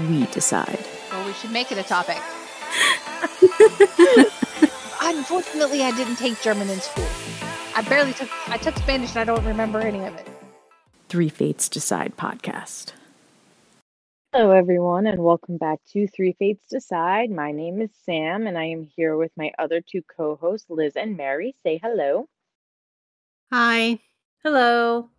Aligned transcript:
We 0.00 0.24
decide. 0.26 0.78
Well, 1.10 1.26
we 1.26 1.34
should 1.34 1.50
make 1.50 1.70
it 1.70 1.76
a 1.76 1.82
topic. 1.82 2.16
Unfortunately, 5.02 5.82
I 5.82 5.92
didn't 5.94 6.16
take 6.16 6.40
German 6.40 6.70
in 6.70 6.80
school. 6.80 7.06
I 7.76 7.82
barely 7.82 8.14
took. 8.14 8.30
I 8.48 8.56
took 8.56 8.76
Spanish 8.78 9.10
and 9.10 9.18
I 9.18 9.24
don't 9.24 9.44
remember 9.44 9.80
any 9.80 10.04
of 10.04 10.14
it. 10.14 10.26
Three 11.10 11.28
Fates 11.28 11.68
Decide 11.68 12.16
podcast. 12.16 12.92
Hello, 14.32 14.52
everyone, 14.52 15.06
and 15.06 15.22
welcome 15.22 15.58
back 15.58 15.80
to 15.92 16.06
Three 16.06 16.32
Fates 16.38 16.64
Decide. 16.70 17.30
My 17.30 17.52
name 17.52 17.82
is 17.82 17.90
Sam, 18.06 18.46
and 18.46 18.56
I 18.56 18.64
am 18.64 18.88
here 18.96 19.14
with 19.18 19.30
my 19.36 19.52
other 19.58 19.82
two 19.82 20.00
co-hosts, 20.16 20.70
Liz 20.70 20.96
and 20.96 21.18
Mary. 21.18 21.54
Say 21.62 21.78
hello. 21.82 22.28
hi, 23.52 23.98
hello. 24.42 25.10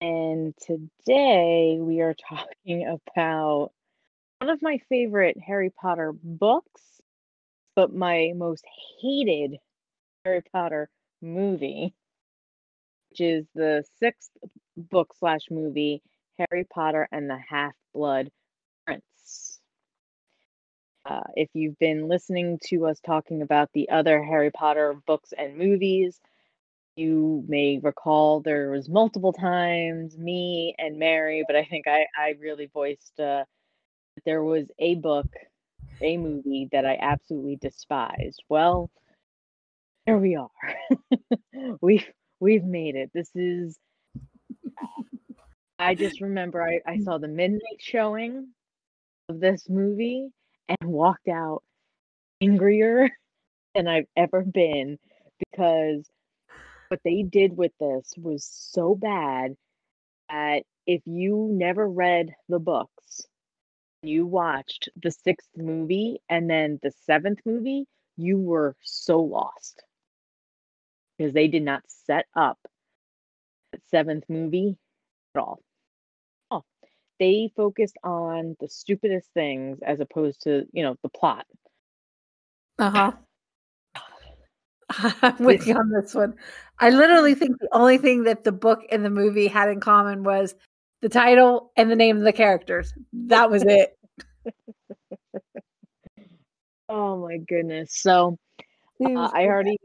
And 0.00 0.54
today 0.58 1.78
we 1.80 2.00
are 2.00 2.14
talking 2.28 2.86
about 2.86 3.70
one 4.38 4.50
of 4.50 4.60
my 4.62 4.78
favorite 4.88 5.38
Harry 5.44 5.70
Potter 5.70 6.12
books, 6.22 6.82
but 7.74 7.94
my 7.94 8.32
most 8.36 8.64
hated 9.00 9.56
Harry 10.24 10.42
Potter 10.52 10.90
movie, 11.22 11.94
which 13.10 13.20
is 13.20 13.46
the 13.54 13.84
sixth 13.98 14.30
book 14.76 15.14
slash 15.18 15.42
movie, 15.50 16.02
Harry 16.38 16.64
Potter 16.64 17.08
and 17.10 17.30
the 17.30 17.38
Half 17.48 17.74
Blood 17.94 18.30
Prince. 18.84 19.60
Uh, 21.06 21.22
if 21.36 21.48
you've 21.54 21.78
been 21.78 22.08
listening 22.08 22.58
to 22.64 22.86
us 22.86 23.00
talking 23.00 23.40
about 23.40 23.70
the 23.72 23.88
other 23.88 24.22
Harry 24.22 24.50
Potter 24.50 24.94
books 25.06 25.32
and 25.36 25.56
movies, 25.56 26.20
you 26.96 27.44
may 27.46 27.78
recall 27.82 28.40
there 28.40 28.70
was 28.70 28.88
multiple 28.88 29.32
times 29.32 30.16
me 30.16 30.74
and 30.78 30.98
Mary, 30.98 31.44
but 31.46 31.54
I 31.56 31.64
think 31.64 31.86
I, 31.86 32.06
I 32.16 32.34
really 32.40 32.70
voiced 32.72 33.20
uh, 33.20 33.44
that 34.14 34.24
there 34.24 34.42
was 34.42 34.70
a 34.78 34.94
book, 34.96 35.26
a 36.00 36.16
movie 36.16 36.68
that 36.72 36.86
I 36.86 36.98
absolutely 37.00 37.56
despised. 37.56 38.42
Well, 38.48 38.90
here 40.06 40.16
we 40.16 40.36
are. 40.36 40.48
we've 41.82 42.06
we've 42.40 42.64
made 42.64 42.96
it. 42.96 43.10
This 43.12 43.30
is 43.34 43.78
I 45.78 45.94
just 45.94 46.22
remember 46.22 46.62
I, 46.62 46.80
I 46.86 46.98
saw 47.00 47.18
the 47.18 47.28
midnight 47.28 47.80
showing 47.80 48.48
of 49.28 49.40
this 49.40 49.68
movie 49.68 50.30
and 50.68 50.90
walked 50.90 51.28
out 51.28 51.62
angrier 52.40 53.10
than 53.74 53.86
I've 53.86 54.06
ever 54.16 54.42
been 54.42 54.98
because 55.38 56.08
what 56.88 57.00
they 57.04 57.22
did 57.22 57.56
with 57.56 57.72
this 57.80 58.14
was 58.16 58.44
so 58.44 58.94
bad 58.94 59.56
that 60.30 60.64
if 60.86 61.02
you 61.04 61.48
never 61.52 61.88
read 61.88 62.30
the 62.48 62.58
books, 62.58 63.26
you 64.02 64.26
watched 64.26 64.88
the 65.02 65.10
sixth 65.10 65.48
movie 65.56 66.20
and 66.28 66.48
then 66.48 66.78
the 66.82 66.92
seventh 67.04 67.40
movie, 67.44 67.86
you 68.16 68.38
were 68.38 68.76
so 68.82 69.20
lost 69.20 69.82
because 71.16 71.32
they 71.32 71.48
did 71.48 71.62
not 71.62 71.82
set 71.88 72.26
up 72.34 72.58
that 73.72 73.80
seventh 73.88 74.24
movie 74.28 74.76
at 75.34 75.40
all. 75.40 75.60
Oh, 76.50 76.62
they 77.18 77.50
focused 77.56 77.96
on 78.04 78.56
the 78.60 78.68
stupidest 78.68 79.30
things 79.32 79.78
as 79.82 80.00
opposed 80.00 80.42
to, 80.42 80.66
you 80.72 80.82
know, 80.82 80.96
the 81.02 81.08
plot. 81.08 81.46
Uh 82.78 82.90
huh. 82.90 83.12
I'm 85.22 85.44
with 85.44 85.66
you 85.66 85.74
on 85.74 85.90
this 85.90 86.14
one. 86.14 86.34
I 86.78 86.90
literally 86.90 87.34
think 87.34 87.58
the 87.58 87.68
only 87.72 87.98
thing 87.98 88.24
that 88.24 88.44
the 88.44 88.52
book 88.52 88.80
and 88.90 89.04
the 89.04 89.10
movie 89.10 89.46
had 89.48 89.68
in 89.68 89.80
common 89.80 90.24
was 90.24 90.54
the 91.00 91.08
title 91.08 91.72
and 91.76 91.90
the 91.90 91.96
name 91.96 92.18
of 92.18 92.22
the 92.24 92.32
characters. 92.32 92.92
That 93.12 93.50
was 93.50 93.62
it. 93.66 93.96
Oh 96.88 97.16
my 97.18 97.38
goodness. 97.38 97.92
So 97.94 98.38
uh, 99.04 99.30
I 99.32 99.46
already 99.46 99.78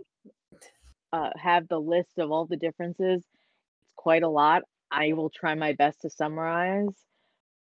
uh, 1.14 1.30
have 1.36 1.68
the 1.68 1.80
list 1.80 2.18
of 2.18 2.32
all 2.32 2.46
the 2.46 2.58
differences. 2.58 3.24
It's 3.24 3.94
quite 3.96 4.24
a 4.24 4.30
lot. 4.30 4.64
I 4.92 5.14
will 5.14 5.30
try 5.30 5.56
my 5.56 5.74
best 5.74 6.02
to 6.02 6.10
summarize, 6.10 6.94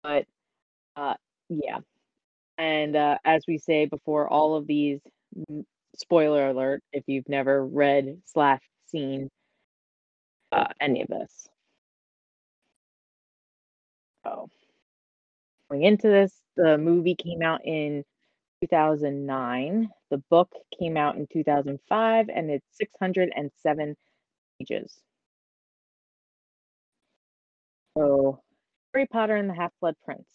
but 0.04 0.26
uh, 0.96 1.16
yeah. 1.50 1.80
And 2.58 2.96
uh, 2.96 3.18
as 3.26 3.44
we 3.48 3.58
say 3.58 3.86
before, 3.86 4.30
all 4.30 4.56
of 4.56 4.68
these, 4.68 5.00
spoiler 5.96 6.48
alert, 6.50 6.84
if 6.94 7.04
you've 7.08 7.28
never 7.28 7.66
read 7.66 8.22
slash 8.26 8.62
seen 8.96 9.30
uh, 10.52 10.68
any 10.80 11.02
of 11.02 11.08
this. 11.08 11.48
So 14.24 14.50
going 15.70 15.84
into 15.84 16.08
this, 16.08 16.34
the 16.56 16.78
movie 16.78 17.16
came 17.16 17.42
out 17.42 17.62
in 17.66 18.04
2009. 18.62 19.90
The 20.10 20.18
book 20.30 20.52
came 20.80 20.98
out 20.98 21.16
in 21.18 21.28
2005 21.32 22.30
and 22.30 22.50
it's 22.50 22.66
607 22.74 23.96
pages. 24.60 24.98
So, 27.98 28.42
Harry 28.94 29.08
Potter 29.08 29.36
and 29.36 29.50
the 29.50 29.54
Half 29.54 29.72
Blood 29.80 29.96
Prince. 30.04 30.28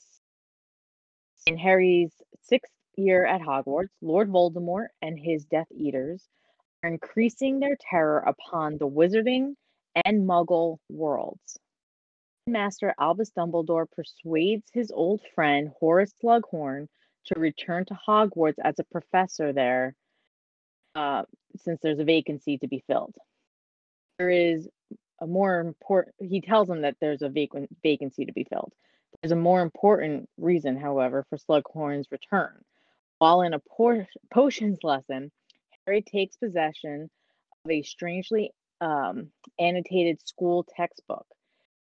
In 1.47 1.59
Harry's 1.59 2.13
sixth 2.43 2.73
year 2.97 3.25
at 3.25 3.41
Hogwarts, 3.41 3.89
Lord 4.01 4.31
Voldemort 4.31 4.89
and 5.03 5.19
his 5.19 5.45
Death 5.45 5.69
Eaters 5.71 6.27
increasing 6.83 7.61
their 7.61 7.77
terror 7.91 8.19
upon 8.19 8.79
the 8.79 8.89
wizarding 8.89 9.55
and 10.05 10.27
muggle 10.29 10.79
worlds. 10.89 11.59
Master 12.47 12.95
Albus 12.99 13.31
Dumbledore 13.31 13.87
persuades 13.91 14.69
his 14.73 14.91
old 14.91 15.21
friend 15.35 15.71
Horace 15.79 16.13
Slughorn 16.23 16.89
to 17.27 17.39
return 17.39 17.85
to 17.87 17.99
Hogwarts 18.09 18.59
as 18.63 18.79
a 18.79 18.85
professor 18.85 19.53
there, 19.53 19.95
uh, 20.95 21.23
since 21.57 21.81
there's 21.83 21.99
a 21.99 22.05
vacancy 22.05 22.59
to 22.59 22.67
be 22.67 22.83
filled. 22.87 23.15
There 24.19 24.31
is 24.31 24.69
a 25.21 25.27
more 25.27 25.61
important. 25.61 26.17
He 26.19 26.41
tells 26.41 26.69
him 26.69 26.83
that 26.83 26.97
there's 27.01 27.23
a 27.23 27.29
vacant 27.29 27.69
vacancy 27.83 28.25
to 28.25 28.33
be 28.33 28.45
filled. 28.45 28.73
There's 29.23 29.33
a 29.33 29.37
more 29.37 29.61
important 29.61 30.29
reason, 30.39 30.77
however, 30.77 31.27
for 31.29 31.37
Slughorn's 31.37 32.11
return. 32.11 32.65
While 33.19 33.43
in 33.43 33.53
a 33.53 33.59
por- 33.59 34.09
potions 34.33 34.79
lesson, 34.83 35.31
Harry 35.87 36.03
takes 36.03 36.37
possession 36.37 37.11
of 37.65 37.71
a 37.71 37.83
strangely 37.83 38.53
um, 38.81 39.31
annotated 39.59 40.27
school 40.27 40.65
textbook 40.77 41.27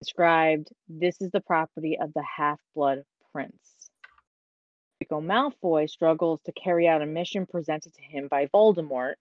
described 0.00 0.69
this 0.88 1.20
is 1.20 1.31
the 1.31 1.41
property 1.41 1.97
of 2.00 2.12
the 2.12 2.25
half-blood 2.25 3.04
prince. 3.32 3.91
Draco 5.00 5.21
Malfoy 5.21 5.88
struggles 5.88 6.41
to 6.44 6.53
carry 6.53 6.88
out 6.88 7.03
a 7.03 7.06
mission 7.06 7.47
presented 7.47 7.94
to 7.94 8.03
him 8.03 8.28
by 8.28 8.47
Voldemort. 8.47 9.15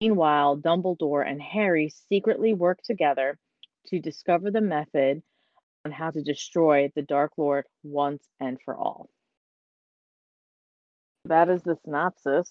Meanwhile, 0.00 0.58
Dumbledore 0.58 1.28
and 1.28 1.42
Harry 1.42 1.92
secretly 2.08 2.54
work 2.54 2.80
together 2.82 3.38
to 3.88 3.98
discover 3.98 4.50
the 4.50 4.60
method 4.60 5.22
on 5.84 5.92
how 5.92 6.10
to 6.10 6.22
destroy 6.22 6.90
the 6.94 7.02
Dark 7.02 7.32
Lord 7.36 7.64
once 7.82 8.24
and 8.38 8.58
for 8.64 8.76
all. 8.76 9.08
That 11.24 11.48
is 11.48 11.62
the 11.62 11.76
synopsis. 11.84 12.48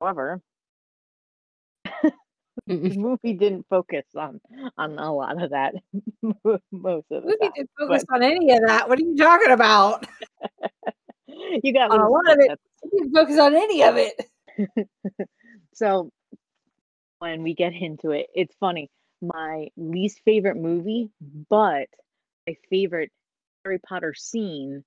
However, 0.00 0.40
the 2.66 2.96
movie 2.96 3.34
didn't 3.34 3.66
focus 3.68 4.04
on 4.16 4.40
on 4.78 4.98
a 4.98 5.12
lot 5.12 5.42
of 5.42 5.50
that 5.50 5.74
most 6.22 6.64
of 6.72 7.04
the 7.10 7.20
Movie 7.20 7.36
time. 7.42 7.52
didn't 7.54 7.70
focus 7.78 8.04
on 8.12 8.22
any 8.22 8.52
of 8.52 8.60
that. 8.66 8.88
What 8.88 8.98
are 8.98 9.04
you 9.04 9.16
talking 9.16 9.52
about? 9.52 10.06
You 11.62 11.74
got 11.74 11.90
a 11.90 12.08
lot 12.08 12.32
of 12.32 12.38
it. 12.38 12.58
didn't 12.90 13.12
focus 13.12 13.38
on 13.38 13.54
any 13.54 13.82
of 13.82 13.96
it. 13.98 14.30
So 15.74 16.10
when 17.18 17.42
we 17.42 17.52
get 17.52 17.74
into 17.74 18.12
it, 18.12 18.28
it's 18.34 18.56
funny. 18.58 18.90
My 19.20 19.68
least 19.76 20.22
favorite 20.24 20.56
movie, 20.56 21.10
but 21.50 21.88
my 22.46 22.56
favorite 22.70 23.12
Harry 23.62 23.78
Potter 23.86 24.14
scene, 24.14 24.82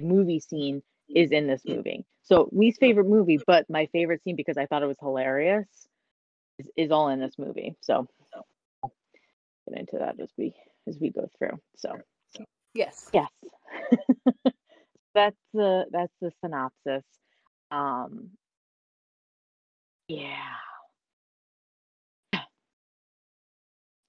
movie 0.00 0.40
scene, 0.40 0.82
is 1.08 1.30
in 1.30 1.46
this 1.46 1.62
mm. 1.62 1.76
movie. 1.76 2.04
So 2.24 2.48
least 2.50 2.78
oh. 2.82 2.86
favorite 2.86 3.06
movie, 3.06 3.38
but 3.46 3.64
my 3.70 3.86
favorite 3.92 4.24
scene 4.24 4.34
because 4.34 4.56
I 4.56 4.66
thought 4.66 4.82
it 4.82 4.86
was 4.86 4.98
hilarious 4.98 5.68
is, 6.58 6.70
is 6.76 6.90
all 6.90 7.08
in 7.08 7.20
this 7.20 7.34
movie. 7.38 7.76
So 7.80 8.06
get 9.68 9.78
into 9.78 9.98
that 9.98 10.20
as 10.20 10.28
we 10.36 10.54
as 10.86 10.98
we 11.00 11.10
go 11.10 11.28
through. 11.38 11.58
So 11.76 11.96
Yes. 12.74 13.08
yes. 13.12 13.28
that's 15.14 15.36
the 15.52 15.84
that's 15.90 16.12
the 16.20 16.32
synopsis. 16.44 17.04
Um, 17.70 18.30
yeah. 20.08 20.56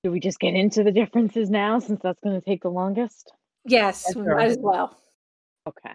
Do 0.04 0.12
we 0.12 0.20
just 0.20 0.40
get 0.40 0.56
into 0.56 0.84
the 0.84 0.92
differences 0.92 1.50
now, 1.50 1.80
since 1.80 2.02
that's 2.02 2.20
going 2.24 2.40
to 2.40 2.46
take 2.46 2.64
the 2.64 2.70
longest? 2.70 3.32
Yes, 3.66 4.04
Yes, 4.08 4.16
we 4.16 4.24
might 4.24 4.50
as 4.50 4.58
well. 4.60 4.98
Okay. 5.68 5.94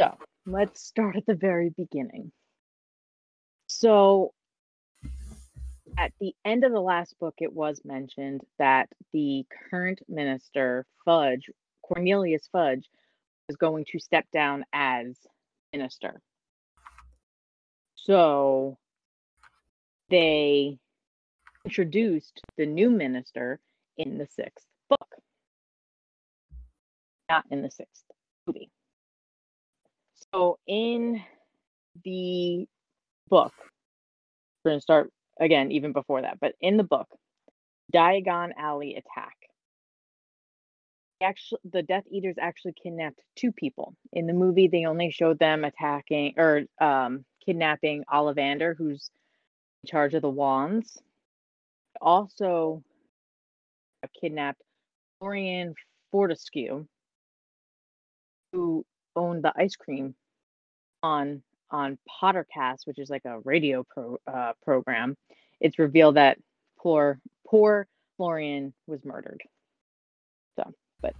So 0.00 0.16
let's 0.46 0.82
start 0.84 1.16
at 1.16 1.26
the 1.26 1.34
very 1.34 1.70
beginning. 1.76 2.30
So 3.66 4.32
at 5.98 6.12
the 6.20 6.34
end 6.44 6.64
of 6.64 6.72
the 6.72 6.80
last 6.80 7.18
book, 7.18 7.34
it 7.38 7.52
was 7.52 7.80
mentioned 7.84 8.42
that 8.58 8.88
the 9.12 9.46
current 9.70 10.00
minister, 10.08 10.84
Fudge, 11.04 11.48
Cornelius 11.82 12.48
Fudge, 12.52 12.88
was 13.48 13.56
going 13.56 13.84
to 13.92 13.98
step 13.98 14.26
down 14.32 14.64
as 14.72 15.16
minister. 15.72 16.20
So 17.94 18.76
they 20.10 20.78
introduced 21.64 22.40
the 22.56 22.66
new 22.66 22.90
minister 22.90 23.58
in 23.96 24.18
the 24.18 24.26
sixth 24.26 24.66
book, 24.88 25.08
not 27.28 27.44
in 27.50 27.62
the 27.62 27.70
sixth 27.70 28.04
movie. 28.46 28.70
So 30.32 30.58
in 30.66 31.22
the 32.04 32.66
book, 33.28 33.54
we're 34.64 34.72
going 34.72 34.78
to 34.78 34.82
start 34.82 35.10
again 35.40 35.70
even 35.72 35.92
before 35.92 36.22
that, 36.22 36.38
but 36.40 36.54
in 36.60 36.76
the 36.76 36.84
book, 36.84 37.08
Diagon 37.92 38.50
Alley 38.58 38.94
attack. 38.96 39.34
Actually, 41.22 41.60
the 41.72 41.82
Death 41.82 42.04
Eaters 42.10 42.36
actually 42.38 42.74
kidnapped 42.82 43.20
two 43.36 43.50
people. 43.50 43.94
In 44.12 44.26
the 44.26 44.34
movie, 44.34 44.68
they 44.68 44.84
only 44.84 45.10
showed 45.10 45.38
them 45.38 45.64
attacking 45.64 46.34
or 46.36 46.64
um, 46.80 47.24
kidnapping 47.44 48.04
Ollivander, 48.12 48.74
who's 48.76 49.10
in 49.82 49.88
charge 49.88 50.12
of 50.14 50.22
the 50.22 50.28
wands. 50.28 51.00
Also, 52.02 52.82
kidnapped 54.20 54.62
Florian 55.18 55.74
Fortescue, 56.12 56.86
who 58.52 58.84
owned 59.14 59.42
the 59.42 59.52
ice 59.56 59.76
cream 59.76 60.14
on 61.02 61.42
on 61.70 61.98
Pottercast, 62.22 62.86
which 62.86 62.98
is 62.98 63.10
like 63.10 63.24
a 63.24 63.40
radio 63.40 63.84
pro 63.84 64.18
uh, 64.26 64.52
program. 64.64 65.16
It's 65.60 65.78
revealed 65.78 66.16
that 66.16 66.38
poor 66.78 67.18
poor 67.46 67.86
Florian 68.16 68.72
was 68.86 69.04
murdered. 69.04 69.42
So, 70.56 70.72
but 71.00 71.14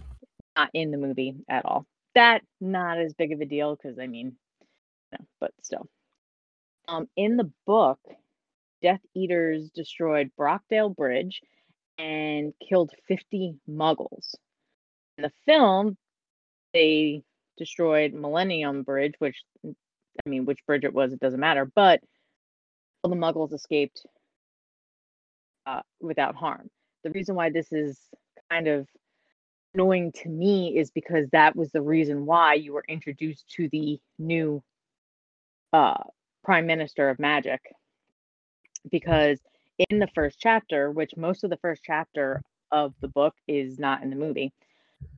not 0.55 0.69
in 0.73 0.91
the 0.91 0.97
movie 0.97 1.35
at 1.49 1.65
all. 1.65 1.85
That 2.15 2.41
not 2.59 2.97
as 2.97 3.13
big 3.13 3.31
of 3.31 3.41
a 3.41 3.45
deal 3.45 3.75
because 3.75 3.99
I 3.99 4.07
mean, 4.07 4.35
no, 5.11 5.19
but 5.39 5.51
still. 5.61 5.87
Um, 6.87 7.07
in 7.17 7.37
the 7.37 7.51
book, 7.65 7.99
Death 8.81 9.01
Eaters 9.13 9.69
destroyed 9.71 10.31
Brockdale 10.39 10.95
Bridge 10.95 11.41
and 11.97 12.53
killed 12.67 12.91
50 13.07 13.55
muggles. 13.69 14.35
In 15.17 15.23
the 15.23 15.31
film, 15.45 15.97
they 16.73 17.23
destroyed 17.57 18.13
Millennium 18.13 18.83
Bridge, 18.83 19.15
which 19.19 19.43
I 20.25 20.29
mean, 20.29 20.45
which 20.45 20.65
bridge 20.65 20.83
it 20.83 20.93
was, 20.93 21.13
it 21.13 21.19
doesn't 21.19 21.39
matter, 21.39 21.69
but 21.75 22.01
all 23.03 23.09
the 23.09 23.15
muggles 23.15 23.53
escaped 23.53 24.05
uh, 25.65 25.81
without 25.99 26.35
harm. 26.35 26.69
The 27.03 27.11
reason 27.11 27.35
why 27.35 27.49
this 27.49 27.71
is 27.71 27.99
kind 28.49 28.67
of 28.67 28.87
annoying 29.73 30.11
to 30.23 30.29
me 30.29 30.77
is 30.77 30.91
because 30.91 31.27
that 31.31 31.55
was 31.55 31.71
the 31.71 31.81
reason 31.81 32.25
why 32.25 32.55
you 32.55 32.73
were 32.73 32.85
introduced 32.87 33.47
to 33.51 33.69
the 33.69 33.99
new 34.17 34.63
uh, 35.73 36.03
prime 36.43 36.65
minister 36.65 37.09
of 37.09 37.19
magic. 37.19 37.61
Because 38.89 39.39
in 39.89 39.99
the 39.99 40.07
first 40.15 40.39
chapter, 40.39 40.91
which 40.91 41.15
most 41.17 41.43
of 41.43 41.49
the 41.49 41.57
first 41.57 41.83
chapter 41.85 42.41
of 42.71 42.93
the 43.01 43.07
book 43.07 43.35
is 43.47 43.77
not 43.77 44.01
in 44.01 44.09
the 44.09 44.15
movie, 44.15 44.53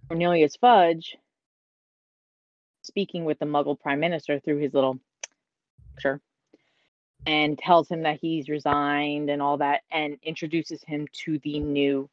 Cornelius 0.07 0.56
Fudge 0.56 1.16
speaking 2.89 3.24
with 3.24 3.39
the 3.39 3.45
Muggle 3.45 3.80
Prime 3.80 4.00
Minister 4.00 4.39
through 4.39 4.57
his 4.57 4.74
little 4.74 5.00
picture 5.94 6.19
and 7.25 7.57
tells 7.57 7.88
him 7.88 8.03
that 8.03 8.19
he's 8.19 8.50
resigned 8.50 9.30
and 9.30 9.41
all 9.41 9.57
that, 9.57 9.81
and 9.91 10.18
introduces 10.24 10.83
him 10.86 11.07
to 11.12 11.39
the 11.39 11.59
new 11.59 12.09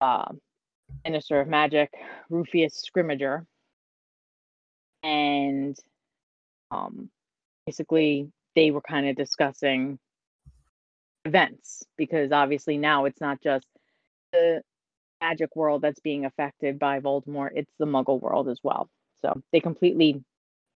uh, 0.00 0.32
Minister 1.04 1.40
of 1.40 1.48
Magic, 1.48 1.92
Rufius 2.30 2.82
Scrimmager. 2.84 3.46
And 5.02 5.78
um, 6.70 7.10
basically, 7.66 8.30
they 8.54 8.70
were 8.70 8.80
kind 8.80 9.08
of 9.08 9.16
discussing 9.16 9.98
events 11.24 11.84
because 11.96 12.32
obviously 12.32 12.76
now 12.78 13.04
it's 13.04 13.20
not 13.20 13.40
just 13.42 13.66
the 14.32 14.62
magic 15.20 15.54
world 15.54 15.82
that's 15.82 16.00
being 16.00 16.24
affected 16.24 16.78
by 16.78 17.00
Voldemort, 17.00 17.50
it's 17.54 17.72
the 17.78 17.86
Muggle 17.86 18.20
world 18.20 18.48
as 18.48 18.60
well. 18.62 18.88
So 19.22 19.40
they 19.52 19.60
completely 19.60 20.22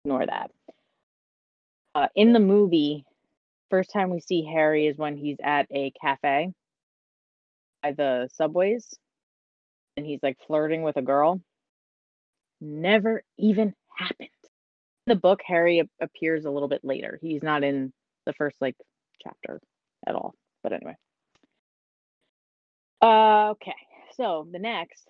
ignore 0.03 0.25
that. 0.25 0.51
Uh, 1.95 2.07
in 2.15 2.33
the 2.33 2.39
movie, 2.39 3.05
first 3.69 3.91
time 3.91 4.09
we 4.09 4.19
see 4.19 4.45
Harry 4.45 4.87
is 4.87 4.97
when 4.97 5.17
he's 5.17 5.37
at 5.43 5.67
a 5.71 5.91
cafe 6.01 6.51
by 7.81 7.91
the 7.93 8.29
subways 8.33 8.97
and 9.97 10.05
he's 10.05 10.19
like 10.23 10.37
flirting 10.47 10.83
with 10.83 10.97
a 10.97 11.01
girl. 11.01 11.41
Never 12.61 13.23
even 13.37 13.73
happened. 13.95 14.29
In 15.07 15.11
the 15.11 15.15
book, 15.15 15.41
Harry 15.45 15.79
ap- 15.81 15.87
appears 16.01 16.45
a 16.45 16.51
little 16.51 16.67
bit 16.67 16.83
later. 16.83 17.19
He's 17.21 17.43
not 17.43 17.63
in 17.63 17.91
the 18.25 18.33
first 18.33 18.57
like 18.61 18.75
chapter 19.21 19.59
at 20.07 20.15
all. 20.15 20.35
But 20.63 20.73
anyway. 20.73 20.95
Uh, 23.01 23.51
okay, 23.51 23.75
so 24.15 24.45
the 24.51 24.59
next 24.59 25.07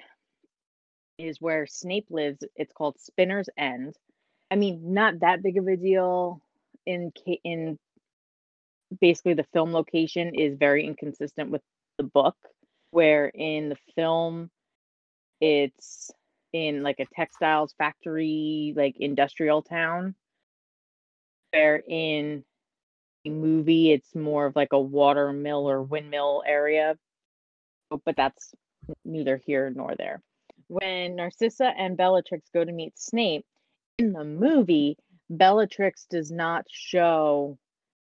is 1.19 1.42
where 1.42 1.68
Snape 1.68 2.07
lives. 2.10 2.44
It's 2.56 2.74
called 2.74 3.00
Spinner's 3.00 3.50
End. 3.57 3.95
I 4.50 4.56
mean, 4.56 4.94
not 4.94 5.19
that 5.19 5.44
big 5.44 5.57
of 5.57 5.68
a 5.68 5.75
deal 5.75 6.42
in 6.86 7.12
in 7.44 7.77
basically 9.00 9.33
the 9.33 9.45
film 9.54 9.71
location 9.71 10.33
is 10.33 10.57
very 10.57 10.86
inconsistent 10.86 11.51
with 11.51 11.62
the 11.98 12.04
book 12.04 12.36
where 12.92 13.27
in 13.27 13.69
the 13.69 13.77
film 13.95 14.50
it's 15.42 16.10
in 16.54 16.81
like 16.81 17.00
a 17.00 17.06
textiles 17.13 17.75
factory 17.77 18.74
like 18.75 18.96
industrial 19.00 19.62
town 19.62 20.15
where 21.51 21.84
in 21.88 22.43
the 23.24 23.29
movie 23.29 23.91
it's 23.91 24.15
more 24.15 24.48
of 24.48 24.55
like 24.55 24.74
a 24.74 24.79
water 24.79 25.32
mill 25.32 25.70
or 25.70 25.84
windmill 25.84 26.41
area 26.48 26.98
but 28.05 28.15
that's 28.15 28.55
neither 29.05 29.38
here 29.46 29.72
nor 29.75 29.93
there 29.96 30.22
when 30.69 31.15
Narcissa 31.15 31.73
and 31.77 31.97
Bellatrix 31.97 32.47
go 32.53 32.63
to 32.63 32.71
meet 32.71 32.97
Snape 32.97 33.45
in 33.97 34.13
the 34.13 34.23
movie, 34.23 34.97
Bellatrix 35.29 36.05
does 36.05 36.31
not 36.31 36.65
show 36.69 37.57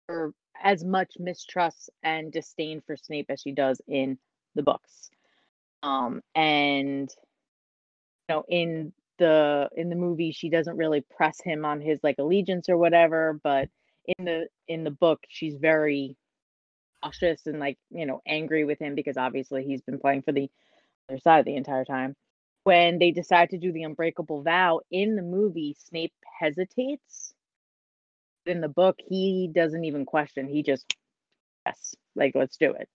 her 0.08 0.34
as 0.62 0.84
much 0.84 1.14
mistrust 1.20 1.90
and 2.04 2.32
disdain 2.32 2.82
for 2.82 2.98
Snape 2.98 3.28
as 3.30 3.40
she 3.40 3.52
does 3.52 3.80
in 3.88 4.18
the 4.56 4.64
books. 4.64 5.10
Um, 5.84 6.22
and 6.36 7.10
you 8.28 8.36
know, 8.36 8.44
in 8.50 8.94
the 9.20 9.70
in 9.78 9.90
the 9.90 9.96
movie, 9.96 10.32
she 10.32 10.50
doesn't 10.50 10.76
really 10.76 11.02
press 11.02 11.40
him 11.40 11.66
on 11.66 11.82
his 11.82 12.00
like 12.04 12.18
allegiance 12.18 12.68
or 12.68 12.78
whatever, 12.78 13.40
but 13.44 13.70
in 14.18 14.26
the 14.26 14.48
in 14.68 14.84
the 14.84 14.92
book, 14.92 15.20
she's 15.30 15.56
very 15.56 16.18
cautious 17.04 17.46
and 17.46 17.60
like 17.60 17.78
you 17.92 18.08
know 18.08 18.22
angry 18.28 18.66
with 18.66 18.80
him 18.80 18.96
because 18.96 19.18
obviously 19.18 19.64
he's 19.64 19.82
been 19.82 20.00
playing 20.00 20.24
for 20.24 20.32
the 20.32 20.50
other 21.10 21.20
side 21.20 21.46
the 21.46 21.56
entire 21.56 21.86
time 21.86 22.16
when 22.70 23.00
they 23.00 23.10
decide 23.10 23.50
to 23.50 23.58
do 23.58 23.72
the 23.72 23.82
unbreakable 23.82 24.44
vow 24.44 24.80
in 24.92 25.16
the 25.16 25.24
movie 25.24 25.76
snape 25.80 26.14
hesitates 26.40 27.34
in 28.46 28.62
the 28.62 28.70
book 28.70 28.96
he 29.08 29.50
doesn't 29.52 29.86
even 29.86 30.06
question 30.06 30.48
he 30.48 30.62
just 30.62 30.96
yes 31.66 31.96
like 32.16 32.32
let's 32.36 32.58
do 32.58 32.72
it 32.74 32.88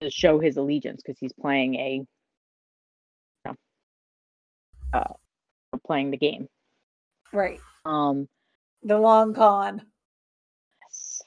to 0.00 0.08
show 0.08 0.38
his 0.38 0.56
allegiance 0.56 1.02
because 1.04 1.18
he's 1.18 1.32
playing 1.32 1.74
a 1.74 1.94
you 1.96 2.06
know, 3.44 3.54
uh 4.92 5.14
playing 5.84 6.12
the 6.12 6.16
game 6.16 6.46
Right. 7.32 7.58
um 7.84 8.28
The 8.84 8.98
long 8.98 9.34
con. 9.34 9.82
yes. 10.82 11.22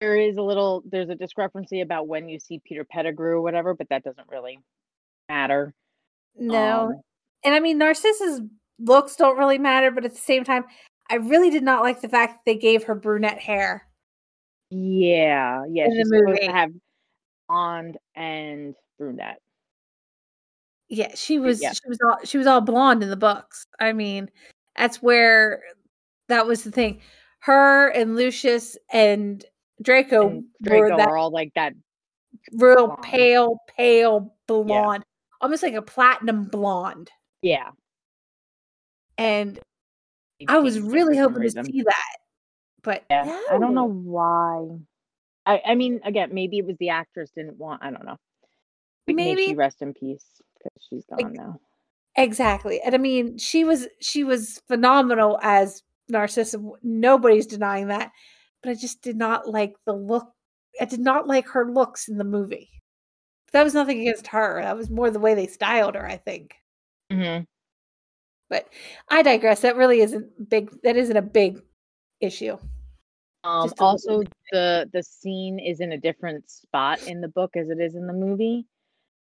there 0.00 0.16
is 0.16 0.38
a 0.38 0.42
little 0.42 0.82
there's 0.86 1.10
a 1.10 1.14
discrepancy 1.14 1.82
about 1.82 2.08
when 2.08 2.26
you 2.30 2.38
see 2.38 2.58
peter 2.64 2.84
pettigrew 2.84 3.32
or 3.36 3.42
whatever 3.42 3.74
but 3.74 3.90
that 3.90 4.02
doesn't 4.02 4.28
really 4.30 4.58
matter 5.28 5.74
No. 6.38 6.86
Um, 6.86 7.00
and 7.44 7.54
I 7.54 7.60
mean, 7.60 7.78
Narcissa's 7.78 8.40
looks 8.78 9.16
don't 9.16 9.38
really 9.38 9.58
matter, 9.58 9.90
but 9.90 10.04
at 10.04 10.12
the 10.12 10.20
same 10.20 10.44
time, 10.44 10.64
I 11.10 11.16
really 11.16 11.50
did 11.50 11.62
not 11.62 11.82
like 11.82 12.00
the 12.00 12.08
fact 12.08 12.32
that 12.34 12.50
they 12.50 12.58
gave 12.58 12.84
her 12.84 12.94
brunette 12.94 13.38
hair. 13.38 13.86
Yeah, 14.70 15.64
yeah, 15.70 15.84
in 15.84 15.92
she's 15.92 16.08
supposed 16.08 16.42
to 16.42 16.52
have 16.52 16.70
blonde 17.48 17.98
and 18.14 18.74
brunette. 18.98 19.40
Yeah, 20.88 21.12
she 21.14 21.38
was 21.38 21.62
yeah. 21.62 21.72
she 21.72 21.88
was 21.88 21.98
all 22.04 22.18
she 22.24 22.38
was 22.38 22.46
all 22.46 22.60
blonde 22.60 23.02
in 23.02 23.10
the 23.10 23.16
books. 23.16 23.66
I 23.80 23.92
mean, 23.92 24.28
that's 24.76 25.02
where 25.02 25.62
that 26.28 26.46
was 26.46 26.64
the 26.64 26.70
thing. 26.70 27.00
Her 27.40 27.88
and 27.90 28.16
Lucius 28.16 28.76
and 28.92 29.44
Draco, 29.82 30.28
And 30.28 30.44
Draco 30.62 30.80
were 30.80 30.96
that 30.96 31.08
are 31.08 31.16
all 31.16 31.30
like 31.30 31.52
that. 31.54 31.74
real 32.52 32.86
blonde. 32.88 33.02
pale, 33.02 33.58
pale 33.76 34.34
blonde, 34.46 35.04
almost 35.40 35.62
like 35.62 35.74
a 35.74 35.82
platinum 35.82 36.44
blonde. 36.46 37.10
Yeah. 37.42 37.70
And 39.18 39.58
I 40.48 40.58
was 40.58 40.80
really 40.80 41.16
hoping 41.16 41.42
to 41.42 41.50
see 41.50 41.82
that. 41.82 42.16
But 42.82 43.04
Yeah, 43.10 43.40
I 43.50 43.58
don't 43.58 43.74
know 43.74 43.86
why. 43.90 44.78
I 45.46 45.62
I 45.66 45.74
mean, 45.74 46.00
again, 46.04 46.30
maybe 46.32 46.58
it 46.58 46.66
was 46.66 46.76
the 46.78 46.90
actress 46.90 47.30
didn't 47.36 47.58
want. 47.58 47.82
I 47.82 47.90
don't 47.90 48.04
know. 48.04 48.16
Like, 49.06 49.16
May 49.16 49.34
she 49.36 49.52
Maybe 49.52 49.54
rest 49.54 49.82
in 49.82 49.94
peace 49.94 50.24
because 50.58 50.72
she's 50.88 51.04
gone 51.06 51.32
now. 51.32 51.60
exactly. 52.16 52.80
And 52.80 52.94
I 52.94 52.98
mean, 52.98 53.38
she 53.38 53.64
was 53.64 53.86
she 54.00 54.24
was 54.24 54.60
phenomenal 54.68 55.38
as 55.42 55.82
Narcissa. 56.08 56.58
Nobody's 56.82 57.46
denying 57.46 57.88
that. 57.88 58.12
But 58.62 58.70
I 58.70 58.74
just 58.74 59.02
did 59.02 59.16
not 59.16 59.48
like 59.48 59.74
the 59.86 59.92
look. 59.92 60.28
I 60.80 60.84
did 60.84 61.00
not 61.00 61.26
like 61.26 61.48
her 61.48 61.70
looks 61.70 62.08
in 62.08 62.18
the 62.18 62.24
movie. 62.24 62.70
That 63.56 63.64
was 63.64 63.72
nothing 63.72 64.02
against 64.02 64.26
her. 64.26 64.60
That 64.60 64.76
was 64.76 64.90
more 64.90 65.10
the 65.10 65.18
way 65.18 65.34
they 65.34 65.46
styled 65.46 65.94
her, 65.94 66.06
I 66.06 66.18
think. 66.18 66.56
hmm 67.10 67.38
But 68.50 68.68
I 69.08 69.22
digress. 69.22 69.62
That 69.62 69.76
really 69.76 70.02
isn't 70.02 70.50
big. 70.50 70.70
That 70.82 70.98
isn't 70.98 71.16
a 71.16 71.22
big 71.22 71.62
issue. 72.20 72.58
Um, 73.44 73.72
also, 73.78 74.24
the 74.52 74.90
the 74.92 75.02
scene 75.02 75.58
is 75.58 75.80
in 75.80 75.92
a 75.92 75.96
different 75.96 76.50
spot 76.50 77.02
in 77.08 77.22
the 77.22 77.28
book 77.28 77.56
as 77.56 77.70
it 77.70 77.80
is 77.80 77.94
in 77.94 78.06
the 78.06 78.12
movie. 78.12 78.66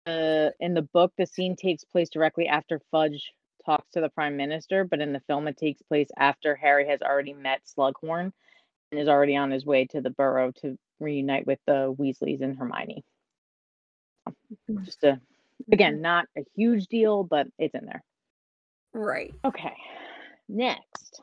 Uh, 0.06 0.50
in 0.60 0.74
the 0.74 0.88
book, 0.94 1.12
the 1.18 1.26
scene 1.26 1.56
takes 1.56 1.82
place 1.82 2.08
directly 2.08 2.46
after 2.46 2.80
Fudge 2.92 3.32
talks 3.66 3.90
to 3.94 4.00
the 4.00 4.10
Prime 4.10 4.36
Minister, 4.36 4.84
but 4.84 5.00
in 5.00 5.12
the 5.12 5.22
film, 5.26 5.48
it 5.48 5.56
takes 5.56 5.82
place 5.82 6.08
after 6.16 6.54
Harry 6.54 6.86
has 6.86 7.02
already 7.02 7.32
met 7.32 7.62
Slughorn 7.66 8.30
and 8.92 9.00
is 9.00 9.08
already 9.08 9.34
on 9.34 9.50
his 9.50 9.66
way 9.66 9.86
to 9.86 10.00
the 10.00 10.10
Burrow 10.10 10.52
to 10.62 10.78
reunite 11.00 11.48
with 11.48 11.58
the 11.66 11.92
Weasleys 11.98 12.42
and 12.42 12.56
Hermione. 12.56 13.02
Just 14.84 15.04
a 15.04 15.20
again, 15.72 16.00
not 16.00 16.26
a 16.36 16.42
huge 16.54 16.86
deal, 16.86 17.24
but 17.24 17.46
it's 17.58 17.74
in 17.74 17.84
there. 17.84 18.02
Right. 18.92 19.34
Okay. 19.44 19.74
Next, 20.48 21.22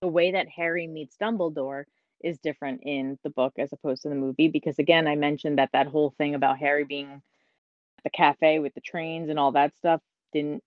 the 0.00 0.08
way 0.08 0.32
that 0.32 0.48
Harry 0.48 0.86
meets 0.86 1.16
Dumbledore 1.16 1.84
is 2.22 2.38
different 2.38 2.80
in 2.84 3.18
the 3.22 3.30
book 3.30 3.54
as 3.58 3.72
opposed 3.72 4.02
to 4.02 4.08
the 4.08 4.14
movie 4.14 4.48
because 4.48 4.78
again, 4.78 5.06
I 5.06 5.16
mentioned 5.16 5.58
that 5.58 5.70
that 5.72 5.88
whole 5.88 6.14
thing 6.16 6.34
about 6.34 6.58
Harry 6.58 6.84
being 6.84 7.10
at 7.10 8.04
the 8.04 8.10
cafe 8.10 8.58
with 8.58 8.74
the 8.74 8.80
trains 8.80 9.28
and 9.30 9.38
all 9.38 9.52
that 9.52 9.74
stuff 9.76 10.00
didn't 10.32 10.62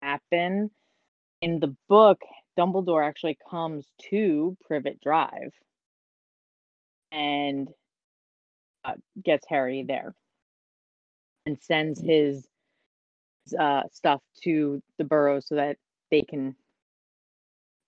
happen. 0.00 0.70
In 1.40 1.60
the 1.60 1.74
book, 1.88 2.20
Dumbledore 2.58 3.06
actually 3.06 3.38
comes 3.50 3.86
to 4.10 4.56
Privet 4.66 5.00
Drive 5.00 5.52
and 7.10 7.68
uh, 8.84 8.94
gets 9.22 9.46
Harry 9.48 9.84
there 9.86 10.14
and 11.46 11.58
sends 11.60 12.00
his 12.00 12.46
uh, 13.58 13.82
stuff 13.92 14.20
to 14.44 14.82
the 14.98 15.04
Burrows 15.04 15.46
so 15.46 15.56
that 15.56 15.76
they 16.10 16.22
can 16.22 16.54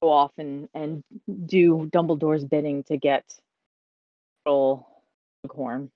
go 0.02 0.10
off 0.10 0.32
and, 0.38 0.68
and 0.74 1.02
do 1.46 1.88
Dumbledore's 1.92 2.44
bidding 2.44 2.82
to 2.84 2.96
get 2.96 3.24
little 4.46 4.88
Horn. 5.50 5.90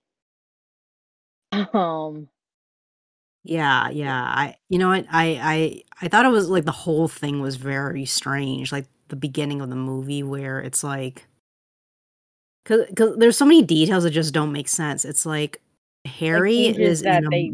Um, 1.73 2.29
Yeah, 3.45 3.89
yeah. 3.91 4.23
I 4.23 4.57
you 4.69 4.79
know 4.79 4.89
what? 4.89 5.07
I 5.11 5.41
I 5.43 5.83
I 6.03 6.09
thought 6.09 6.27
it 6.27 6.31
was 6.31 6.49
like 6.51 6.65
the 6.65 6.73
whole 6.73 7.09
thing 7.09 7.41
was 7.41 7.57
very 7.57 8.05
strange, 8.05 8.73
like 8.73 8.87
the 9.09 9.17
beginning 9.17 9.61
of 9.61 9.71
the 9.71 9.77
movie 9.77 10.23
where 10.23 10.61
it's 10.61 10.85
like 10.85 11.27
cuz 12.65 12.87
there's 13.17 13.39
so 13.39 13.47
many 13.47 13.63
details 13.63 14.05
that 14.05 14.11
just 14.11 14.35
don't 14.35 14.53
make 14.53 14.69
sense. 14.69 15.05
It's 15.05 15.25
like 15.25 15.63
Harry 16.05 16.65
changes 16.73 17.01
is 17.01 17.03
in 17.03 17.27
a, 17.27 17.31
they... 17.31 17.53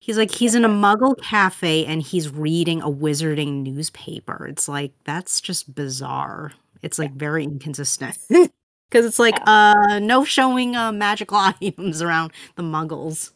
he's 0.00 0.16
like 0.18 0.30
he's 0.30 0.54
in 0.54 0.64
a 0.64 0.68
muggle 0.84 1.16
cafe 1.20 1.84
and 1.86 2.02
he's 2.02 2.30
reading 2.30 2.82
a 2.82 2.90
wizarding 2.90 3.62
newspaper. 3.62 4.46
It's 4.46 4.68
like 4.68 4.92
that's 5.04 5.40
just 5.40 5.74
bizarre. 5.74 6.52
It's 6.82 6.98
like 6.98 7.12
very 7.12 7.44
inconsistent. 7.44 8.18
Cuz 8.90 9.04
it's 9.04 9.18
like 9.18 9.36
uh 9.46 9.98
no 10.00 10.24
showing 10.24 10.76
uh 10.76 10.92
magical 10.92 11.36
items 11.60 12.02
around 12.02 12.32
the 12.56 12.62
muggles. 12.62 13.32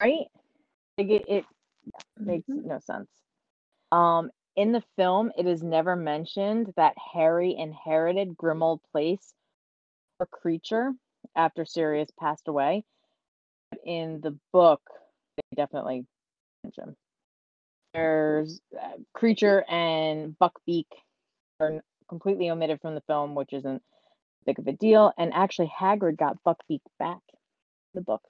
right? 0.00 0.26
Like 0.96 1.08
it, 1.08 1.24
it 1.28 1.44
makes 2.18 2.48
Mhm. 2.48 2.64
no 2.64 2.78
sense. 2.80 3.08
Um, 3.92 4.30
in 4.56 4.72
the 4.72 4.82
film, 4.96 5.30
it 5.38 5.46
is 5.46 5.62
never 5.62 5.94
mentioned 5.94 6.72
that 6.76 6.94
Harry 7.14 7.54
inherited 7.56 8.36
Grimmauld 8.36 8.80
Place 8.92 9.32
or 10.18 10.26
Kreacher 10.26 10.92
after 11.36 11.64
Sirius 11.64 12.10
passed 12.18 12.48
away. 12.48 12.84
In 13.84 14.20
the 14.20 14.36
book, 14.52 14.80
they 15.36 15.56
definitely 15.56 16.04
mention. 16.64 16.96
There's 17.94 18.60
uh, 18.78 18.98
Kreacher 19.16 19.62
and 19.70 20.36
Buckbeak 20.38 20.86
are 21.60 21.82
completely 22.08 22.50
omitted 22.50 22.80
from 22.80 22.94
the 22.94 23.02
film, 23.02 23.34
which 23.34 23.52
isn't 23.52 23.82
big 24.46 24.58
of 24.58 24.66
a 24.66 24.72
deal. 24.72 25.12
And 25.18 25.32
actually, 25.32 25.72
Hagrid 25.78 26.16
got 26.16 26.42
Buckbeak 26.44 26.80
back 26.98 27.20
in 27.30 27.94
the 27.94 28.00
book. 28.02 28.22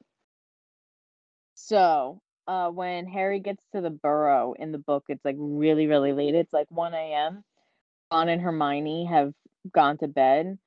So, 1.54 2.21
uh, 2.47 2.71
when 2.71 3.07
Harry 3.07 3.40
gets 3.40 3.62
to 3.75 3.80
the 3.80 3.90
burrow 3.90 4.54
in 4.59 4.73
the 4.73 4.78
book, 4.78 5.04
it's 5.09 5.25
like 5.25 5.37
really, 5.38 5.87
really 5.87 6.12
late. 6.12 6.35
It's 6.35 6.52
like 6.52 6.66
1 6.71 6.95
a.m. 6.95 7.45
Ron 8.12 8.28
and 8.28 8.40
Hermione 8.40 9.07
have 9.07 9.33
gone 9.73 9.99
to 9.99 10.09
bed. 10.09 10.59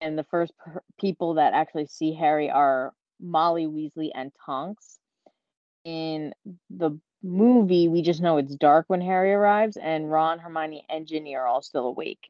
And 0.00 0.18
the 0.18 0.24
first 0.24 0.52
per- 0.58 0.82
people 0.98 1.34
that 1.34 1.54
actually 1.54 1.86
see 1.86 2.14
Harry 2.14 2.50
are 2.50 2.92
Molly 3.20 3.66
Weasley 3.66 4.10
and 4.14 4.32
Tonks. 4.44 4.98
In 5.84 6.34
the 6.70 6.98
movie, 7.22 7.88
we 7.88 8.02
just 8.02 8.20
know 8.20 8.36
it's 8.38 8.56
dark 8.56 8.86
when 8.88 9.00
Harry 9.00 9.32
arrives, 9.32 9.76
and 9.76 10.10
Ron, 10.10 10.38
Hermione, 10.38 10.84
and 10.88 11.06
Ginny 11.06 11.36
are 11.36 11.46
all 11.46 11.62
still 11.62 11.86
awake. 11.86 12.28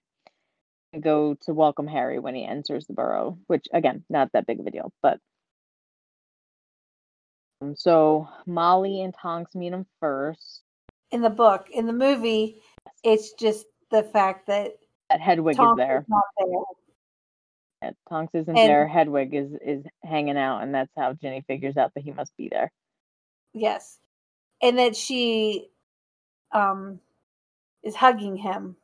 And 0.92 1.02
go 1.02 1.34
to 1.42 1.54
welcome 1.54 1.86
Harry 1.86 2.18
when 2.18 2.34
he 2.34 2.44
enters 2.44 2.86
the 2.86 2.92
burrow, 2.92 3.38
which 3.46 3.66
again, 3.72 4.04
not 4.08 4.32
that 4.32 4.46
big 4.46 4.60
of 4.60 4.66
a 4.66 4.70
deal, 4.70 4.92
but 5.02 5.18
um, 7.60 7.74
so 7.76 8.28
Molly 8.46 9.02
and 9.02 9.14
Tonks 9.14 9.54
meet 9.54 9.72
him 9.72 9.86
first. 10.00 10.62
In 11.10 11.22
the 11.22 11.30
book, 11.30 11.68
in 11.72 11.86
the 11.86 11.92
movie, 11.92 12.60
it's 13.02 13.32
just 13.32 13.66
the 13.90 14.02
fact 14.02 14.46
that 14.48 14.76
That 15.10 15.20
Hedwig 15.20 15.56
Tonks 15.56 15.80
is 15.80 15.86
there. 15.86 16.04
not 16.08 16.24
there. 16.38 16.48
Yeah, 17.82 17.90
Tonks 18.08 18.34
isn't 18.34 18.56
And- 18.56 18.68
there. 18.68 18.86
Hedwig 18.88 19.34
is 19.34 19.52
is 19.64 19.84
hanging 20.02 20.36
out, 20.38 20.62
and 20.62 20.74
that's 20.74 20.92
how 20.96 21.12
Jenny 21.12 21.42
figures 21.46 21.76
out 21.76 21.92
that 21.94 22.04
he 22.04 22.10
must 22.12 22.36
be 22.36 22.48
there. 22.48 22.72
Yes. 23.52 23.98
And 24.62 24.78
that 24.78 24.96
she 24.96 25.68
um 26.52 27.00
is 27.82 27.94
hugging 27.96 28.36
him. 28.36 28.76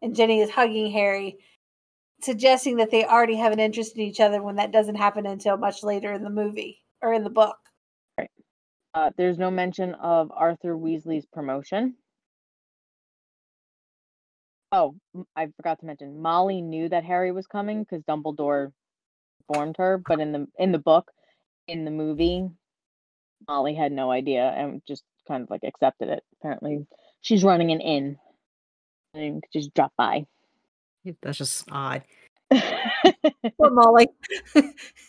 And 0.00 0.16
Jenny 0.16 0.40
is 0.40 0.50
hugging 0.50 0.90
Harry, 0.90 1.38
suggesting 2.20 2.76
that 2.78 2.90
they 2.90 3.04
already 3.04 3.36
have 3.36 3.52
an 3.52 3.60
interest 3.60 3.94
in 3.94 4.00
each 4.02 4.18
other 4.20 4.42
when 4.42 4.56
that 4.56 4.72
doesn't 4.72 4.96
happen 4.96 5.26
until 5.26 5.56
much 5.56 5.82
later 5.84 6.12
in 6.12 6.24
the 6.24 6.30
movie 6.30 6.82
or 7.00 7.12
in 7.12 7.22
the 7.24 7.30
book. 7.30 7.56
Uh, 8.94 9.10
there's 9.16 9.38
no 9.38 9.50
mention 9.50 9.94
of 9.94 10.30
Arthur 10.34 10.76
Weasley's 10.76 11.24
promotion. 11.26 11.94
Oh, 14.72 14.94
I 15.36 15.48
forgot 15.56 15.80
to 15.80 15.86
mention 15.86 16.20
Molly 16.22 16.62
knew 16.62 16.88
that 16.88 17.04
Harry 17.04 17.30
was 17.30 17.46
coming 17.46 17.84
because 17.84 18.02
Dumbledore 18.04 18.72
informed 19.48 19.76
her, 19.76 20.02
but 20.06 20.18
in 20.18 20.32
the 20.32 20.46
in 20.58 20.72
the 20.72 20.78
book, 20.78 21.10
in 21.68 21.84
the 21.84 21.90
movie, 21.90 22.48
Molly 23.46 23.74
had 23.74 23.92
no 23.92 24.10
idea 24.10 24.48
and 24.56 24.80
just 24.88 25.02
kind 25.28 25.42
of 25.42 25.50
like 25.50 25.62
accepted 25.62 26.08
it. 26.08 26.22
Apparently, 26.40 26.86
she's 27.20 27.44
running 27.44 27.70
an 27.70 27.80
inn 27.80 28.18
and 29.14 29.42
could 29.42 29.52
just 29.52 29.74
drop 29.74 29.92
by. 29.98 30.24
That's 31.20 31.38
just 31.38 31.68
odd. 31.70 32.02
Poor 32.52 33.70
Molly. 33.70 34.08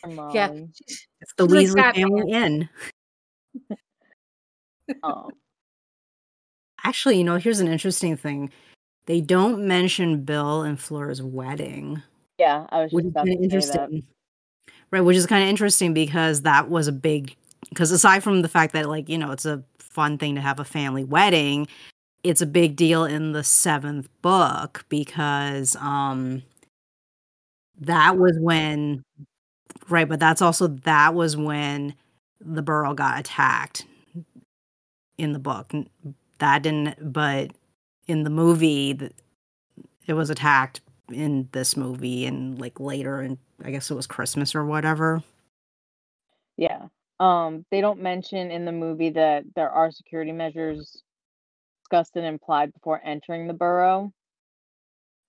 Molly. 0.08 0.36
yeah. 0.36 0.52
It's 0.52 1.34
the 1.38 1.48
She's 1.48 1.52
like 1.54 1.68
Weasley 1.68 1.76
Batman. 1.76 2.10
family 2.10 2.32
inn. 2.32 2.70
Um, 5.04 5.30
Actually, 6.86 7.18
you 7.18 7.24
know, 7.24 7.38
here's 7.38 7.62
an 7.62 7.70
interesting 7.70 8.18
thing. 8.18 8.52
They 9.06 9.22
don't 9.22 9.68
mention 9.68 10.24
Bill 10.24 10.62
and 10.62 10.80
Flora's 10.80 11.22
wedding, 11.22 12.02
yeah, 12.38 12.66
I 12.70 12.84
was 12.84 12.92
which 12.92 13.04
just 13.04 13.08
is 13.08 13.12
about 13.12 13.26
kind 13.26 13.38
of 13.38 13.44
interesting. 13.44 14.04
Right, 14.92 15.02
which 15.02 15.18
is 15.18 15.26
kind 15.26 15.44
of 15.44 15.50
interesting 15.50 15.94
because 15.94 16.42
that 16.44 16.70
was 16.70 16.88
a 16.88 16.92
big 16.92 17.36
because 17.70 17.92
aside 17.92 18.24
from 18.24 18.42
the 18.42 18.50
fact 18.50 18.74
that 18.74 18.88
like, 18.90 19.10
you 19.10 19.18
know, 19.18 19.32
it's 19.32 19.46
a 19.46 19.64
fun 19.80 20.18
thing 20.18 20.36
to 20.36 20.42
have 20.42 20.60
a 20.60 20.66
family 20.66 21.04
wedding, 21.04 21.68
it's 22.24 22.42
a 22.42 22.46
big 22.46 22.76
deal 22.76 23.06
in 23.06 23.32
the 23.34 23.44
7th 23.44 24.08
book 24.22 24.86
because 24.90 25.76
um 25.78 26.44
that 27.80 28.18
was 28.18 28.38
when 28.40 29.04
right, 29.90 30.08
but 30.08 30.20
that's 30.20 30.42
also 30.42 30.68
that 30.68 31.14
was 31.14 31.36
when 31.38 31.96
the 32.42 32.62
Burrow 32.62 32.94
got 32.94 33.20
attacked 33.20 33.86
in 35.18 35.34
the 35.34 35.40
book. 35.40 35.72
That 36.40 36.64
didn't, 36.64 37.14
but 37.14 37.52
in 38.08 38.24
the 38.24 38.30
movie, 38.30 38.94
th- 38.94 39.12
it 40.06 40.14
was 40.14 40.30
attacked 40.30 40.82
in 41.12 41.50
this 41.52 41.78
movie 41.78 42.26
and 42.26 42.60
like 42.60 42.80
later, 42.80 43.22
and 43.22 43.38
I 43.64 43.72
guess 43.72 43.90
it 43.90 43.96
was 43.96 44.08
Christmas 44.08 44.56
or 44.56 44.66
whatever. 44.66 45.24
Yeah. 46.58 46.88
Um, 47.20 47.66
they 47.72 47.82
don't 47.82 48.02
mention 48.02 48.52
in 48.52 48.66
the 48.66 48.72
movie 48.72 49.12
that 49.12 49.44
there 49.56 49.70
are 49.70 49.92
security 49.92 50.32
measures 50.32 51.04
discussed 51.82 52.16
and 52.16 52.26
implied 52.26 52.74
before 52.74 53.02
entering 53.04 53.48
the 53.48 53.54
Burrow. 53.54 54.12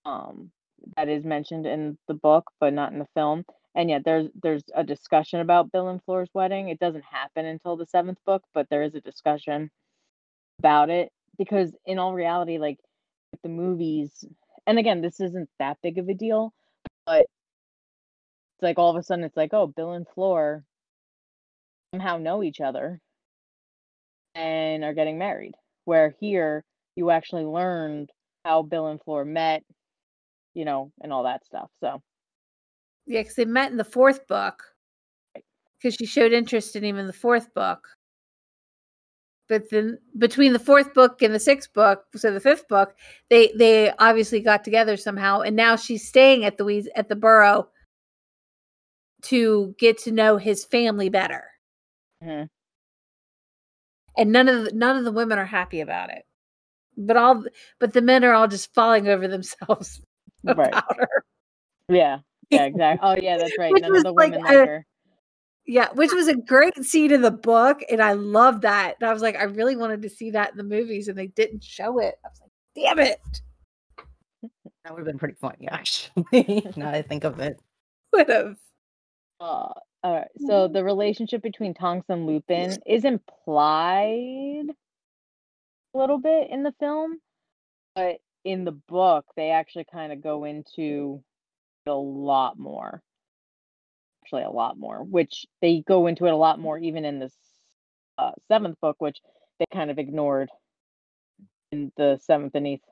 Um, 0.05 0.51
that 0.97 1.09
is 1.09 1.23
mentioned 1.23 1.65
in 1.65 1.97
the 2.07 2.13
book, 2.13 2.45
but 2.59 2.73
not 2.73 2.91
in 2.91 2.99
the 2.99 3.07
film. 3.13 3.45
And 3.75 3.89
yet 3.89 4.03
there's 4.05 4.29
there's 4.41 4.63
a 4.73 4.83
discussion 4.83 5.41
about 5.41 5.71
Bill 5.71 5.89
and 5.89 6.01
Fleur's 6.03 6.29
wedding. 6.33 6.69
It 6.69 6.79
doesn't 6.79 7.03
happen 7.03 7.45
until 7.45 7.75
the 7.75 7.85
seventh 7.85 8.19
book, 8.25 8.43
but 8.53 8.67
there 8.69 8.83
is 8.83 8.95
a 8.95 9.01
discussion 9.01 9.69
about 10.59 10.89
it 10.89 11.11
because 11.37 11.73
in 11.85 11.99
all 11.99 12.13
reality, 12.13 12.57
like 12.57 12.79
the 13.43 13.49
movies, 13.49 14.25
and 14.67 14.79
again, 14.79 15.01
this 15.01 15.19
isn't 15.19 15.49
that 15.59 15.77
big 15.83 15.97
of 15.97 16.07
a 16.09 16.13
deal, 16.13 16.53
but 17.05 17.21
it's 17.21 18.63
like 18.63 18.77
all 18.77 18.89
of 18.89 18.95
a 18.95 19.03
sudden 19.03 19.23
it's 19.23 19.37
like, 19.37 19.53
oh, 19.53 19.67
Bill 19.67 19.91
and 19.91 20.07
Fleur 20.13 20.63
somehow 21.93 22.17
know 22.17 22.43
each 22.43 22.61
other 22.61 22.99
and 24.33 24.83
are 24.83 24.93
getting 24.93 25.17
married. 25.17 25.53
Where 25.85 26.15
here 26.19 26.63
you 26.95 27.11
actually 27.11 27.45
learned 27.45 28.09
how 28.43 28.63
Bill 28.63 28.87
and 28.87 29.01
Fleur 29.01 29.25
met, 29.25 29.63
you 30.53 30.65
know, 30.65 30.91
and 31.01 31.11
all 31.11 31.23
that 31.23 31.45
stuff. 31.45 31.69
So 31.79 32.01
Yeah, 33.05 33.21
because 33.21 33.35
they 33.35 33.45
met 33.45 33.71
in 33.71 33.77
the 33.77 33.83
fourth 33.83 34.27
book. 34.27 34.63
Because 35.77 35.95
she 35.95 36.05
showed 36.05 36.31
interest 36.31 36.75
in 36.75 36.83
him 36.83 36.97
in 36.97 37.07
the 37.07 37.13
fourth 37.13 37.53
book. 37.53 37.87
But 39.47 39.69
then 39.69 39.99
between 40.17 40.53
the 40.53 40.59
fourth 40.59 40.93
book 40.95 41.21
and 41.21 41.33
the 41.33 41.39
sixth 41.39 41.71
book, 41.73 42.05
so 42.15 42.31
the 42.31 42.39
fifth 42.39 42.67
book, 42.67 42.95
they 43.29 43.51
they 43.57 43.91
obviously 43.99 44.39
got 44.39 44.63
together 44.63 44.97
somehow, 44.97 45.41
and 45.41 45.55
now 45.55 45.75
she's 45.75 46.07
staying 46.07 46.45
at 46.45 46.57
the 46.57 46.89
at 46.95 47.09
the 47.09 47.15
Burrow 47.15 47.69
to 49.23 49.75
get 49.77 49.97
to 49.99 50.11
know 50.11 50.37
his 50.37 50.65
family 50.65 51.09
better. 51.09 51.43
mhm. 52.23 52.49
And 54.17 54.31
none 54.31 54.47
of 54.47 54.63
the, 54.65 54.71
none 54.73 54.97
of 54.97 55.03
the 55.03 55.11
women 55.11 55.37
are 55.37 55.45
happy 55.45 55.81
about 55.81 56.09
it. 56.09 56.23
But 56.97 57.17
all 57.17 57.43
but 57.79 57.93
the 57.93 58.01
men 58.01 58.23
are 58.23 58.33
all 58.33 58.47
just 58.47 58.73
falling 58.73 59.07
over 59.07 59.27
themselves 59.27 60.01
Right. 60.43 60.69
about 60.69 60.97
her. 60.97 61.23
yeah, 61.89 62.19
yeah, 62.49 62.63
exactly. 62.65 62.99
Oh 63.07 63.15
yeah, 63.21 63.37
that's 63.37 63.57
right. 63.59 63.71
Which 63.73 63.83
None 63.83 63.91
was 63.91 63.99
of 63.99 64.05
the 64.05 64.13
like 64.13 64.31
women 64.31 64.41
a- 64.41 64.43
like 64.43 64.67
her. 64.67 64.85
Yeah, 65.67 65.87
which 65.93 66.13
was 66.13 66.27
a 66.27 66.35
great 66.35 66.85
scene 66.85 67.11
in 67.11 67.21
the 67.21 67.31
book, 67.31 67.81
and 67.89 68.01
I 68.01 68.13
love 68.13 68.61
that. 68.61 68.95
And 68.99 69.09
I 69.09 69.13
was 69.13 69.23
like, 69.23 69.35
I 69.35 69.43
really 69.43 69.75
wanted 69.75 70.01
to 70.03 70.09
see 70.09 70.29
that 70.31 70.51
in 70.51 70.57
the 70.57 70.63
movies, 70.63 71.07
and 71.07 71.17
they 71.17 71.27
didn't 71.27 71.63
show 71.63 71.99
it. 71.99 72.19
I 72.23 72.29
was 72.29 72.41
like, 72.41 72.51
damn 72.75 72.99
it! 72.99 73.41
That 74.83 74.93
would 74.93 74.99
have 74.99 75.07
been 75.07 75.17
pretty 75.17 75.35
funny, 75.41 75.67
actually. 75.67 76.23
now 76.77 76.91
that 76.91 76.93
I 76.93 77.01
think 77.01 77.23
of 77.23 77.39
it. 77.39 77.59
Would 78.13 78.29
have. 78.29 78.55
Uh, 79.39 79.73
all 80.03 80.13
right. 80.13 80.27
So 80.45 80.67
the 80.67 80.83
relationship 80.83 81.41
between 81.41 81.73
Tonks 81.73 82.05
and 82.09 82.27
Lupin 82.27 82.77
is 82.85 83.03
implied 83.03 84.67
a 85.93 85.97
little 85.97 86.19
bit 86.19 86.51
in 86.51 86.61
the 86.61 86.73
film, 86.79 87.19
but 87.95 88.17
in 88.43 88.63
the 88.63 88.71
book 88.71 89.25
they 89.35 89.49
actually 89.49 89.87
kind 89.91 90.13
of 90.13 90.21
go 90.21 90.43
into 90.43 91.23
it 91.85 91.89
a 91.89 91.93
lot 91.93 92.59
more. 92.59 93.01
Actually, 94.25 94.43
a 94.43 94.49
lot 94.49 94.75
more, 94.75 95.03
which 95.03 95.45
they 95.61 95.83
go 95.87 96.07
into 96.07 96.25
it 96.25 96.33
a 96.33 96.35
lot 96.35 96.59
more 96.59 96.79
even 96.79 97.05
in 97.05 97.19
this 97.19 97.33
uh, 98.17 98.31
seventh 98.47 98.75
book, 98.81 98.95
which 98.97 99.19
they 99.59 99.65
kind 99.71 99.91
of 99.91 99.99
ignored 99.99 100.49
in 101.71 101.91
the 101.95 102.19
seventh 102.23 102.55
and 102.55 102.65
eighth 102.65 102.83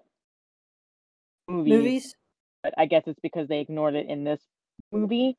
movies. 1.47 1.73
Movies? 1.73 2.15
But 2.61 2.75
I 2.77 2.85
guess 2.85 3.01
it's 3.07 3.19
because 3.21 3.47
they 3.47 3.61
ignored 3.61 3.95
it 3.95 4.07
in 4.07 4.23
this 4.23 4.41
movie. 4.91 5.35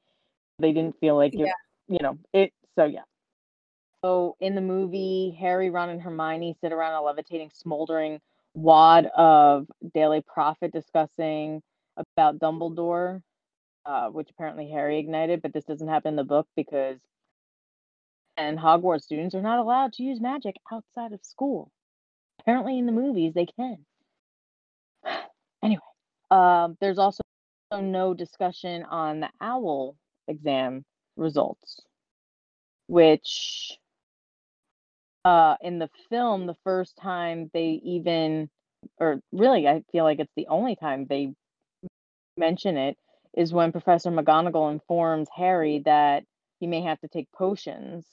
They 0.59 0.73
didn't 0.73 0.99
feel 0.99 1.15
like 1.15 1.35
it, 1.35 1.49
you 1.87 1.99
know, 2.03 2.19
it. 2.33 2.53
So 2.77 2.87
yeah. 2.87 3.03
So 4.05 4.37
in 4.41 4.57
the 4.57 4.61
movie, 4.61 5.37
Harry, 5.39 5.71
Ron, 5.71 5.91
and 5.91 6.03
Hermione 6.03 6.57
sit 6.61 6.73
around 6.73 6.95
a 6.95 7.03
levitating, 7.03 7.51
smoldering 7.55 8.21
wad 8.55 9.07
of 9.17 9.69
Daily 9.95 10.23
Prophet 10.27 10.73
discussing 10.73 11.63
about 11.97 12.41
Dumbledore, 12.41 13.23
uh, 13.87 14.09
which 14.09 14.31
apparently 14.31 14.71
Harry 14.71 14.99
ignited, 14.99 15.43
but 15.43 15.53
this 15.53 15.65
doesn't 15.65 15.89
happen 15.89 16.11
in 16.11 16.17
the 16.17 16.25
book 16.25 16.47
because 16.57 16.99
and 18.37 18.59
Hogwarts 18.59 19.03
students 19.03 19.35
are 19.35 19.43
not 19.43 19.59
allowed 19.59 19.93
to 19.95 20.03
use 20.03 20.21
magic 20.21 20.57
outside 20.73 21.13
of 21.13 21.25
school. 21.25 21.71
Apparently, 22.41 22.79
in 22.79 22.87
the 22.87 22.93
movies, 22.93 23.33
they 23.35 23.47
can. 23.47 23.79
anyway, 25.63 25.81
um, 26.31 26.77
there's 26.81 26.99
also 26.99 27.23
no 27.73 28.15
discussion 28.15 28.83
on 28.85 29.21
the 29.21 29.29
owl 29.41 29.97
exam 30.29 30.85
results, 31.17 31.81
which 32.87 33.79
uh, 35.25 35.57
in 35.63 35.79
the 35.79 35.89
film, 36.11 36.47
the 36.47 36.57
first 36.65 36.97
time 36.97 37.51
they 37.55 37.81
even, 37.85 38.51
or 38.99 39.21
really, 39.33 39.67
I 39.67 39.83
feel 39.93 40.05
like 40.05 40.19
it's 40.19 40.35
the 40.37 40.49
only 40.49 40.77
time 40.77 41.07
they 41.09 41.33
mention 42.37 42.77
it, 42.77 42.99
is 43.37 43.53
when 43.53 43.73
Professor 43.73 44.11
McGonagall 44.11 44.73
informs 44.73 45.29
Harry 45.35 45.83
that 45.85 46.25
he 46.61 46.67
may 46.67 46.83
have 46.83 47.01
to 47.01 47.09
take 47.09 47.31
potions 47.33 48.07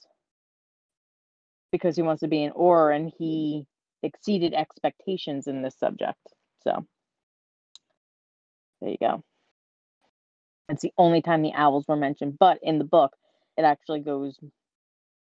because 1.70 1.96
he 1.96 2.02
wants 2.02 2.20
to 2.20 2.28
be 2.28 2.42
an 2.44 2.52
Auror 2.52 2.94
and 2.94 3.12
he 3.18 3.66
exceeded 4.02 4.52
expectations 4.52 5.46
in 5.46 5.62
this 5.62 5.76
subject. 5.78 6.18
So 6.64 6.86
there 8.80 8.90
you 8.90 8.98
go. 9.00 9.22
It's 10.68 10.82
the 10.82 10.92
only 10.98 11.22
time 11.22 11.42
the 11.42 11.54
owls 11.54 11.86
were 11.86 11.96
mentioned, 11.96 12.38
but 12.38 12.58
in 12.62 12.78
the 12.78 12.84
book, 12.84 13.14
it 13.56 13.62
actually 13.62 14.00
goes 14.00 14.38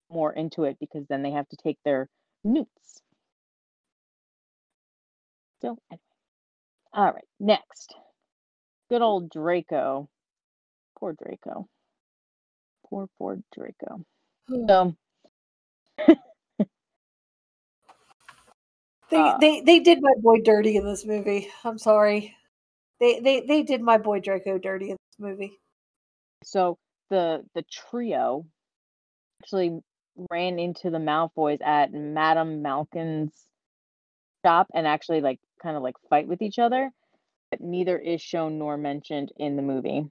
more 0.10 0.32
into 0.32 0.64
it 0.64 0.78
because 0.80 1.06
then 1.08 1.24
they 1.24 1.32
have 1.32 1.48
to 1.50 1.58
take 1.58 1.78
their 1.84 2.10
newts. 2.44 3.02
So, 5.62 5.78
anyway. 5.92 6.02
all 6.94 7.12
right, 7.12 7.24
next. 7.40 7.96
Good 8.94 9.02
old 9.02 9.32
Draco. 9.32 10.08
Poor 11.00 11.14
Draco. 11.14 11.68
Poor, 12.86 13.08
poor 13.18 13.40
Draco. 13.52 14.06
So, 14.48 14.96
They, 19.10 19.18
Uh, 19.18 19.38
they 19.40 19.62
they 19.62 19.80
did 19.80 19.98
my 20.00 20.14
boy 20.22 20.42
dirty 20.42 20.76
in 20.76 20.86
this 20.86 21.08
movie. 21.08 21.50
I'm 21.64 21.80
sorry. 21.80 22.36
They 23.00 23.20
they 23.20 23.42
they 23.42 23.64
did 23.64 23.82
my 23.82 23.98
boy 23.98 24.20
Draco 24.20 24.60
dirty 24.60 24.92
in 24.92 24.98
this 24.98 25.20
movie. 25.20 25.58
so 26.44 26.78
the 27.10 27.44
the 27.56 27.64
trio 27.64 28.46
actually 29.42 29.80
ran 30.30 30.60
into 30.60 30.92
the 30.92 31.00
Malfoys 31.00 31.64
at 31.66 31.92
Madame 31.94 32.62
Malkin's 32.62 33.34
shop 34.46 34.68
and 34.76 34.86
actually 34.86 35.22
like 35.22 35.40
kind 35.64 35.76
of 35.76 35.82
like 35.82 35.96
fight 36.12 36.28
with 36.28 36.44
each 36.44 36.60
other, 36.60 36.92
but 37.54 37.62
neither 37.62 38.00
is 38.00 38.20
shown 38.20 38.58
nor 38.58 38.78
mentioned 38.78 39.32
in 39.38 39.56
the 39.56 39.62
movie. 39.62 40.10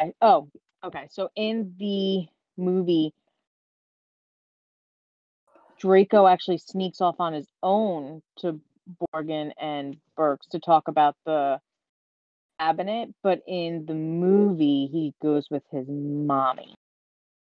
I, 0.00 0.12
oh, 0.20 0.48
okay. 0.82 1.06
So 1.10 1.28
in 1.36 1.74
the 1.78 2.26
movie, 2.56 3.14
Draco 5.78 6.26
actually 6.26 6.58
sneaks 6.58 7.00
off 7.00 7.20
on 7.20 7.34
his 7.34 7.46
own 7.62 8.20
to 8.38 8.60
Borgin 9.14 9.52
and 9.60 9.96
Burkes 10.16 10.48
to 10.48 10.58
talk 10.58 10.88
about 10.88 11.14
the 11.24 11.60
cabinet, 12.58 13.14
but 13.22 13.42
in 13.46 13.86
the 13.86 13.94
movie, 13.94 14.88
he 14.90 15.14
goes 15.22 15.46
with 15.50 15.62
his 15.70 15.86
mommy. 15.88 16.74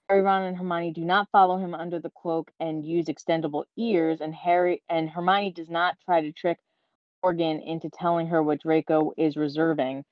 Harry, 0.09 0.23
Ron, 0.23 0.43
and 0.43 0.57
Hermione 0.57 0.93
do 0.93 1.05
not 1.05 1.29
follow 1.31 1.59
him 1.59 1.75
under 1.75 2.01
the 2.01 2.11
cloak 2.11 2.51
and 2.59 2.85
use 2.85 3.07
extendable 3.07 3.65
ears, 3.77 4.21
and 4.21 4.35
Harry 4.35 4.83
and 4.89 5.09
Hermione 5.09 5.53
does 5.53 5.71
not 5.71 5.97
try 6.05 6.23
to 6.23 6.33
trick 6.33 6.59
Morgan 7.23 7.61
into 7.61 7.89
telling 7.91 8.27
her 8.29 8.43
what 8.43 8.61
Draco 8.63 9.13
is 9.17 9.37
reserving 9.37 10.05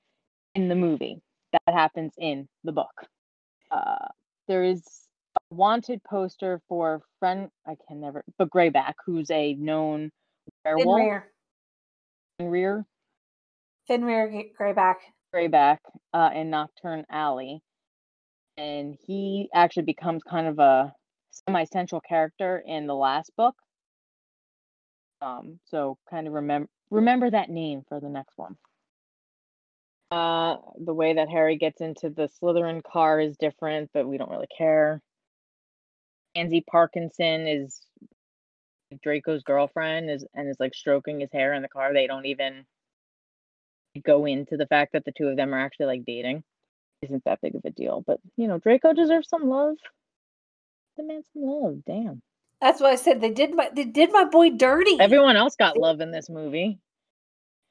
in 0.54 0.68
the 0.68 0.74
movie. 0.74 1.20
That 1.52 1.74
happens 1.74 2.12
in 2.18 2.48
the 2.64 2.72
book. 2.72 2.92
Uh, 3.70 4.06
there 4.46 4.64
is 4.64 4.82
a 5.36 5.54
wanted 5.54 6.02
poster 6.04 6.60
for 6.68 7.02
friend 7.18 7.48
I 7.66 7.76
can 7.88 8.00
never 8.00 8.24
but 8.38 8.50
Greyback, 8.50 8.94
who's 9.04 9.30
a 9.30 9.54
known 9.54 10.10
werewolf. 10.64 10.98
Fenrir. 10.98 11.26
Rear 12.40 12.86
Fenrir 13.86 14.30
G- 14.30 14.52
Greyback. 14.58 14.96
Greyback 15.34 15.78
uh, 16.14 16.30
in 16.34 16.50
Knockturn 16.50 17.04
Alley, 17.10 17.60
and 18.56 18.96
he 19.06 19.48
actually 19.54 19.84
becomes 19.84 20.22
kind 20.22 20.46
of 20.46 20.58
a 20.58 20.92
semi-central 21.30 22.00
character 22.00 22.62
in 22.66 22.86
the 22.86 22.94
last 22.94 23.30
book. 23.36 23.54
Um, 25.22 25.60
so 25.66 25.98
kind 26.08 26.26
of 26.26 26.32
remember 26.32 26.68
remember 26.90 27.30
that 27.30 27.50
name 27.50 27.82
for 27.88 28.00
the 28.00 28.08
next 28.08 28.36
one. 28.36 28.56
Uh, 30.10 30.56
the 30.78 30.94
way 30.94 31.14
that 31.14 31.28
Harry 31.28 31.56
gets 31.56 31.80
into 31.80 32.10
the 32.10 32.28
Slytherin 32.28 32.82
car 32.82 33.20
is 33.20 33.36
different, 33.36 33.90
but 33.94 34.08
we 34.08 34.18
don't 34.18 34.30
really 34.30 34.48
care. 34.56 35.00
Angie 36.34 36.64
Parkinson 36.68 37.46
is 37.46 37.80
Draco's 39.02 39.42
girlfriend 39.42 40.10
is 40.10 40.24
and 40.34 40.48
is 40.48 40.58
like 40.58 40.74
stroking 40.74 41.20
his 41.20 41.30
hair 41.32 41.54
in 41.54 41.62
the 41.62 41.68
car. 41.68 41.92
They 41.92 42.06
don't 42.06 42.26
even 42.26 42.64
go 44.04 44.26
into 44.26 44.56
the 44.56 44.66
fact 44.66 44.92
that 44.92 45.04
the 45.04 45.12
two 45.12 45.28
of 45.28 45.36
them 45.36 45.54
are 45.54 45.60
actually 45.60 45.86
like 45.86 46.04
dating. 46.04 46.42
Isn't 47.02 47.24
that 47.24 47.40
big 47.40 47.54
of 47.54 47.64
a 47.64 47.70
deal? 47.70 48.02
But 48.06 48.20
you 48.36 48.48
know, 48.48 48.58
Draco 48.58 48.92
deserves 48.92 49.28
some 49.28 49.48
love. 49.48 49.76
The 50.96 51.04
man 51.04 51.22
some 51.32 51.42
love. 51.42 51.78
Damn. 51.86 52.22
That's 52.60 52.80
why 52.80 52.90
I 52.90 52.96
said 52.96 53.20
they 53.20 53.30
did 53.30 53.54
my 53.54 53.70
they 53.74 53.84
did 53.84 54.12
my 54.12 54.24
boy 54.24 54.50
dirty. 54.50 54.98
Everyone 55.00 55.36
else 55.36 55.56
got 55.56 55.78
love 55.78 56.00
in 56.00 56.10
this 56.10 56.28
movie. 56.28 56.78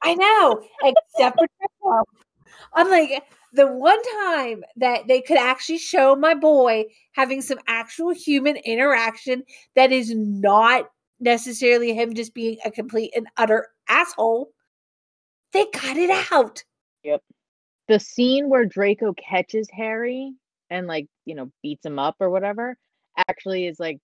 I 0.02 0.14
know, 0.14 0.62
except 0.82 1.38
for 1.38 1.46
Draco. 1.58 2.04
I'm 2.74 2.90
like 2.90 3.22
the 3.52 3.66
one 3.66 3.98
time 4.26 4.64
that 4.76 5.06
they 5.06 5.20
could 5.20 5.36
actually 5.36 5.78
show 5.78 6.16
my 6.16 6.34
boy 6.34 6.86
having 7.12 7.42
some 7.42 7.58
actual 7.66 8.10
human 8.10 8.56
interaction 8.56 9.44
that 9.76 9.92
is 9.92 10.12
not 10.14 10.88
necessarily 11.20 11.94
him 11.94 12.14
just 12.14 12.34
being 12.34 12.56
a 12.64 12.70
complete 12.70 13.12
and 13.14 13.26
utter 13.36 13.68
asshole. 13.88 14.50
They 15.52 15.66
cut 15.66 15.96
it 15.96 16.10
out. 16.32 16.64
Yep. 17.02 17.22
The 17.88 18.00
scene 18.00 18.48
where 18.48 18.64
Draco 18.64 19.14
catches 19.14 19.68
Harry 19.72 20.32
and 20.70 20.86
like, 20.86 21.06
you 21.24 21.34
know, 21.34 21.50
beats 21.62 21.84
him 21.84 21.98
up 21.98 22.16
or 22.20 22.30
whatever 22.30 22.76
actually 23.28 23.66
is 23.66 23.80
like 23.80 23.98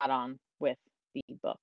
on 0.00 0.38
with 0.60 0.78
the 1.14 1.22
book. 1.42 1.60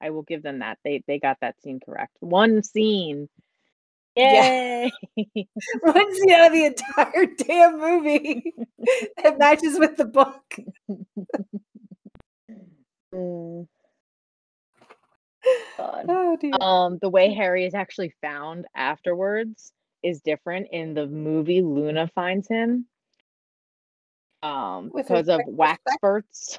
I 0.00 0.10
will 0.10 0.22
give 0.22 0.42
them 0.42 0.58
that. 0.58 0.78
They 0.84 1.02
they 1.06 1.18
got 1.18 1.38
that 1.40 1.60
scene 1.62 1.80
correct. 1.84 2.16
One 2.20 2.62
scene. 2.62 3.28
Yeah. 4.14 4.42
Yay. 4.42 4.92
One 5.80 6.14
scene 6.14 6.32
out 6.32 6.46
of 6.48 6.52
the 6.52 6.64
entire 6.66 7.26
damn 7.26 7.78
movie 7.78 8.52
that 9.22 9.38
matches 9.38 9.78
with 9.78 9.96
the 9.96 10.04
book. 10.04 10.42
Mm, 13.14 13.66
Oh 15.78 16.36
dear. 16.40 16.52
Um, 16.60 16.98
the 17.00 17.08
way 17.08 17.32
Harry 17.32 17.64
is 17.64 17.74
actually 17.74 18.14
found 18.20 18.66
afterwards 18.74 19.72
is 20.02 20.20
different 20.20 20.68
in 20.72 20.94
the 20.94 21.06
movie. 21.06 21.62
Luna 21.62 22.08
finds 22.14 22.48
him 22.48 22.86
um 24.42 24.90
With 24.92 25.06
because 25.06 25.28
of 25.28 25.40
wax 25.46 25.82
spurts. 25.94 26.58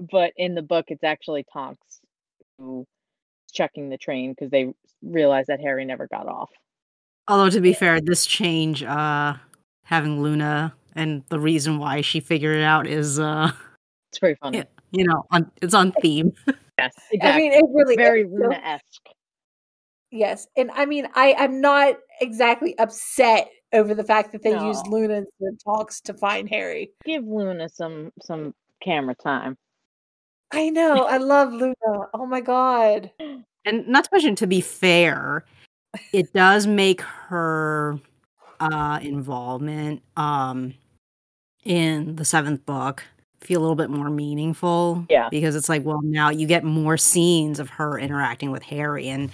But 0.00 0.32
in 0.36 0.54
the 0.54 0.62
book, 0.62 0.86
it's 0.88 1.04
actually 1.04 1.44
Tonks 1.52 2.00
who 2.58 2.80
is 2.80 3.52
checking 3.52 3.88
the 3.88 3.98
train 3.98 4.32
because 4.32 4.50
they 4.50 4.72
realize 5.02 5.46
that 5.46 5.60
Harry 5.60 5.84
never 5.84 6.06
got 6.06 6.26
off. 6.26 6.50
Although 7.28 7.50
to 7.50 7.60
be 7.60 7.72
fair, 7.72 8.00
this 8.00 8.26
change, 8.26 8.82
uh, 8.82 9.34
having 9.84 10.22
Luna 10.22 10.74
and 10.94 11.22
the 11.28 11.38
reason 11.38 11.78
why 11.78 12.00
she 12.00 12.20
figured 12.20 12.56
it 12.56 12.62
out 12.64 12.86
is, 12.86 13.18
uh, 13.18 13.52
It's 14.10 14.18
very 14.18 14.34
funny. 14.36 14.58
Yeah. 14.58 14.64
you 14.90 15.04
know, 15.04 15.24
on 15.30 15.50
it's 15.62 15.74
on 15.74 15.92
theme. 16.00 16.32
Yes, 16.78 16.94
I 17.20 17.36
mean, 17.36 17.52
it 17.52 17.62
really 17.74 17.94
very 17.94 18.22
is. 18.22 18.30
Luna 18.32 18.56
esque. 18.56 19.10
Yes, 20.10 20.46
and 20.56 20.70
I 20.70 20.86
mean, 20.86 21.06
I 21.14 21.34
I'm 21.38 21.60
not 21.60 21.96
exactly 22.22 22.74
upset 22.78 23.50
over 23.74 23.94
the 23.94 24.02
fact 24.02 24.32
that 24.32 24.42
they 24.42 24.58
used 24.58 24.86
Luna 24.86 25.16
instead 25.16 25.48
of 25.52 25.62
Talks 25.62 26.00
to 26.02 26.14
find 26.14 26.48
Harry. 26.48 26.90
Give 27.04 27.22
Luna 27.22 27.68
some 27.68 28.12
some 28.22 28.54
camera 28.82 29.14
time. 29.14 29.58
I 30.52 30.70
know, 30.70 31.04
I 31.04 31.18
love 31.18 31.52
Luna. 31.52 31.74
Oh 32.14 32.26
my 32.26 32.40
god. 32.40 33.10
and 33.64 33.88
not 33.88 34.04
to 34.04 34.10
mention, 34.12 34.36
to 34.36 34.46
be 34.46 34.60
fair, 34.60 35.44
it 36.12 36.32
does 36.32 36.66
make 36.66 37.00
her 37.00 37.98
uh 38.60 38.98
involvement 39.00 40.02
um 40.18 40.74
in 41.64 42.16
the 42.16 42.24
seventh 42.26 42.64
book 42.66 43.02
feel 43.40 43.60
a 43.60 43.62
little 43.62 43.76
bit 43.76 43.90
more 43.90 44.10
meaningful. 44.10 45.06
Yeah. 45.08 45.28
Because 45.30 45.56
it's 45.56 45.68
like, 45.68 45.84
well, 45.84 46.00
now 46.02 46.28
you 46.28 46.46
get 46.46 46.62
more 46.62 46.96
scenes 46.96 47.58
of 47.58 47.70
her 47.70 47.98
interacting 47.98 48.50
with 48.50 48.62
Harry 48.64 49.08
and 49.08 49.30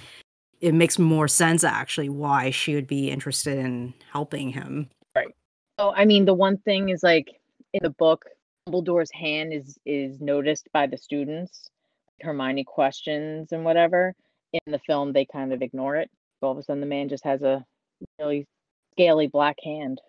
it 0.61 0.75
makes 0.75 0.99
more 0.99 1.29
sense 1.29 1.65
actually 1.65 2.09
why 2.09 2.51
she 2.51 2.75
would 2.75 2.87
be 2.87 3.11
interested 3.11 3.59
in 3.59 3.93
helping 4.13 4.51
him. 4.51 4.89
Right. 5.15 5.35
So 5.79 5.93
I 5.95 6.05
mean, 6.05 6.25
the 6.25 6.35
one 6.35 6.57
thing 6.59 6.89
is 6.89 7.03
like 7.03 7.41
in 7.73 7.81
the 7.83 7.91
book, 7.91 8.25
Dumbledore's 8.69 9.11
hand 9.13 9.53
is 9.53 9.79
is 9.87 10.21
noticed 10.21 10.69
by 10.73 10.87
the 10.87 10.99
students. 10.99 11.71
Hermione 12.21 12.65
questions 12.65 13.53
and 13.53 13.65
whatever. 13.65 14.15
In 14.53 14.73
the 14.73 14.81
film, 14.81 15.13
they 15.13 15.27
kind 15.27 15.53
of 15.53 15.63
ignore 15.63 15.97
it. 15.97 16.11
All 16.43 16.53
of 16.53 16.59
a 16.59 16.63
sudden, 16.63 16.81
the 16.81 16.87
man 16.87 17.09
just 17.09 17.25
has 17.25 17.43
a 17.43 17.65
really 18.19 18.47
scaly 18.93 19.27
black 19.29 19.57
hand. 19.63 20.01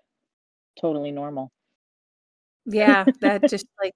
Totally 0.80 1.12
normal. 1.12 1.52
Yeah, 2.66 3.06
that 3.22 3.42
just 3.50 3.68
like 3.82 3.94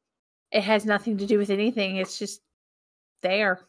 it 0.51 0.61
has 0.61 0.85
nothing 0.85 1.17
to 1.17 1.25
do 1.25 1.37
with 1.37 1.49
anything. 1.49 1.97
It's 1.97 2.19
just 2.19 2.41
there. 3.21 3.61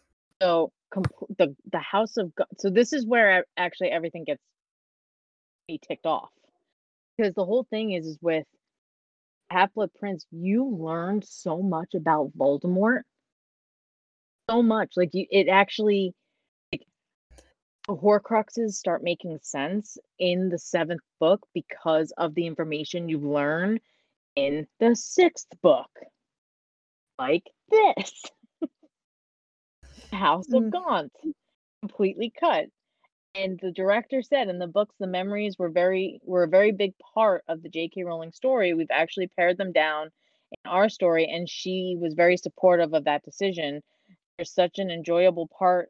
So 0.43 0.73
compl- 0.93 1.37
the 1.39 1.55
the 1.71 1.79
House 1.79 2.17
of 2.17 2.35
Gaunt. 2.35 2.61
So 2.61 2.69
this 2.69 2.93
is 2.93 3.07
where 3.07 3.45
actually 3.57 3.91
everything 3.91 4.25
gets 4.25 4.43
me 5.69 5.79
ticked 5.87 6.07
off 6.07 6.31
because 7.17 7.35
the 7.35 7.45
whole 7.45 7.65
thing 7.71 7.93
is 7.93 8.07
is 8.07 8.19
with 8.21 8.47
Half 9.53 9.75
Blood 9.75 9.91
Prince. 9.99 10.27
You 10.31 10.65
learned 10.67 11.25
so 11.25 11.63
much 11.63 11.95
about 11.95 12.33
Voldemort. 12.37 13.03
So 14.51 14.63
much, 14.63 14.95
like 14.97 15.11
you, 15.13 15.27
it 15.31 15.49
actually 15.49 16.15
like 16.73 16.87
the 17.89 17.95
Horcruxes 17.95 18.73
start 18.73 19.03
making 19.03 19.39
sense 19.43 19.99
in 20.19 20.49
the 20.49 20.59
seventh 20.59 21.03
book 21.21 21.47
because 21.55 22.13
of 22.17 22.35
the 22.35 22.47
information 22.47 23.09
you 23.09 23.19
learn 23.19 23.79
in 24.37 24.67
the 24.81 24.97
sixth 24.97 25.49
book, 25.63 25.91
like 27.19 27.45
this. 27.71 28.13
House 30.13 30.53
of 30.53 30.65
Mm. 30.65 30.71
Gaunt, 30.71 31.13
completely 31.81 32.33
cut. 32.39 32.67
And 33.35 33.59
the 33.61 33.73
director 33.73 34.21
said 34.21 34.49
in 34.49 34.59
the 34.59 34.67
books 34.67 34.95
the 34.99 35.07
memories 35.07 35.59
were 35.59 35.71
very 35.71 36.21
were 36.23 36.43
a 36.43 36.49
very 36.49 36.71
big 36.71 36.93
part 37.15 37.45
of 37.49 37.63
the 37.63 37.71
J.K. 37.71 38.05
Rowling 38.05 38.31
story. 38.31 38.75
We've 38.75 38.91
actually 38.91 39.29
pared 39.29 39.57
them 39.57 39.73
down 39.73 40.11
in 40.51 40.71
our 40.71 40.91
story, 40.91 41.27
and 41.27 41.49
she 41.49 41.97
was 41.99 42.13
very 42.13 42.37
supportive 42.37 42.93
of 42.93 43.05
that 43.05 43.25
decision. 43.25 43.83
There's 44.37 44.53
such 44.53 44.79
an 44.79 44.91
enjoyable 44.91 45.49
part 45.49 45.89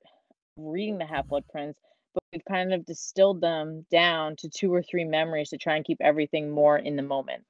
of 0.57 0.65
reading 0.65 0.99
the 0.99 1.07
Half 1.07 1.27
Blood 1.29 1.45
Prince, 1.51 1.77
but 2.15 2.23
we've 2.33 2.45
kind 2.45 2.73
of 2.73 2.85
distilled 2.85 3.41
them 3.41 3.87
down 3.91 4.37
to 4.37 4.49
two 4.49 4.73
or 4.73 4.83
three 4.83 5.05
memories 5.05 5.51
to 5.51 5.59
try 5.59 5.75
and 5.75 5.85
keep 5.85 5.99
everything 6.01 6.49
more 6.49 6.79
in 6.79 6.95
the 6.95 7.03
moment. 7.03 7.45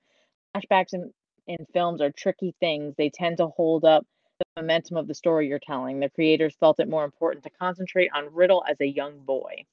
Flashbacks 0.57 0.95
in, 0.95 1.13
in 1.47 1.67
films 1.75 2.01
are 2.01 2.11
tricky 2.11 2.55
things. 2.61 2.95
They 2.97 3.11
tend 3.11 3.37
to 3.39 3.49
hold 3.49 3.85
up 3.85 4.07
the 4.39 4.63
momentum 4.63 4.97
of 4.97 5.07
the 5.07 5.15
story 5.15 5.49
you're 5.49 5.59
telling. 5.59 6.01
The 6.01 6.09
creators 6.09 6.57
felt 6.59 6.81
it 6.81 6.89
more 6.89 7.05
important 7.05 7.45
to 7.45 7.51
concentrate 7.51 8.11
on 8.15 8.35
Riddle 8.35 8.65
as 8.67 8.81
a 8.81 8.87
young 8.87 9.19
boy. 9.21 9.67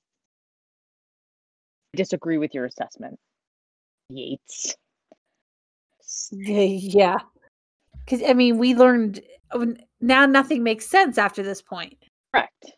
Disagree 1.95 2.37
with 2.37 2.53
your 2.53 2.65
assessment, 2.65 3.19
Yates. 4.09 4.75
Yeah. 6.31 7.17
Because 8.05 8.21
I 8.27 8.33
mean, 8.33 8.57
we 8.57 8.75
learned 8.75 9.21
oh, 9.51 9.73
now 10.01 10.25
nothing 10.25 10.63
makes 10.63 10.87
sense 10.87 11.17
after 11.17 11.43
this 11.43 11.61
point. 11.61 11.97
Correct. 12.33 12.73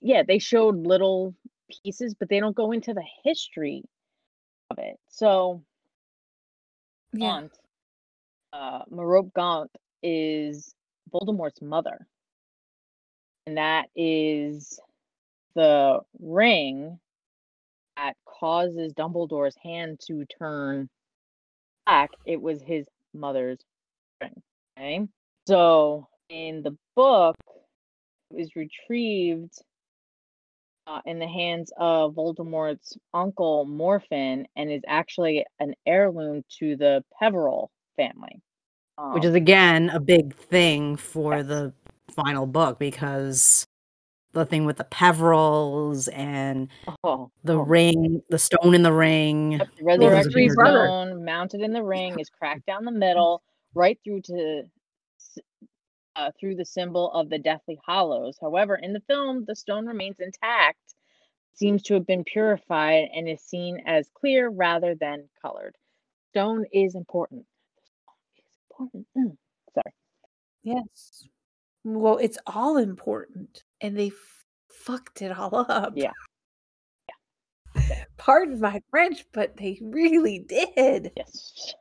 Yeah, 0.00 0.22
they 0.26 0.38
showed 0.38 0.86
little 0.86 1.34
pieces, 1.82 2.14
but 2.14 2.28
they 2.28 2.40
don't 2.40 2.56
go 2.56 2.72
into 2.72 2.92
the 2.94 3.04
history 3.24 3.82
of 4.70 4.78
it. 4.78 4.98
So, 5.08 5.62
Yeah. 7.12 7.40
Gaunt, 7.40 7.52
uh, 8.52 8.82
Merope 8.90 9.32
Gaunt 9.34 9.70
is 10.02 10.74
Voldemort's 11.12 11.62
mother. 11.62 12.06
And 13.46 13.56
that 13.56 13.86
is 13.96 14.78
the 15.54 16.00
ring 16.20 16.98
causes 18.38 18.92
Dumbledore's 18.94 19.56
hand 19.62 20.00
to 20.06 20.24
turn 20.38 20.88
black. 21.86 22.10
It 22.26 22.40
was 22.40 22.60
his 22.62 22.86
mother's 23.14 23.58
ring. 24.20 24.42
Okay. 24.78 25.06
So 25.46 26.08
in 26.28 26.62
the 26.62 26.76
book, 26.94 27.36
it 28.30 28.36
was 28.36 28.54
retrieved 28.54 29.54
uh, 30.86 31.00
in 31.04 31.18
the 31.18 31.26
hands 31.26 31.72
of 31.78 32.14
Voldemort's 32.14 32.96
uncle 33.12 33.64
Morphin 33.64 34.46
and 34.56 34.70
is 34.70 34.82
actually 34.86 35.44
an 35.60 35.74
heirloom 35.86 36.42
to 36.58 36.76
the 36.76 37.04
Peverell 37.18 37.70
family. 37.96 38.40
which 39.12 39.24
Um, 39.24 39.28
is 39.30 39.34
again 39.34 39.90
a 39.90 40.00
big 40.00 40.34
thing 40.34 40.96
for 40.96 41.42
the 41.42 41.72
final 42.10 42.46
book 42.46 42.78
because 42.78 43.66
the 44.32 44.44
thing 44.44 44.64
with 44.64 44.76
the 44.76 44.84
Peverells 44.84 46.08
and 46.12 46.68
oh, 47.04 47.30
the 47.44 47.54
oh, 47.54 47.62
ring, 47.62 48.22
the 48.28 48.38
stone 48.38 48.74
in 48.74 48.82
the 48.82 48.92
ring. 48.92 49.52
Yep, 49.52 49.68
the 49.78 49.84
resurrection 49.84 50.32
three 50.32 50.50
brothers. 50.54 50.88
stone 50.88 51.24
mounted 51.24 51.60
in 51.60 51.72
the 51.72 51.82
ring 51.82 52.18
is 52.18 52.28
cracked 52.30 52.66
down 52.66 52.84
the 52.84 52.92
middle, 52.92 53.42
right 53.74 53.98
through 54.04 54.22
to 54.22 54.62
s- 55.18 55.38
uh, 56.16 56.30
through 56.38 56.56
the 56.56 56.64
symbol 56.64 57.10
of 57.12 57.28
the 57.30 57.38
Deathly 57.38 57.78
Hallows. 57.86 58.36
However, 58.40 58.76
in 58.76 58.92
the 58.92 59.02
film, 59.08 59.44
the 59.46 59.54
stone 59.56 59.86
remains 59.86 60.16
intact, 60.20 60.94
seems 61.54 61.82
to 61.84 61.94
have 61.94 62.06
been 62.06 62.24
purified, 62.24 63.08
and 63.14 63.28
is 63.28 63.40
seen 63.40 63.82
as 63.86 64.08
clear 64.14 64.48
rather 64.48 64.94
than 64.94 65.28
colored. 65.40 65.76
Stone 66.30 66.66
is 66.72 66.94
important. 66.94 67.46
Stone 67.84 68.16
is 68.36 68.44
important. 68.70 69.06
Mm, 69.16 69.36
Sorry. 69.74 69.94
Yes. 70.62 71.24
Well, 71.84 72.18
it's 72.18 72.38
all 72.46 72.76
important, 72.76 73.62
and 73.80 73.96
they 73.96 74.08
f- 74.08 74.44
fucked 74.68 75.22
it 75.22 75.36
all 75.36 75.66
up. 75.68 75.92
Yeah. 75.96 76.12
yeah. 77.76 78.04
Pardon 78.16 78.60
my 78.60 78.82
French, 78.90 79.24
but 79.32 79.56
they 79.56 79.78
really 79.82 80.40
did. 80.40 81.12
Yes. 81.16 81.74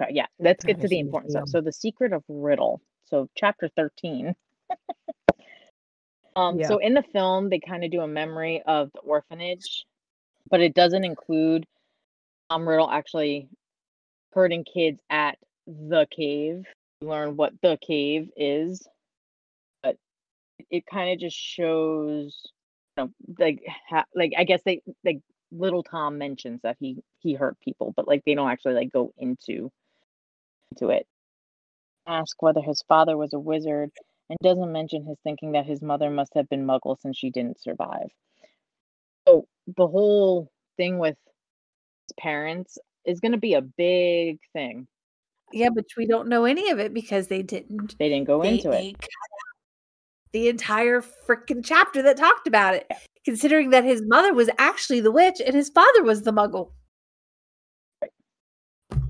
Okay, 0.00 0.12
yeah, 0.12 0.26
let's 0.38 0.64
get 0.64 0.80
to 0.80 0.88
the 0.88 0.98
important 0.98 1.32
stuff. 1.32 1.48
So, 1.48 1.60
the 1.60 1.72
secret 1.72 2.12
of 2.12 2.24
Riddle. 2.28 2.80
So, 3.04 3.28
chapter 3.36 3.68
13. 3.76 4.34
um, 6.36 6.58
Yeah. 6.58 6.66
So, 6.66 6.78
in 6.78 6.94
the 6.94 7.04
film, 7.12 7.48
they 7.48 7.60
kind 7.60 7.84
of 7.84 7.90
do 7.90 8.00
a 8.00 8.08
memory 8.08 8.62
of 8.66 8.90
the 8.92 9.00
orphanage, 9.00 9.86
but 10.50 10.60
it 10.60 10.74
doesn't 10.74 11.04
include 11.04 11.64
Tom 12.50 12.68
Riddle 12.68 12.90
actually 12.90 13.48
hurting 14.32 14.64
kids 14.64 15.00
at 15.10 15.38
the 15.66 16.06
cave. 16.10 16.64
You 17.00 17.08
learn 17.08 17.36
what 17.36 17.52
the 17.62 17.78
cave 17.80 18.30
is, 18.36 18.82
but 18.82 18.93
it 20.74 20.86
kind 20.86 21.12
of 21.12 21.20
just 21.20 21.36
shows, 21.36 22.50
you 22.96 23.04
know, 23.04 23.10
like, 23.38 23.62
ha- 23.88 24.06
like 24.14 24.32
I 24.36 24.42
guess 24.42 24.60
they 24.64 24.82
like 25.04 25.20
little 25.52 25.84
Tom 25.84 26.18
mentions 26.18 26.60
that 26.62 26.76
he 26.80 27.00
he 27.20 27.34
hurt 27.34 27.56
people, 27.60 27.92
but 27.96 28.08
like 28.08 28.24
they 28.26 28.34
don't 28.34 28.50
actually 28.50 28.74
like 28.74 28.92
go 28.92 29.12
into 29.16 29.70
into 30.72 30.92
it. 30.92 31.06
Ask 32.08 32.42
whether 32.42 32.60
his 32.60 32.82
father 32.88 33.16
was 33.16 33.32
a 33.32 33.38
wizard 33.38 33.92
and 34.28 34.38
doesn't 34.42 34.72
mention 34.72 35.06
his 35.06 35.16
thinking 35.22 35.52
that 35.52 35.64
his 35.64 35.80
mother 35.80 36.10
must 36.10 36.32
have 36.34 36.48
been 36.48 36.66
muggle 36.66 36.98
since 37.00 37.16
she 37.16 37.30
didn't 37.30 37.62
survive. 37.62 38.08
So 39.28 39.46
the 39.68 39.86
whole 39.86 40.50
thing 40.76 40.98
with 40.98 41.16
his 42.08 42.14
parents 42.18 42.78
is 43.04 43.20
going 43.20 43.32
to 43.32 43.38
be 43.38 43.54
a 43.54 43.62
big 43.62 44.40
thing. 44.52 44.88
Yeah, 45.52 45.68
but 45.72 45.84
we 45.96 46.06
don't 46.06 46.28
know 46.28 46.46
any 46.46 46.70
of 46.70 46.80
it 46.80 46.92
because 46.92 47.28
they 47.28 47.42
didn't. 47.42 47.96
They 47.98 48.08
didn't 48.08 48.26
go 48.26 48.42
They, 48.42 48.56
into 48.56 48.70
they 48.70 48.88
it. 48.88 48.98
cut 48.98 49.33
the 50.34 50.48
entire 50.48 51.00
freaking 51.00 51.64
chapter 51.64 52.02
that 52.02 52.16
talked 52.18 52.48
about 52.48 52.74
it, 52.74 52.90
considering 53.24 53.70
that 53.70 53.84
his 53.84 54.02
mother 54.04 54.34
was 54.34 54.50
actually 54.58 55.00
the 55.00 55.12
witch 55.12 55.40
and 55.46 55.54
his 55.54 55.70
father 55.70 56.02
was 56.02 56.22
the 56.22 56.32
muggle. 56.32 56.72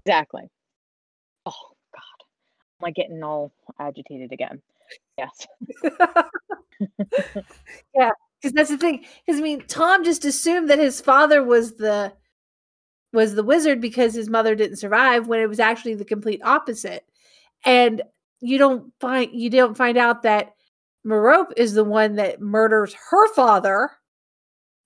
Exactly. 0.06 0.42
Oh 1.46 1.52
God, 1.94 2.82
am 2.82 2.86
I 2.88 2.90
getting 2.90 3.22
all 3.22 3.52
agitated 3.80 4.32
again? 4.32 4.60
Yes. 5.16 5.46
yeah, 7.94 8.10
because 8.40 8.52
that's 8.52 8.68
the 8.68 8.76
thing. 8.76 9.06
Because 9.26 9.40
I 9.40 9.42
mean, 9.42 9.62
Tom 9.66 10.04
just 10.04 10.26
assumed 10.26 10.68
that 10.68 10.78
his 10.78 11.00
father 11.00 11.42
was 11.42 11.76
the 11.76 12.12
was 13.14 13.34
the 13.34 13.44
wizard 13.44 13.80
because 13.80 14.12
his 14.12 14.28
mother 14.28 14.54
didn't 14.54 14.76
survive, 14.76 15.26
when 15.26 15.40
it 15.40 15.48
was 15.48 15.60
actually 15.60 15.94
the 15.94 16.04
complete 16.04 16.40
opposite. 16.44 17.06
And 17.64 18.02
you 18.40 18.58
don't 18.58 18.92
find 19.00 19.30
you 19.32 19.48
don't 19.48 19.76
find 19.76 19.96
out 19.96 20.22
that 20.24 20.52
Merope 21.04 21.52
is 21.56 21.74
the 21.74 21.84
one 21.84 22.16
that 22.16 22.40
murders 22.40 22.94
her 23.10 23.32
father 23.34 23.90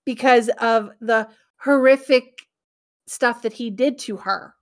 because 0.04 0.48
of 0.60 0.90
the 1.00 1.28
horrific 1.60 2.40
stuff 3.06 3.42
that 3.42 3.52
he 3.52 3.70
did 3.70 3.98
to 3.98 4.16
her. 4.16 4.54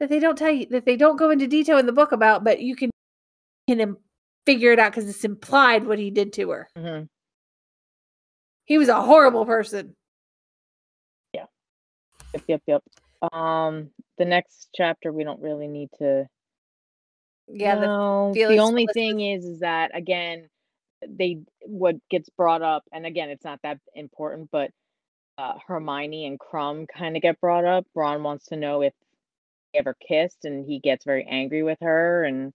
That 0.00 0.08
they 0.08 0.18
don't 0.18 0.36
tell 0.36 0.50
you 0.50 0.66
that 0.70 0.84
they 0.84 0.96
don't 0.96 1.16
go 1.16 1.30
into 1.30 1.46
detail 1.46 1.78
in 1.78 1.86
the 1.86 1.92
book 1.92 2.12
about, 2.12 2.44
but 2.44 2.60
you 2.60 2.76
can 2.76 2.90
can 3.68 3.96
figure 4.44 4.72
it 4.72 4.78
out 4.78 4.92
because 4.92 5.08
it's 5.08 5.24
implied 5.24 5.86
what 5.86 5.98
he 5.98 6.10
did 6.10 6.32
to 6.34 6.50
her. 6.50 6.68
hmm 6.76 7.02
He 8.64 8.78
was 8.78 8.88
a 8.88 9.02
horrible 9.02 9.44
person. 9.44 9.96
Yeah. 11.32 11.46
Yep. 12.34 12.42
Yep. 12.46 12.62
Yep. 12.66 12.82
Um, 13.32 13.90
the 14.18 14.24
next 14.24 14.68
chapter 14.74 15.12
we 15.12 15.24
don't 15.24 15.40
really 15.40 15.66
need 15.66 15.88
to 15.98 16.26
Yeah, 17.48 17.76
the 17.76 17.86
no, 17.86 18.32
the 18.32 18.40
Felix 18.40 18.62
only 18.62 18.86
thing 18.92 19.20
is, 19.20 19.44
is 19.44 19.60
that 19.60 19.96
again, 19.96 20.48
they 21.06 21.38
what 21.62 21.96
gets 22.10 22.28
brought 22.30 22.62
up, 22.62 22.84
and 22.92 23.06
again, 23.06 23.30
it's 23.30 23.44
not 23.44 23.60
that 23.62 23.78
important, 23.94 24.50
but 24.50 24.70
uh, 25.38 25.54
Hermione 25.66 26.26
and 26.26 26.38
Krum 26.38 26.86
kind 26.88 27.16
of 27.16 27.22
get 27.22 27.40
brought 27.40 27.64
up. 27.64 27.86
Ron 27.94 28.22
wants 28.22 28.46
to 28.46 28.56
know 28.56 28.82
if 28.82 28.92
they 29.72 29.78
ever 29.78 29.94
kissed, 29.94 30.44
and 30.44 30.66
he 30.66 30.80
gets 30.80 31.04
very 31.04 31.26
angry 31.28 31.62
with 31.62 31.78
her, 31.82 32.24
and 32.24 32.52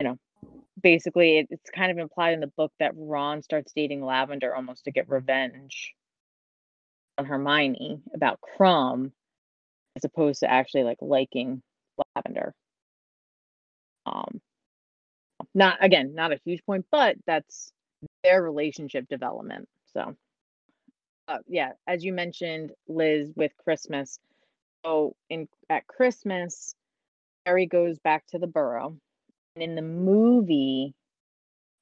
you 0.00 0.08
know, 0.08 0.18
basically, 0.80 1.38
it, 1.38 1.46
it's 1.50 1.70
kind 1.70 1.90
of 1.90 1.98
implied 1.98 2.34
in 2.34 2.40
the 2.40 2.52
book 2.56 2.72
that 2.78 2.92
Ron 2.94 3.42
starts 3.42 3.72
dating 3.74 4.04
Lavender 4.04 4.54
almost 4.54 4.84
to 4.84 4.92
get 4.92 5.08
revenge 5.08 5.94
on 7.18 7.24
Hermione 7.26 8.00
about 8.14 8.38
Krum, 8.40 9.12
as 9.96 10.04
opposed 10.04 10.40
to 10.40 10.50
actually 10.50 10.84
like 10.84 10.98
liking. 11.00 11.62
Um, 14.06 14.40
not 15.54 15.78
again, 15.84 16.14
not 16.14 16.32
a 16.32 16.40
huge 16.44 16.64
point, 16.64 16.86
but 16.90 17.16
that's 17.26 17.72
their 18.22 18.42
relationship 18.42 19.08
development. 19.08 19.68
So, 19.92 20.16
uh, 21.28 21.38
yeah, 21.46 21.72
as 21.86 22.04
you 22.04 22.12
mentioned, 22.12 22.72
Liz, 22.88 23.32
with 23.36 23.52
Christmas. 23.56 24.18
So, 24.84 25.14
in 25.28 25.48
at 25.68 25.86
Christmas, 25.86 26.74
Harry 27.46 27.66
goes 27.66 27.98
back 27.98 28.26
to 28.28 28.38
the 28.38 28.46
burrow, 28.46 28.96
and 29.56 29.62
in 29.62 29.74
the 29.74 29.82
movie, 29.82 30.94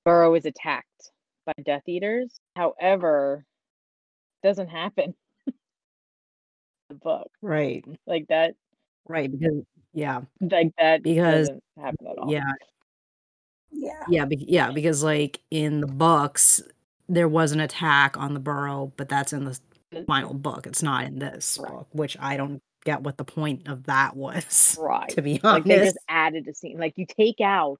Burrow 0.05 0.35
is 0.35 0.47
attacked 0.47 1.13
by 1.47 1.53
Death 1.65 1.89
Eaters. 1.89 2.41
However, 2.57 3.45
doesn't 4.43 4.69
happen. 4.69 5.15
the 6.89 6.95
book 6.95 7.31
Right. 7.43 7.85
like 8.07 8.27
that, 8.29 8.55
Right. 9.09 9.31
Because 9.31 9.63
yeah. 9.93 10.21
like 10.41 10.73
that 10.79 11.03
Because- 11.03 11.49
doesn't 11.49 11.65
happen 11.79 12.07
at 12.07 12.19
all. 12.19 12.31
Yeah. 12.31 12.43
yeah. 13.73 14.03
Yeah. 14.09 14.25
Be- 14.27 14.45
yeah. 14.49 14.71
Because 14.71 15.03
like 15.03 15.41
in 15.51 15.81
the 15.81 15.87
books, 15.87 16.61
there 17.09 17.29
was 17.29 17.53
an 17.53 17.61
attack 17.61 18.17
on 18.17 18.35
the 18.35 18.41
burrow, 18.41 18.93
but 18.97 19.09
that's 19.09 19.33
in 19.33 19.45
the 19.45 19.59
final 20.07 20.35
book. 20.35 20.67
It's 20.67 20.83
not 20.83 21.05
in 21.07 21.19
this 21.19 21.59
Right. 21.61 21.73
book, 21.73 21.89
which 21.93 22.17
I 22.21 22.37
don't 22.37 22.63
get 22.85 23.03
what 23.03 23.17
the 23.19 23.25
point 23.25 23.67
of 23.69 23.85
that 23.85 24.15
was. 24.17 24.77
Right. 24.81 25.09
To 25.11 25.23
be 25.23 25.35
like 25.35 25.45
honest. 25.45 25.67
they 25.69 25.79
just 25.79 25.99
added 26.09 26.47
a 26.49 26.55
scene 26.55 26.79
like 26.79 26.95
you 26.97 27.07
take 27.07 27.41
out 27.41 27.79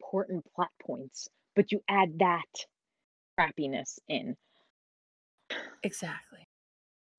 important 0.00 0.44
plot 0.54 0.70
points 0.82 1.28
but 1.54 1.72
you 1.72 1.80
add 1.88 2.18
that 2.18 2.44
crappiness 3.38 3.98
in 4.08 4.36
Exactly. 5.82 6.35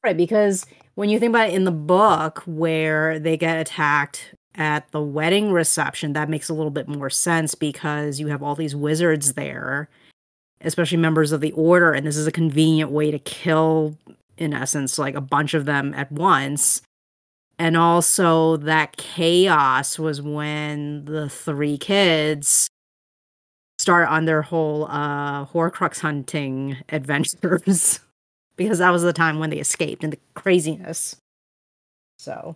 Right, 0.03 0.15
because 0.17 0.65
when 0.95 1.09
you 1.09 1.19
think 1.19 1.31
about 1.31 1.49
it 1.49 1.55
in 1.55 1.63
the 1.63 1.71
book 1.71 2.43
where 2.45 3.19
they 3.19 3.37
get 3.37 3.59
attacked 3.59 4.33
at 4.55 4.89
the 4.91 5.01
wedding 5.01 5.51
reception, 5.51 6.13
that 6.13 6.29
makes 6.29 6.49
a 6.49 6.53
little 6.53 6.71
bit 6.71 6.87
more 6.87 7.09
sense 7.09 7.55
because 7.55 8.19
you 8.19 8.27
have 8.27 8.41
all 8.43 8.55
these 8.55 8.75
wizards 8.75 9.33
there, 9.33 9.89
especially 10.61 10.97
members 10.97 11.31
of 11.31 11.41
the 11.41 11.51
order, 11.53 11.93
and 11.93 12.05
this 12.07 12.17
is 12.17 12.27
a 12.27 12.31
convenient 12.31 12.91
way 12.91 13.11
to 13.11 13.19
kill, 13.19 13.97
in 14.37 14.53
essence, 14.53 14.97
like 14.97 15.15
a 15.15 15.21
bunch 15.21 15.53
of 15.53 15.65
them 15.65 15.93
at 15.95 16.11
once. 16.11 16.81
And 17.59 17.77
also, 17.77 18.57
that 18.57 18.97
chaos 18.97 19.99
was 19.99 20.21
when 20.21 21.05
the 21.05 21.29
three 21.29 21.77
kids 21.77 22.67
start 23.79 24.09
on 24.09 24.25
their 24.25 24.41
whole 24.41 24.85
uh 24.85 25.45
Horcrux 25.45 25.99
hunting 25.99 26.77
adventures 26.89 27.99
because 28.57 28.79
that 28.79 28.91
was 28.91 29.03
the 29.03 29.13
time 29.13 29.39
when 29.39 29.49
they 29.49 29.59
escaped 29.59 30.03
and 30.03 30.13
the 30.13 30.19
craziness. 30.33 31.15
So, 32.19 32.55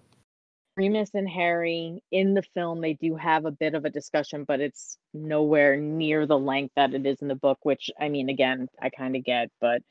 remus 0.78 1.12
and 1.14 1.30
harry 1.30 2.02
in 2.12 2.34
the 2.34 2.44
film 2.54 2.82
they 2.82 2.94
do 2.94 3.16
have 3.16 3.46
a 3.46 3.52
bit 3.52 3.74
of 3.74 3.86
a 3.86 3.90
discussion 3.90 4.46
but 4.46 4.62
it's 4.62 4.98
nowhere 5.14 5.76
near 5.76 6.26
the 6.26 6.38
length 6.38 6.74
that 6.76 6.94
it 6.94 7.06
is 7.06 7.22
in 7.22 7.28
the 7.28 7.36
book 7.36 7.60
which 7.64 7.90
i 8.00 8.08
mean 8.08 8.30
again 8.30 8.68
i 8.82 8.90
kind 8.90 9.16
of 9.16 9.24
get 9.24 9.50
but 9.60 9.82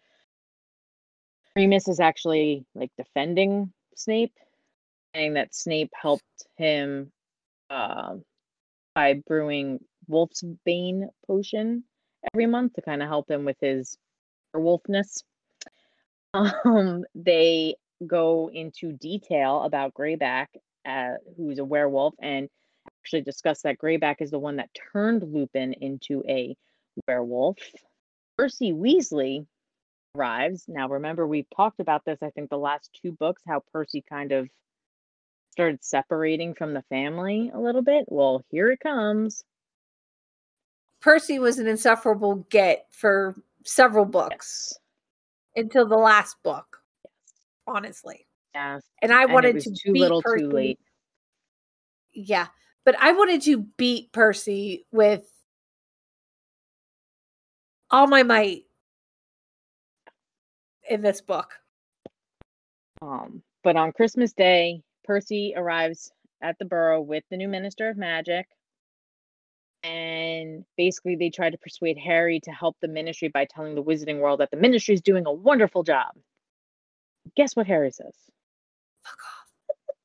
remus 1.55 1.87
is 1.87 2.01
actually 2.01 2.65
like 2.75 2.91
defending 2.97 3.73
snape 3.95 4.33
saying 5.15 5.35
that 5.35 5.55
snape 5.55 5.91
helped 6.01 6.47
him 6.57 7.13
uh, 7.69 8.15
by 8.95 9.21
brewing 9.27 9.79
wolf's 10.09 10.43
bane 10.65 11.09
potion 11.27 11.85
every 12.33 12.47
month 12.47 12.73
to 12.73 12.83
kind 12.83 13.03
of 13.03 13.09
help 13.09 13.31
him 13.31 13.45
with 13.45 13.57
his 13.61 13.99
werewolfness 14.55 15.23
um 16.65 17.05
they 17.15 17.75
go 18.07 18.51
into 18.53 18.93
detail 18.93 19.63
about 19.63 19.95
greyback 19.95 20.47
uh, 20.89 21.15
who's 21.37 21.59
a 21.59 21.65
werewolf 21.65 22.15
and 22.23 22.49
actually 23.03 23.21
discuss 23.21 23.63
that 23.63 23.79
greyback 23.79 24.17
is 24.21 24.31
the 24.31 24.39
one 24.39 24.57
that 24.57 24.71
turned 24.93 25.23
lupin 25.23 25.75
into 25.75 26.23
a 26.27 26.57
werewolf. 27.07 27.59
Percy 28.39 28.73
weasley 28.73 29.47
arrives. 30.17 30.65
Now 30.67 30.89
remember 30.89 31.27
we've 31.27 31.51
talked 31.55 31.81
about 31.81 32.05
this 32.05 32.19
i 32.23 32.31
think 32.31 32.51
the 32.51 32.59
last 32.59 32.91
two 33.03 33.13
books 33.13 33.43
how 33.47 33.63
percy 33.73 34.03
kind 34.09 34.33
of 34.33 34.49
started 35.51 35.85
separating 35.85 36.55
from 36.55 36.75
the 36.75 36.83
family 36.83 37.51
a 37.53 37.59
little 37.61 37.83
bit. 37.83 38.07
Well 38.09 38.45
here 38.51 38.71
it 38.71 38.81
comes. 38.81 39.45
Percy 41.03 41.39
was 41.39 41.59
an 41.59 41.67
insufferable 41.67 42.47
get 42.51 42.87
for 42.93 43.35
several 43.65 44.05
books. 44.05 44.71
Yes 44.73 44.80
until 45.57 45.87
the 45.87 45.97
last 45.97 46.37
book, 46.43 46.79
honestly. 47.67 48.27
yes 48.55 48.83
And 49.03 49.13
I 49.13 49.25
and 49.25 49.33
wanted 49.33 49.61
to 49.61 49.71
too 49.71 49.93
beat 49.93 50.01
little 50.01 50.23
Percy. 50.23 50.43
too 50.43 50.51
late 50.51 50.79
Yeah, 52.13 52.49
But 52.85 52.97
I 53.01 53.13
wanted 53.13 53.43
to 53.43 53.59
beat 53.77 54.13
Percy 54.13 54.87
with 54.93 55.31
all 57.91 58.07
my 58.07 58.23
might 58.23 58.65
in 60.89 61.01
this 61.03 61.21
book. 61.21 61.53
Um, 63.03 63.43
but 63.63 63.77
on 63.77 63.93
Christmas 63.93 64.33
Day, 64.33 64.83
Percy 65.05 65.55
arrives 65.57 66.13
at 66.43 66.59
the 66.59 66.65
Burrow 66.65 67.01
with 67.01 67.25
the 67.31 67.37
new 67.37 67.49
Minister 67.49 67.89
of 67.89 67.97
Magic. 67.97 68.47
And 69.83 70.65
basically, 70.77 71.17
they 71.17 71.31
try 71.31 71.49
to 71.51 71.59
persuade 71.59 71.97
Harry 71.99 72.41
to 72.41 72.51
help 72.51 72.77
the 72.81 72.89
ministry 72.89 73.29
by 73.29 73.47
telling 73.47 73.75
the 73.75 73.83
Wizarding 73.83 74.21
World 74.21 74.41
that 74.41 74.51
the 74.51 74.57
ministry 74.57 74.95
is 74.95 75.01
doing 75.01 75.27
a 75.27 75.33
wonderful 75.33 75.83
job. 75.83 76.13
Guess 77.37 77.57
what 77.57 77.67
Harry 77.67 77.91
says? 77.91 78.15
Fuck 79.05 79.19
off. 79.25 79.97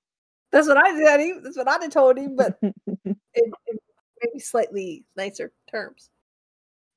That's 0.52 0.68
what 0.68 0.78
I 0.78 0.98
said. 0.98 1.20
Him. 1.20 1.42
That's 1.44 1.58
what 1.58 1.68
I'd 1.68 1.82
have 1.82 1.92
told 1.92 2.18
him, 2.18 2.36
but 2.36 2.58
in, 2.62 2.76
in 3.06 3.78
maybe 4.24 4.40
slightly 4.40 5.04
nicer 5.16 5.52
terms. 5.70 6.10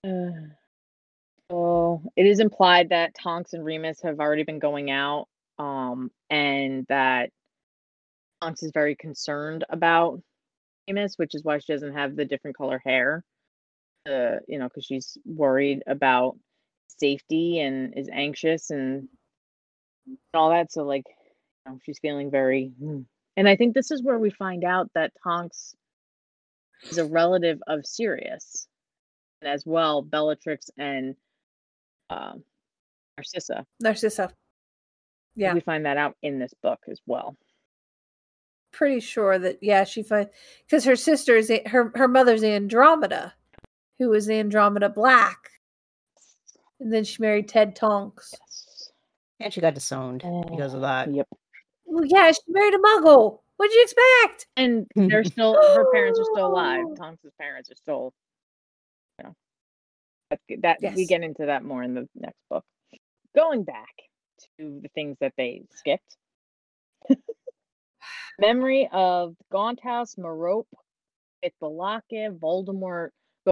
Uh, 0.07 0.55
so 1.51 2.03
it 2.15 2.27
is 2.27 2.41
implied 2.41 2.91
that 2.91 3.15
Tonks 3.15 3.55
and 3.55 3.65
Remus 3.65 4.03
have 4.03 4.21
already 4.21 4.45
been 4.45 4.59
going 4.59 4.91
out, 4.91 5.27
um, 5.59 6.11
and 6.29 6.87
that 6.89 7.31
Tonks 8.43 8.63
is 8.63 8.71
very 8.73 8.95
concerned 8.95 9.65
about 9.71 10.21
Remus, 10.89 11.15
which 11.17 11.35
is 11.35 11.45
why 11.45 11.59
she 11.59 11.73
doesn't 11.73 11.95
have 11.95 12.17
the 12.17 12.25
different 12.25 12.57
color 12.57 12.81
hair. 12.85 13.23
Uh, 14.09 14.37
you 14.47 14.59
know, 14.59 14.69
because 14.69 14.87
she's 14.87 15.19
worried 15.25 15.83
about 15.87 16.37
safety 16.87 17.61
and 17.61 17.97
is 17.97 18.09
anxious 18.11 18.71
and 18.71 19.09
all 20.33 20.51
that. 20.51 20.73
So, 20.73 20.85
like, 20.85 21.05
you 21.67 21.73
know, 21.73 21.79
she's 21.85 21.99
feeling 21.99 22.31
very. 22.31 22.73
hmm. 22.81 23.01
And 23.37 23.49
I 23.49 23.55
think 23.55 23.75
this 23.75 23.91
is 23.91 24.03
where 24.03 24.19
we 24.19 24.31
find 24.31 24.65
out 24.65 24.91
that 24.95 25.13
Tonks 25.23 25.75
is 26.91 26.99
a 26.99 27.05
relative 27.05 27.61
of 27.67 27.87
Sirius, 27.87 28.67
and 29.43 29.51
as 29.51 29.65
well 29.67 30.03
Bellatrix 30.03 30.71
and 30.79 31.15
um 32.11 32.43
Narcissa. 33.17 33.67
Narcissa. 33.81 34.31
Yeah. 35.35 35.55
We 35.55 35.61
find 35.61 35.87
that 35.87 35.97
out 35.97 36.17
in 36.23 36.39
this 36.39 36.55
book 36.63 36.81
as 36.91 37.01
well. 37.07 37.37
Pretty 38.73 39.01
sure 39.01 39.39
that 39.39 39.59
yeah 39.63 39.85
she 39.85 40.03
finds 40.03 40.31
because 40.67 40.85
her 40.85 40.97
sister 40.97 41.37
is 41.37 41.51
her 41.67 41.93
her 41.95 42.09
mother's 42.09 42.43
Andromeda, 42.43 43.35
who 43.99 44.11
was 44.11 44.29
Andromeda 44.29 44.89
Black, 44.89 45.51
and 46.81 46.93
then 46.93 47.05
she 47.05 47.23
married 47.23 47.49
Ted 47.49 47.75
Tonks. 47.75 48.35
Yes. 48.41 48.93
And 49.41 49.53
she 49.53 49.61
got 49.61 49.75
disowned 49.75 50.25
because 50.51 50.75
of 50.75 50.81
that. 50.81 51.13
Yep. 51.13 51.29
Well, 51.85 52.05
yeah, 52.07 52.31
she 52.33 52.41
married 52.49 52.75
a 52.75 52.79
Muggle. 52.79 53.39
What'd 53.57 53.75
you 53.75 53.83
expect? 53.83 54.47
And 54.57 54.87
they're 55.11 55.25
still 55.25 55.55
her 55.55 55.91
parents 55.93 56.19
are 56.19 56.27
still 56.33 56.47
alive. 56.47 56.85
Tonks's 56.99 57.33
parents 57.41 57.71
are 57.71 57.77
still, 57.77 58.13
you 59.19 59.27
know, 59.27 59.35
that 60.63 60.79
that 60.81 60.95
we 60.95 61.07
get 61.07 61.23
into 61.23 61.47
that 61.47 61.65
more 61.65 61.83
in 61.83 61.95
the 61.95 62.09
next 62.15 62.39
book. 62.51 62.65
Going 63.35 63.65
back 63.65 63.95
to 64.59 64.81
the 64.83 64.89
things 64.95 65.17
that 65.21 65.33
they 65.37 65.63
skipped. 65.75 66.17
Memory 68.41 68.89
of 68.93 69.35
Gaunt 69.51 69.83
House, 69.83 70.17
Merope, 70.17 70.69
with 71.43 71.53
the 71.61 71.69
locket, 71.69 72.39
Voldemort 72.39 73.11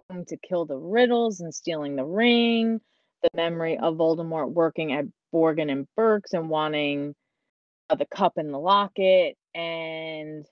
going 0.09 0.25
to 0.25 0.37
kill 0.37 0.65
the 0.65 0.77
Riddles 0.77 1.41
and 1.41 1.53
stealing 1.53 1.95
the 1.95 2.05
ring, 2.05 2.79
the 3.21 3.29
memory 3.33 3.77
of 3.77 3.95
Voldemort 3.95 4.51
working 4.51 4.93
at 4.93 5.05
Borgin 5.33 5.71
and 5.71 5.87
Burkes 5.95 6.33
and 6.33 6.49
wanting 6.49 7.15
uh, 7.89 7.95
the 7.95 8.05
cup 8.05 8.33
and 8.37 8.53
the 8.53 8.57
locket, 8.59 9.35
and 9.53 10.45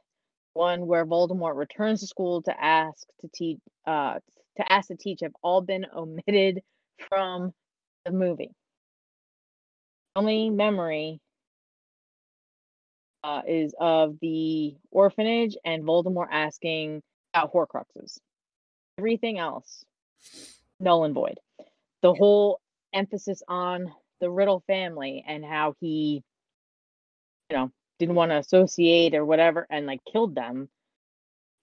one 0.54 0.86
where 0.86 1.06
Voldemort 1.06 1.56
returns 1.56 2.02
to 2.02 2.08
school 2.08 2.41
to 2.43 2.63
ask 2.63 3.06
to 3.21 3.30
teach 3.34 3.60
uh 3.86 4.15
to 4.58 4.71
ask 4.71 4.88
to 4.88 4.95
teach 4.95 5.19
have 5.21 5.34
all 5.43 5.62
been 5.62 5.86
omitted 5.95 6.62
from 7.10 7.54
the 8.06 8.12
movie. 8.12 8.52
Only 10.15 10.50
memory 10.50 11.19
uh, 13.25 13.41
is 13.47 13.73
of 13.79 14.17
the 14.21 14.75
orphanage 14.91 15.57
and 15.65 15.83
Voldemort 15.83 16.27
asking 16.31 17.01
about 17.33 17.51
Horcruxes. 17.51 18.19
Everything 18.99 19.39
else, 19.39 19.83
null 20.79 21.05
and 21.05 21.13
void. 21.15 21.39
The 22.03 22.13
whole 22.13 22.61
emphasis 22.93 23.41
on 23.47 23.91
the 24.21 24.29
Riddle 24.29 24.63
family 24.67 25.25
and 25.27 25.43
how 25.43 25.73
he, 25.81 26.23
you 27.49 27.57
know, 27.57 27.71
didn't 27.97 28.15
want 28.15 28.29
to 28.31 28.38
associate 28.38 29.15
or 29.15 29.25
whatever 29.25 29.65
and 29.71 29.88
like 29.88 30.01
killed 30.11 30.35
them. 30.35 30.69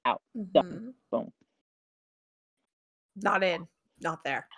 Done. 0.04 0.14
Mhm. 0.56 0.94
Boom. 1.12 1.32
Not 3.16 3.44
in, 3.44 3.68
not 4.00 4.24
there. 4.24 4.48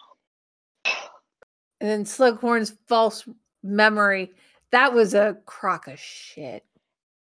And 1.80 1.90
then 1.90 2.04
Slughorn's 2.04 2.74
false 2.86 3.28
memory. 3.62 4.32
That 4.70 4.94
was 4.94 5.12
a 5.12 5.36
crock 5.44 5.86
of 5.86 5.98
shit. 5.98 6.64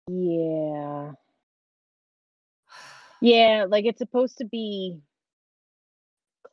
Yeah. 0.09 1.13
Yeah, 3.21 3.67
like 3.69 3.85
it's 3.87 3.99
supposed 3.99 4.39
to 4.39 4.45
be 4.45 5.01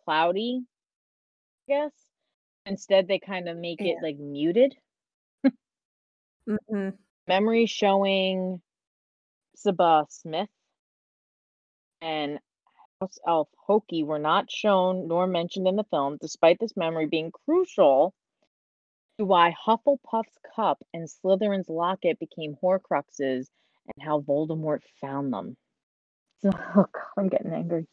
cloudy, 0.04 0.64
I 1.70 1.74
guess. 1.74 1.94
Instead, 2.66 3.08
they 3.08 3.20
kind 3.20 3.50
of 3.50 3.58
make 3.58 3.82
it 3.82 3.98
like 4.04 4.18
muted. 4.18 4.76
Mhm. 6.48 6.98
Memory 7.28 7.66
showing 7.66 8.62
Saba 9.56 10.06
Smith 10.10 10.50
and 12.02 12.40
House 13.02 13.20
Elf 13.28 13.50
Hokey 13.68 14.04
were 14.04 14.20
not 14.20 14.52
shown 14.52 15.08
nor 15.08 15.28
mentioned 15.28 15.68
in 15.68 15.76
the 15.76 15.84
film, 15.86 16.18
despite 16.22 16.60
this 16.60 16.78
memory 16.78 17.08
being 17.08 17.32
crucial 17.32 18.14
why 19.26 19.54
Hufflepuff's 19.66 20.38
cup 20.56 20.84
and 20.94 21.08
Slytherin's 21.08 21.70
locket 21.70 22.20
became 22.20 22.56
Horcruxes 22.62 23.48
and 23.88 24.04
how 24.04 24.22
Voldemort 24.22 24.82
found 25.00 25.34
them. 25.34 25.58
Oh, 26.44 26.86
God, 26.92 27.04
I'm 27.18 27.28
getting 27.30 27.54
angry. 27.54 27.86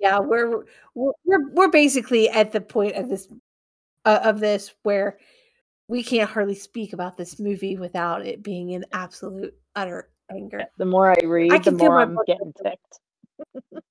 Yeah, 0.00 0.20
we're 0.20 0.64
we're 0.94 1.12
we're, 1.24 1.50
we're 1.50 1.70
basically 1.70 2.30
at 2.30 2.52
the 2.52 2.60
point 2.60 2.94
of 2.94 3.08
this 3.08 3.26
uh, 4.04 4.20
of 4.22 4.38
this 4.38 4.72
where 4.84 5.18
we 5.88 6.02
can't 6.02 6.30
hardly 6.30 6.54
speak 6.54 6.92
about 6.92 7.16
this 7.16 7.38
movie 7.38 7.76
without 7.76 8.24
it 8.24 8.42
being 8.42 8.70
in 8.70 8.84
absolute 8.92 9.54
utter 9.74 10.08
anger. 10.30 10.64
The 10.78 10.84
more 10.84 11.10
I 11.10 11.24
read, 11.26 11.64
the 11.64 11.72
more 11.72 12.00
I'm 12.00 12.16
getting 12.26 12.52
pressure. 12.52 12.76
ticked. 13.64 13.82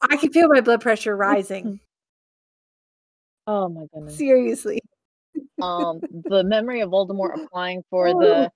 I 0.00 0.16
can 0.16 0.32
feel 0.32 0.48
my 0.48 0.60
blood 0.60 0.80
pressure 0.80 1.16
rising. 1.16 1.80
Oh 3.46 3.68
my 3.68 3.86
goodness. 3.92 4.16
Seriously. 4.16 4.80
Um 5.62 6.00
the 6.28 6.44
memory 6.44 6.80
of 6.80 6.90
Voldemort 6.90 7.44
applying 7.44 7.82
for 7.90 8.10
the 8.10 8.50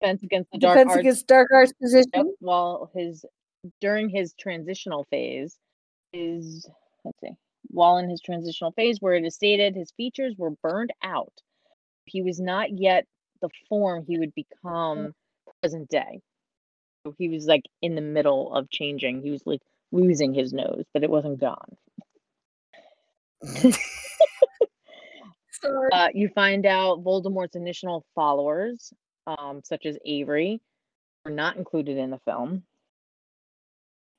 defense 0.00 0.22
against 0.22 0.50
the 0.52 0.58
dark 0.58 0.76
Defense 0.76 0.90
arts 0.90 1.00
against 1.00 1.26
dark 1.26 1.48
arts 1.52 1.72
position. 1.72 2.34
while 2.40 2.90
his 2.94 3.24
during 3.80 4.08
his 4.08 4.34
transitional 4.38 5.04
phase 5.10 5.58
is 6.12 6.68
let's 7.04 7.18
see 7.20 7.32
while 7.68 7.96
in 7.96 8.08
his 8.08 8.20
transitional 8.20 8.72
phase 8.72 8.98
where 9.00 9.14
it 9.14 9.24
is 9.24 9.34
stated 9.34 9.74
his 9.74 9.90
features 9.96 10.34
were 10.36 10.50
burned 10.62 10.92
out 11.02 11.32
he 12.04 12.22
was 12.22 12.38
not 12.38 12.70
yet 12.78 13.06
the 13.40 13.48
form 13.68 14.04
he 14.06 14.18
would 14.18 14.34
become 14.34 15.14
present 15.60 15.88
day 15.88 16.20
so 17.04 17.14
he 17.18 17.28
was 17.28 17.46
like 17.46 17.62
in 17.82 17.94
the 17.94 18.00
middle 18.00 18.54
of 18.54 18.70
changing 18.70 19.22
he 19.22 19.30
was 19.30 19.42
like 19.46 19.60
losing 19.92 20.34
his 20.34 20.52
nose 20.52 20.84
but 20.92 21.02
it 21.02 21.10
wasn't 21.10 21.40
gone. 21.40 21.76
uh, 25.94 26.08
you 26.12 26.28
find 26.28 26.66
out 26.66 27.04
Voldemort's 27.04 27.54
initial 27.54 28.04
followers, 28.16 28.92
um, 29.28 29.60
such 29.62 29.86
as 29.86 29.96
Avery, 30.04 30.60
were 31.24 31.30
not 31.30 31.56
included 31.56 31.96
in 31.98 32.10
the 32.10 32.18
film. 32.24 32.64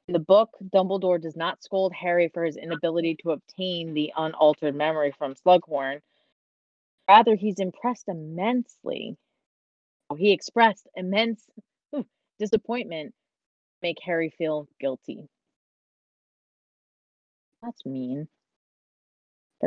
In 0.07 0.13
the 0.13 0.19
book, 0.19 0.51
Dumbledore 0.73 1.21
does 1.21 1.35
not 1.35 1.61
scold 1.61 1.91
Harry 1.91 2.29
for 2.33 2.45
his 2.45 2.55
inability 2.55 3.17
to 3.23 3.31
obtain 3.31 3.93
the 3.93 4.13
unaltered 4.15 4.73
memory 4.73 5.13
from 5.17 5.35
Slughorn. 5.35 5.99
Rather, 7.09 7.35
he's 7.35 7.59
impressed 7.59 8.07
immensely. 8.07 9.17
oh, 10.09 10.15
He 10.15 10.31
expressed 10.31 10.87
immense 10.95 11.43
disappointment 12.39 13.11
to 13.11 13.15
make 13.81 13.97
Harry 14.01 14.33
feel 14.37 14.69
guilty. 14.79 15.27
That's 17.61 17.85
mean. 17.85 18.29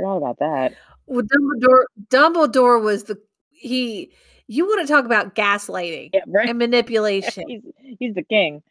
Forgot 0.00 0.16
about 0.18 0.38
that. 0.40 0.74
Well, 1.06 1.24
Dumbledore 1.24 1.84
Dumbledore 2.10 2.82
was 2.82 3.04
the 3.04 3.18
he 3.50 4.12
you 4.46 4.66
want 4.66 4.86
to 4.86 4.92
talk 4.92 5.04
about 5.04 5.34
gaslighting 5.34 6.10
Yeah, 6.14 6.20
right. 6.26 6.48
and 6.48 6.58
manipulation. 6.58 7.44
He's, 7.48 7.62
he's 7.98 8.14
the 8.14 8.22
king. 8.22 8.62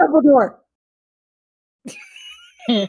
Dumbledore. 0.00 0.56
I 2.68 2.86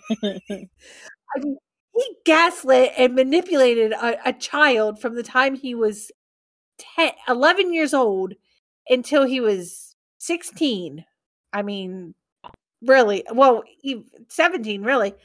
mean, 1.40 1.58
he 1.96 2.16
gaslit 2.26 2.94
and 2.98 3.16
manipulated 3.16 3.92
a, 3.94 4.30
a 4.30 4.34
child 4.34 5.00
from 5.00 5.16
the 5.16 5.24
time 5.24 5.56
he 5.56 5.76
was 5.76 6.12
10, 6.98 7.12
11 7.28 7.74
years 7.74 7.94
old 7.94 8.34
until 8.90 9.26
he 9.26 9.40
was 9.40 9.96
16, 10.20 11.06
I 11.54 11.62
mean, 11.64 12.16
really, 12.84 13.24
well, 13.34 13.64
ev- 13.86 14.06
17, 14.30 14.84
really. 14.84 15.16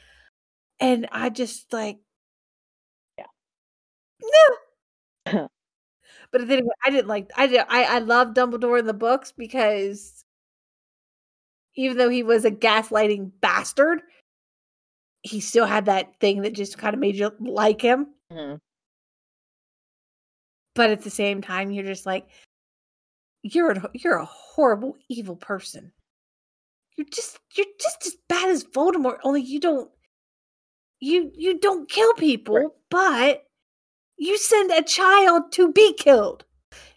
And 0.79 1.07
I 1.11 1.29
just 1.29 1.73
like. 1.73 1.99
no. 5.33 5.49
but 6.31 6.47
then 6.47 6.67
I 6.85 6.89
didn't 6.89 7.07
like, 7.07 7.29
I 7.35 7.47
did, 7.47 7.65
I, 7.69 7.83
I 7.83 7.99
love 7.99 8.29
Dumbledore 8.29 8.79
in 8.79 8.85
the 8.85 8.93
books 8.93 9.31
because 9.31 10.23
even 11.75 11.97
though 11.97 12.09
he 12.09 12.23
was 12.23 12.45
a 12.45 12.51
gaslighting 12.51 13.31
bastard, 13.41 14.01
he 15.23 15.39
still 15.39 15.65
had 15.65 15.85
that 15.85 16.19
thing 16.19 16.41
that 16.41 16.53
just 16.53 16.77
kind 16.77 16.93
of 16.93 16.99
made 16.99 17.15
you 17.15 17.31
like 17.39 17.81
him. 17.81 18.07
Mhm. 18.31 18.59
But 20.75 20.89
at 20.89 21.01
the 21.01 21.09
same 21.09 21.41
time, 21.41 21.71
you're 21.71 21.85
just 21.85 22.05
like, 22.05 22.27
you're 23.43 23.71
a, 23.71 23.89
you're 23.93 24.17
a 24.17 24.25
horrible, 24.25 24.97
evil 25.09 25.35
person. 25.35 25.91
You're 26.95 27.07
just 27.11 27.39
you're 27.55 27.65
just 27.79 28.05
as 28.05 28.15
bad 28.29 28.49
as 28.49 28.63
Voldemort. 28.63 29.17
Only 29.23 29.41
you 29.41 29.59
don't 29.59 29.89
you 30.99 31.31
you 31.35 31.59
don't 31.59 31.89
kill 31.89 32.13
people, 32.13 32.55
Right. 32.55 32.69
but 32.89 33.43
you 34.17 34.37
send 34.37 34.71
a 34.71 34.83
child 34.83 35.51
to 35.53 35.71
be 35.71 35.93
killed. 35.93 36.45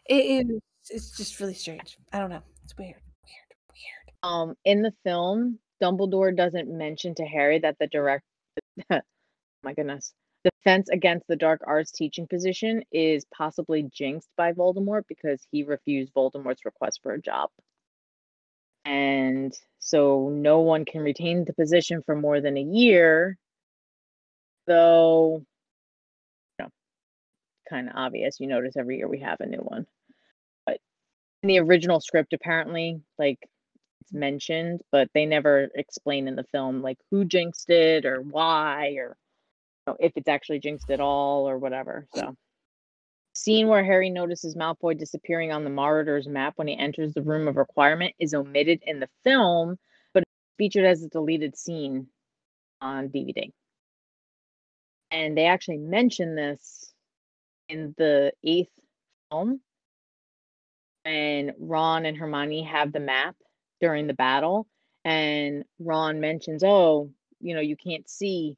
It 0.08 0.46
is 0.46 0.60
it's 0.90 1.16
just 1.16 1.40
really 1.40 1.54
strange. 1.54 1.98
I 2.12 2.18
don't 2.18 2.30
know. 2.30 2.42
It's 2.64 2.76
weird, 2.76 2.94
weird, 2.94 3.52
weird. 3.72 4.16
Um, 4.22 4.54
in 4.64 4.82
the 4.82 4.92
film, 5.04 5.58
Dumbledore 5.82 6.36
doesn't 6.36 6.68
mention 6.68 7.14
to 7.16 7.24
Harry 7.24 7.58
that 7.60 7.76
the 7.78 7.88
direct, 7.88 8.24
my 8.90 9.74
goodness, 9.74 10.14
defense 10.44 10.88
against 10.90 11.26
the 11.26 11.36
dark 11.36 11.60
arts 11.66 11.90
teaching 11.90 12.26
position 12.28 12.82
is 12.92 13.26
possibly 13.36 13.88
jinxed 13.92 14.30
by 14.36 14.52
Voldemort 14.52 15.02
because 15.08 15.46
he 15.50 15.64
refused 15.64 16.14
Voldemort's 16.14 16.64
request 16.64 17.00
for 17.02 17.12
a 17.12 17.20
job. 17.20 17.50
And 18.84 19.52
so 19.80 20.28
no 20.32 20.60
one 20.60 20.84
can 20.84 21.00
retain 21.02 21.44
the 21.44 21.52
position 21.52 22.02
for 22.06 22.14
more 22.14 22.40
than 22.40 22.56
a 22.56 22.62
year, 22.62 23.36
though, 24.68 25.44
kind 27.68 27.88
of 27.88 27.94
obvious. 27.96 28.40
You 28.40 28.46
notice 28.46 28.76
every 28.76 28.98
year 28.98 29.08
we 29.08 29.20
have 29.20 29.40
a 29.40 29.46
new 29.46 29.58
one. 29.58 29.86
But 30.64 30.78
in 31.42 31.48
the 31.48 31.60
original 31.60 32.00
script, 32.00 32.32
apparently, 32.32 33.00
like 33.18 33.38
it's 34.00 34.12
mentioned, 34.12 34.80
but 34.92 35.08
they 35.14 35.26
never 35.26 35.68
explain 35.74 36.28
in 36.28 36.36
the 36.36 36.44
film 36.44 36.82
like 36.82 36.98
who 37.10 37.24
jinxed 37.24 37.70
it 37.70 38.06
or 38.06 38.20
why 38.20 38.94
or 38.98 39.16
you 39.86 39.92
know, 39.92 39.96
if 40.00 40.12
it's 40.16 40.28
actually 40.28 40.60
jinxed 40.60 40.90
at 40.90 41.00
all 41.00 41.48
or 41.48 41.58
whatever. 41.58 42.06
So 42.14 42.36
scene 43.36 43.68
where 43.68 43.84
Harry 43.84 44.10
notices 44.10 44.56
Malfoy 44.56 44.98
disappearing 44.98 45.52
on 45.52 45.64
the 45.64 45.70
Marauders 45.70 46.26
map 46.26 46.54
when 46.56 46.68
he 46.68 46.78
enters 46.78 47.12
the 47.12 47.22
room 47.22 47.48
of 47.48 47.56
requirement 47.56 48.14
is 48.18 48.34
omitted 48.34 48.80
in 48.86 49.00
the 49.00 49.08
film, 49.24 49.78
but 50.14 50.24
featured 50.58 50.84
as 50.84 51.02
a 51.02 51.08
deleted 51.08 51.56
scene 51.56 52.06
on 52.80 53.08
DVD. 53.08 53.50
And 55.10 55.36
they 55.36 55.46
actually 55.46 55.78
mention 55.78 56.34
this 56.34 56.85
in 57.68 57.94
the 57.98 58.32
eighth 58.44 58.70
film. 59.30 59.60
And 61.04 61.52
Ron 61.58 62.04
and 62.06 62.16
Hermione 62.16 62.64
have 62.64 62.92
the 62.92 63.00
map 63.00 63.36
during 63.80 64.06
the 64.06 64.14
battle. 64.14 64.66
And 65.04 65.64
Ron 65.78 66.20
mentions, 66.20 66.64
oh, 66.64 67.10
you 67.40 67.54
know, 67.54 67.60
you 67.60 67.76
can't 67.76 68.08
see 68.08 68.56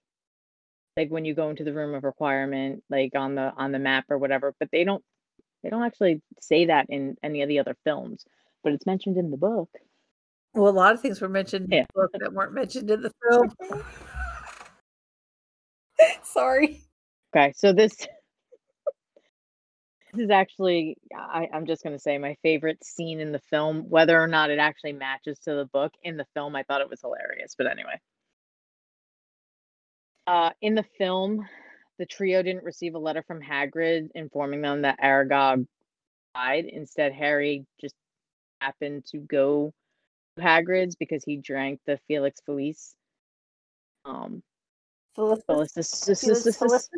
like 0.97 1.11
when 1.11 1.25
you 1.25 1.35
go 1.35 1.51
into 1.51 1.63
the 1.63 1.73
room 1.73 1.95
of 1.95 2.05
requirement, 2.05 2.83
like 2.91 3.13
on 3.15 3.35
the 3.35 3.53
on 3.57 3.71
the 3.71 3.79
map 3.79 4.07
or 4.09 4.19
whatever. 4.19 4.55
But 4.59 4.71
they 4.73 4.85
don't 4.85 5.05
they 5.63 5.71
don't 5.71 5.85
actually 5.85 6.23
say 6.41 6.67
that 6.67 6.87
in 6.89 7.17
any 7.23 7.43
of 7.43 7.49
the 7.49 7.59
other 7.61 7.77
films, 7.85 8.25
but 8.65 8.73
it's 8.73 8.87
mentioned 8.87 9.17
in 9.17 9.31
the 9.31 9.37
book. 9.37 9.71
Well, 10.55 10.71
a 10.71 10.75
lot 10.75 10.95
of 10.95 11.01
things 11.01 11.21
were 11.21 11.29
mentioned 11.29 11.73
in 11.73 11.87
the 11.87 11.87
book 11.95 12.11
that 12.19 12.33
weren't 12.33 12.53
mentioned 12.53 12.91
in 12.91 13.03
the 13.03 13.13
film. 13.31 13.55
Sorry. 16.25 16.83
Okay, 17.35 17.53
so 17.57 17.73
this 17.73 17.97
this 17.97 18.09
is 20.21 20.31
actually 20.31 20.97
I, 21.15 21.49
I'm 21.53 21.67
just 21.67 21.83
gonna 21.83 21.99
say 21.99 22.19
my 22.19 22.37
favorite 22.43 22.85
scene 22.85 23.21
in 23.21 23.33
the 23.33 23.39
film, 23.39 23.89
whether 23.89 24.21
or 24.21 24.27
not 24.27 24.51
it 24.51 24.59
actually 24.59 24.93
matches 24.93 25.39
to 25.41 25.55
the 25.55 25.67
book. 25.73 25.93
In 26.03 26.17
the 26.17 26.27
film, 26.35 26.57
I 26.57 26.63
thought 26.63 26.81
it 26.81 26.91
was 26.91 27.01
hilarious, 27.01 27.55
but 27.57 27.67
anyway. 27.67 28.01
Uh, 30.27 30.51
in 30.61 30.75
the 30.75 30.85
film, 30.99 31.47
the 31.99 32.07
trio 32.07 32.43
didn't 32.43 32.65
receive 32.65 32.95
a 32.95 32.99
letter 32.99 33.23
from 33.27 33.41
Hagrid 33.41 34.09
informing 34.15 34.61
them 34.61 34.83
that 34.83 35.01
Aragog 35.01 35.67
died. 36.35 36.67
Instead, 36.67 37.13
Harry 37.13 37.65
just 37.81 37.95
happened 38.61 39.05
to 39.07 39.19
go 39.19 39.73
to 40.37 40.43
Hagrid's 40.43 40.97
because 40.97 41.25
he 41.25 41.37
drank 41.37 41.81
the 41.87 41.99
Felix 42.09 42.41
Felice. 42.45 42.95
Um. 44.05 44.43
Felicis, 45.17 46.21
Felix 46.21 46.57
Felicis? 46.59 46.89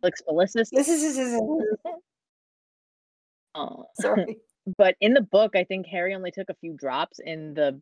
Felix 0.00 0.22
Felicis. 0.28 0.68
This 0.70 0.88
is, 0.88 1.02
this 1.02 1.18
is 1.18 1.40
Uh, 3.54 3.82
sorry. 4.00 4.38
but 4.76 4.94
in 5.00 5.14
the 5.14 5.22
book, 5.22 5.56
I 5.56 5.64
think 5.64 5.86
Harry 5.86 6.14
only 6.14 6.30
took 6.30 6.48
a 6.50 6.54
few 6.60 6.74
drops. 6.74 7.18
In 7.24 7.54
the 7.54 7.80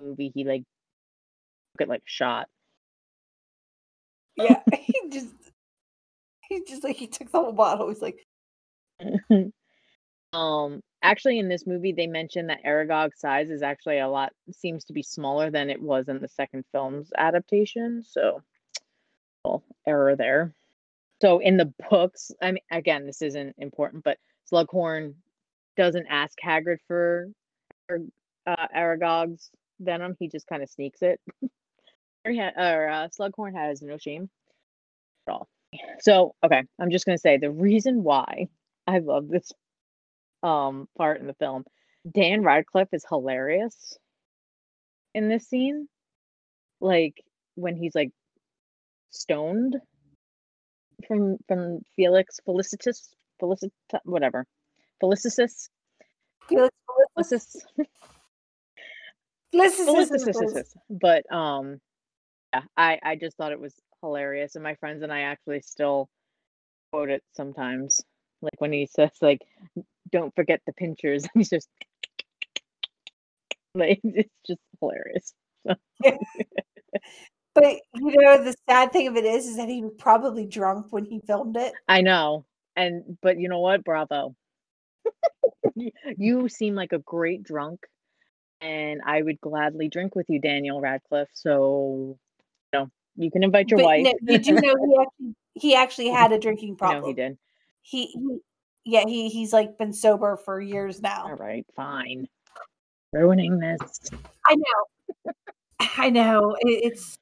movie, 0.00 0.32
he 0.34 0.44
like 0.44 0.62
took 1.72 1.86
it 1.86 1.88
like 1.88 2.02
shot. 2.04 2.48
yeah, 4.36 4.60
he 4.80 4.94
just 5.10 5.34
he 6.48 6.62
just 6.66 6.84
like 6.84 6.96
he 6.96 7.06
took 7.06 7.30
the 7.30 7.38
whole 7.38 7.52
bottle. 7.52 7.88
He's 7.88 8.02
like, 8.02 8.18
um, 10.32 10.80
actually, 11.02 11.38
in 11.38 11.48
this 11.48 11.66
movie, 11.66 11.92
they 11.92 12.06
mentioned 12.06 12.50
that 12.50 12.64
Aragog's 12.64 13.20
size 13.20 13.50
is 13.50 13.62
actually 13.62 13.98
a 13.98 14.08
lot 14.08 14.32
seems 14.52 14.84
to 14.86 14.92
be 14.92 15.02
smaller 15.02 15.50
than 15.50 15.70
it 15.70 15.80
was 15.80 16.08
in 16.08 16.20
the 16.20 16.28
second 16.28 16.64
film's 16.72 17.10
adaptation. 17.16 18.02
So, 18.06 18.42
well, 19.44 19.62
error 19.86 20.16
there. 20.16 20.52
So 21.24 21.38
in 21.38 21.56
the 21.56 21.72
books, 21.88 22.32
I 22.42 22.52
mean, 22.52 22.62
again, 22.70 23.06
this 23.06 23.22
isn't 23.22 23.54
important, 23.56 24.04
but 24.04 24.18
Slughorn 24.52 25.14
doesn't 25.74 26.06
ask 26.10 26.36
Hagrid 26.44 26.76
for 26.86 27.28
uh, 28.46 28.66
Aragog's 28.74 29.50
venom. 29.80 30.16
He 30.18 30.28
just 30.28 30.46
kind 30.46 30.62
of 30.62 30.68
sneaks 30.68 31.00
it. 31.02 31.20
Or 32.26 32.88
uh, 32.88 33.08
Slughorn 33.08 33.54
has 33.54 33.82
no 33.82 33.98
shame 33.98 34.30
at 35.28 35.32
all. 35.32 35.48
So 36.00 36.34
okay, 36.42 36.62
I'm 36.80 36.90
just 36.90 37.04
gonna 37.04 37.18
say 37.18 37.36
the 37.36 37.50
reason 37.50 38.02
why 38.02 38.48
I 38.86 39.00
love 39.00 39.28
this 39.28 39.52
um 40.42 40.88
part 40.96 41.20
in 41.20 41.26
the 41.26 41.34
film. 41.34 41.64
Dan 42.10 42.42
Radcliffe 42.42 42.94
is 42.94 43.04
hilarious 43.06 43.98
in 45.14 45.28
this 45.28 45.46
scene. 45.46 45.86
Like 46.80 47.22
when 47.56 47.76
he's 47.76 47.94
like 47.94 48.10
stoned 49.10 49.76
from 51.06 51.38
from 51.48 51.80
Felix 51.96 52.40
Felicitas 52.44 53.14
Felicit 53.40 53.72
whatever. 54.04 54.46
Felicitas 55.00 55.68
Felix 56.48 56.74
Felicis 57.12 57.56
Felicity. 59.50 60.32
Felicitas. 60.32 60.74
But 60.90 61.30
um 61.32 61.80
yeah, 62.52 62.62
I 62.76 62.98
I 63.02 63.16
just 63.16 63.36
thought 63.36 63.52
it 63.52 63.60
was 63.60 63.74
hilarious 64.02 64.54
and 64.54 64.62
my 64.62 64.74
friends 64.76 65.02
and 65.02 65.12
I 65.12 65.22
actually 65.22 65.60
still 65.62 66.08
quote 66.92 67.10
it 67.10 67.22
sometimes. 67.32 68.00
Like 68.42 68.60
when 68.60 68.72
he 68.72 68.86
says 68.86 69.10
like 69.20 69.40
don't 70.10 70.34
forget 70.34 70.60
the 70.66 70.72
pinchers 70.72 71.26
he's 71.34 71.50
just 71.50 71.68
like 73.74 74.00
it's 74.04 74.30
just 74.46 74.60
hilarious. 74.80 75.34
But 77.54 77.76
you 77.94 78.20
know, 78.20 78.42
the 78.42 78.54
sad 78.68 78.92
thing 78.92 79.06
of 79.06 79.16
it 79.16 79.24
is, 79.24 79.46
is 79.46 79.56
that 79.56 79.68
he 79.68 79.82
was 79.82 79.92
probably 79.98 80.46
drunk 80.46 80.86
when 80.90 81.04
he 81.04 81.20
filmed 81.26 81.56
it. 81.56 81.72
I 81.88 82.00
know. 82.00 82.44
And 82.76 83.16
but 83.22 83.38
you 83.38 83.48
know 83.48 83.60
what? 83.60 83.84
Bravo. 83.84 84.34
you, 86.18 86.48
seem 86.48 86.74
like 86.74 86.92
a 86.92 86.98
great 86.98 87.42
drunk 87.42 87.86
and 88.60 89.02
I 89.04 89.22
would 89.22 89.40
gladly 89.40 89.88
drink 89.88 90.14
with 90.14 90.26
you, 90.28 90.40
Daniel 90.40 90.80
Radcliffe. 90.80 91.28
So 91.32 92.18
you 92.72 92.80
know, 92.80 92.90
you 93.16 93.30
can 93.30 93.44
invite 93.44 93.70
your 93.70 93.78
but 93.78 93.84
wife. 93.84 94.04
no, 94.04 94.32
you 94.32 94.38
do 94.38 94.54
know 94.54 94.74
he 94.74 94.96
actually 95.00 95.34
he 95.54 95.74
actually 95.74 96.08
had 96.08 96.32
a 96.32 96.38
drinking 96.38 96.76
problem. 96.78 97.02
no, 97.02 97.08
he 97.08 97.14
did. 97.14 97.38
He, 97.82 98.06
he 98.06 98.38
yeah, 98.84 99.04
he 99.06 99.28
he's 99.28 99.52
like 99.52 99.78
been 99.78 99.92
sober 99.92 100.36
for 100.36 100.60
years 100.60 101.00
now. 101.00 101.24
All 101.26 101.36
right, 101.36 101.66
fine. 101.76 102.26
Ruining 103.12 103.58
this. 103.58 103.80
I 104.48 104.56
know. 104.56 105.32
I 105.96 106.10
know. 106.10 106.56
It, 106.60 106.92
it's 106.92 107.18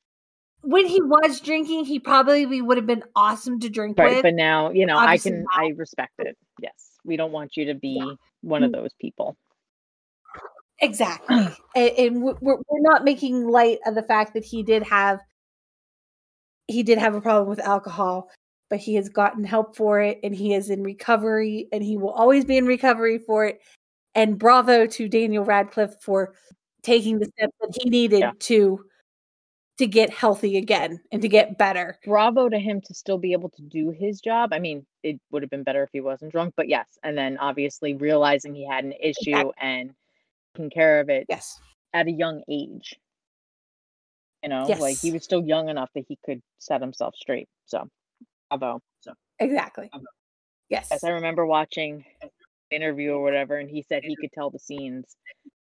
when 0.63 0.87
he 0.87 1.01
was 1.03 1.41
drinking, 1.41 1.85
he 1.85 1.99
probably 1.99 2.61
would 2.61 2.77
have 2.77 2.87
been 2.87 3.05
awesome 3.15 3.61
to 3.61 3.69
drink 3.69 3.99
Right, 3.99 4.15
with. 4.17 4.23
but 4.23 4.35
now, 4.35 4.71
you 4.71 4.87
know, 4.87 4.97
I 4.97 5.19
can 5.19 5.43
not. 5.45 5.53
I 5.55 5.69
respect 5.77 6.13
it. 6.19 6.37
Yes. 6.61 6.73
We 7.05 7.17
don't 7.17 7.33
want 7.33 7.57
you 7.57 7.65
to 7.67 7.75
be 7.75 8.01
one 8.43 8.63
of 8.63 8.73
those 8.73 8.93
people. 9.01 9.37
Exactly. 10.81 11.37
and, 11.77 11.91
and 11.99 12.23
we're, 12.23 12.35
we're 12.41 12.57
we're 12.69 12.81
not 12.81 13.05
making 13.05 13.47
light 13.47 13.79
of 13.87 13.95
the 13.95 14.03
fact 14.03 14.35
that 14.35 14.45
he 14.45 14.63
did 14.63 14.83
have 14.83 15.21
he 16.69 16.83
did 16.83 16.99
have 16.99 17.15
a 17.15 17.21
problem 17.21 17.49
with 17.49 17.59
alcohol, 17.61 18.29
but 18.71 18.79
he 18.79 18.95
has 18.95 19.09
gotten 19.09 19.45
help 19.45 19.77
for 19.77 20.01
it 20.01 20.19
and 20.23 20.35
he 20.35 20.55
is 20.55 20.71
in 20.71 20.83
recovery 20.83 21.69
and 21.73 21.83
he 21.83 21.97
will 21.97 22.11
always 22.11 22.45
be 22.45 22.57
in 22.57 22.67
recovery 22.67 23.19
for 23.19 23.47
it. 23.47 23.61
And 24.15 24.39
bravo 24.39 24.87
to 24.87 25.09
Daniel 25.09 25.45
Radcliffe 25.45 26.01
for 26.01 26.35
taking 26.83 27.19
the 27.19 27.27
steps 27.27 27.53
that 27.61 27.79
he 27.81 27.89
needed 27.89 28.21
Yeah. 28.21 28.33
to 28.41 28.85
to 29.79 29.87
get 29.87 30.11
healthy 30.11 30.57
again 30.59 31.01
and 31.11 31.23
to 31.23 31.29
get 31.29 31.57
better. 31.59 31.99
bravo 32.05 32.49
to 32.49 32.59
him 32.59 32.81
to 32.83 32.95
still 32.95 33.19
be 33.19 33.33
able 33.33 33.49
to 33.51 33.63
do 33.63 33.91
his 33.91 34.21
job. 34.21 34.51
I 34.53 34.59
mean, 34.59 34.87
it 35.03 35.19
would 35.31 35.43
have 35.43 35.51
been 35.51 35.63
better 35.63 35.83
if 35.83 35.91
he 35.93 36.01
wasn't 36.01 36.33
drunk, 36.33 36.55
but 36.57 36.69
yes. 36.69 36.87
And 37.03 37.17
then 37.17 37.39
obviously 37.39 37.95
realizing 37.95 38.55
he 38.55 38.67
had 38.69 38.85
an 38.85 38.93
issue 38.93 39.31
Exactly. 39.31 39.53
and 39.61 39.95
taking 40.55 40.71
care 40.71 41.01
of 41.01 41.09
it 41.09 41.27
Yes. 41.29 41.59
at 41.95 42.07
a 42.07 42.11
young 42.13 42.43
age. 42.49 42.97
You 44.43 44.49
know, 44.51 44.67
like 44.67 44.99
he 44.99 45.13
was 45.13 45.23
still 45.25 45.43
young 45.43 45.69
enough 45.69 45.91
that 45.95 46.05
he 46.09 46.19
could 46.25 46.43
set 46.59 46.81
himself 46.81 47.15
straight. 47.17 47.49
So, 47.67 47.89
bravo. 48.51 48.81
So, 49.01 49.13
Exactly. 49.39 49.89
Um, 49.93 50.03
Yes. 50.69 50.89
Yes, 50.91 51.05
I 51.05 51.11
remember 51.11 51.45
watching 51.45 52.05
an 52.23 52.31
interview 52.71 53.13
or 53.13 53.23
whatever, 53.23 53.59
and 53.59 53.69
he 53.69 53.83
said 53.83 54.03
he 54.05 54.17
could 54.17 54.33
tell 54.33 54.49
the 54.51 54.59
scenes 54.59 55.17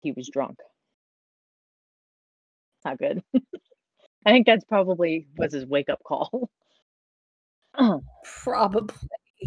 he 0.02 0.12
was 0.12 0.30
drunk. 0.32 0.60
Not 2.86 3.00
good. 3.00 3.24
I 4.26 4.32
think 4.32 4.46
that's 4.46 4.64
probably 4.66 5.28
was 5.38 5.54
his 5.54 5.66
wake 5.66 5.90
up 5.90 6.02
call. 6.04 6.50
Probably. 8.44 8.96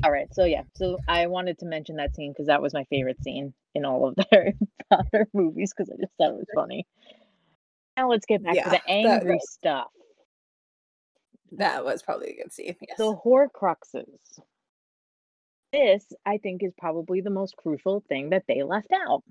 All 0.05 0.11
right, 0.12 0.29
so 0.35 0.45
yeah, 0.45 0.62
so 0.74 0.99
I 1.09 1.27
wanted 1.27 1.59
to 1.61 1.66
mention 1.66 1.97
that 1.97 2.14
scene 2.14 2.33
because 2.33 2.49
that 2.49 2.61
was 2.61 2.74
my 2.74 2.85
favorite 2.91 3.22
scene 3.22 3.55
in 3.74 3.85
all 3.87 4.07
of 4.09 4.16
the 4.16 4.27
Harry 4.31 4.55
Potter 4.91 5.27
movies 5.33 5.72
because 5.74 5.91
I 5.91 5.97
just 5.99 6.12
thought 6.18 6.31
it 6.31 6.37
was 6.37 6.47
funny. 6.55 6.87
Now 7.97 8.11
let's 8.11 8.27
get 8.27 8.43
back 8.43 8.57
Yeah, 8.57 8.64
to 8.64 8.70
the 8.70 8.91
angry 8.91 9.39
that- 9.39 9.49
stuff. 9.49 9.87
That 11.53 11.85
was 11.85 12.03
probably 12.03 12.31
a 12.33 12.43
good 12.43 12.53
scene. 12.53 12.74
Yes. 12.87 12.99
The 12.99 13.14
Horcruxes. 13.16 14.41
This, 15.72 16.05
I 16.27 16.39
think, 16.39 16.62
is 16.62 16.72
probably 16.77 17.20
the 17.20 17.31
most 17.31 17.57
crucial 17.57 18.03
thing 18.09 18.31
that 18.31 18.43
they 18.49 18.64
left 18.64 18.93
out. 18.93 19.22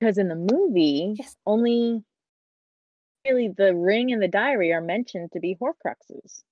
Because 0.00 0.18
in 0.18 0.28
the 0.28 0.34
movie, 0.34 1.14
Yes. 1.18 1.36
only 1.46 2.02
really 3.26 3.48
the 3.48 3.74
ring 3.74 4.12
and 4.12 4.22
the 4.22 4.28
diary 4.28 4.72
are 4.72 4.80
mentioned 4.80 5.32
to 5.32 5.40
be 5.40 5.56
Horcruxes. 5.60 6.42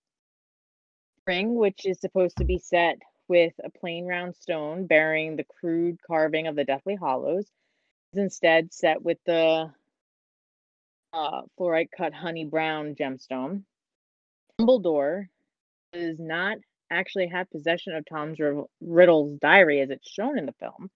Ring, 1.26 1.54
which 1.54 1.86
is 1.86 2.00
supposed 2.00 2.36
to 2.38 2.44
be 2.44 2.58
set 2.58 2.98
with 3.28 3.52
a 3.62 3.70
plain 3.70 4.06
round 4.06 4.34
stone 4.34 4.86
bearing 4.86 5.36
the 5.36 5.44
crude 5.44 5.98
carving 6.06 6.46
of 6.46 6.56
the 6.56 6.64
Deathly 6.64 6.96
Hallows, 6.96 7.46
is 8.12 8.18
instead 8.18 8.72
set 8.72 9.02
with 9.02 9.18
the 9.24 9.70
uh, 11.12 11.42
fluorite 11.58 11.90
cut 11.96 12.12
honey 12.12 12.44
brown 12.44 12.94
gemstone. 12.94 13.62
Dumbledore 14.60 15.28
does 15.92 16.18
not 16.18 16.58
actually 16.90 17.28
have 17.28 17.50
possession 17.50 17.94
of 17.94 18.04
Tom's 18.04 18.38
Rid- 18.38 18.64
Riddle's 18.80 19.36
diary 19.38 19.80
as 19.80 19.90
it's 19.90 20.10
shown 20.10 20.38
in 20.38 20.46
the 20.46 20.52
film. 20.52 20.90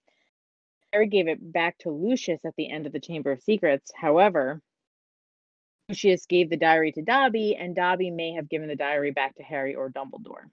Harry 0.93 1.09
gave 1.09 1.29
it 1.29 1.53
back 1.53 1.79
to 1.79 1.91
Lucius 1.91 2.45
at 2.45 2.55
the 2.57 2.71
end 2.71 2.87
of 2.87 2.93
the 2.93 3.01
Chamber 3.01 3.33
of 3.33 3.43
Secrets. 3.43 3.91
However, 3.95 4.63
Lucius 5.89 6.27
gave 6.27 6.51
the 6.51 6.57
diary 6.57 6.91
to 6.93 7.03
Dobby, 7.03 7.57
and 7.57 7.75
Dobby 7.75 8.11
may 8.11 8.33
have 8.33 8.49
given 8.49 8.69
the 8.69 8.77
diary 8.77 9.13
back 9.13 9.37
to 9.37 9.43
Harry 9.43 9.75
or 9.75 9.91
Dumbledore. 9.91 10.51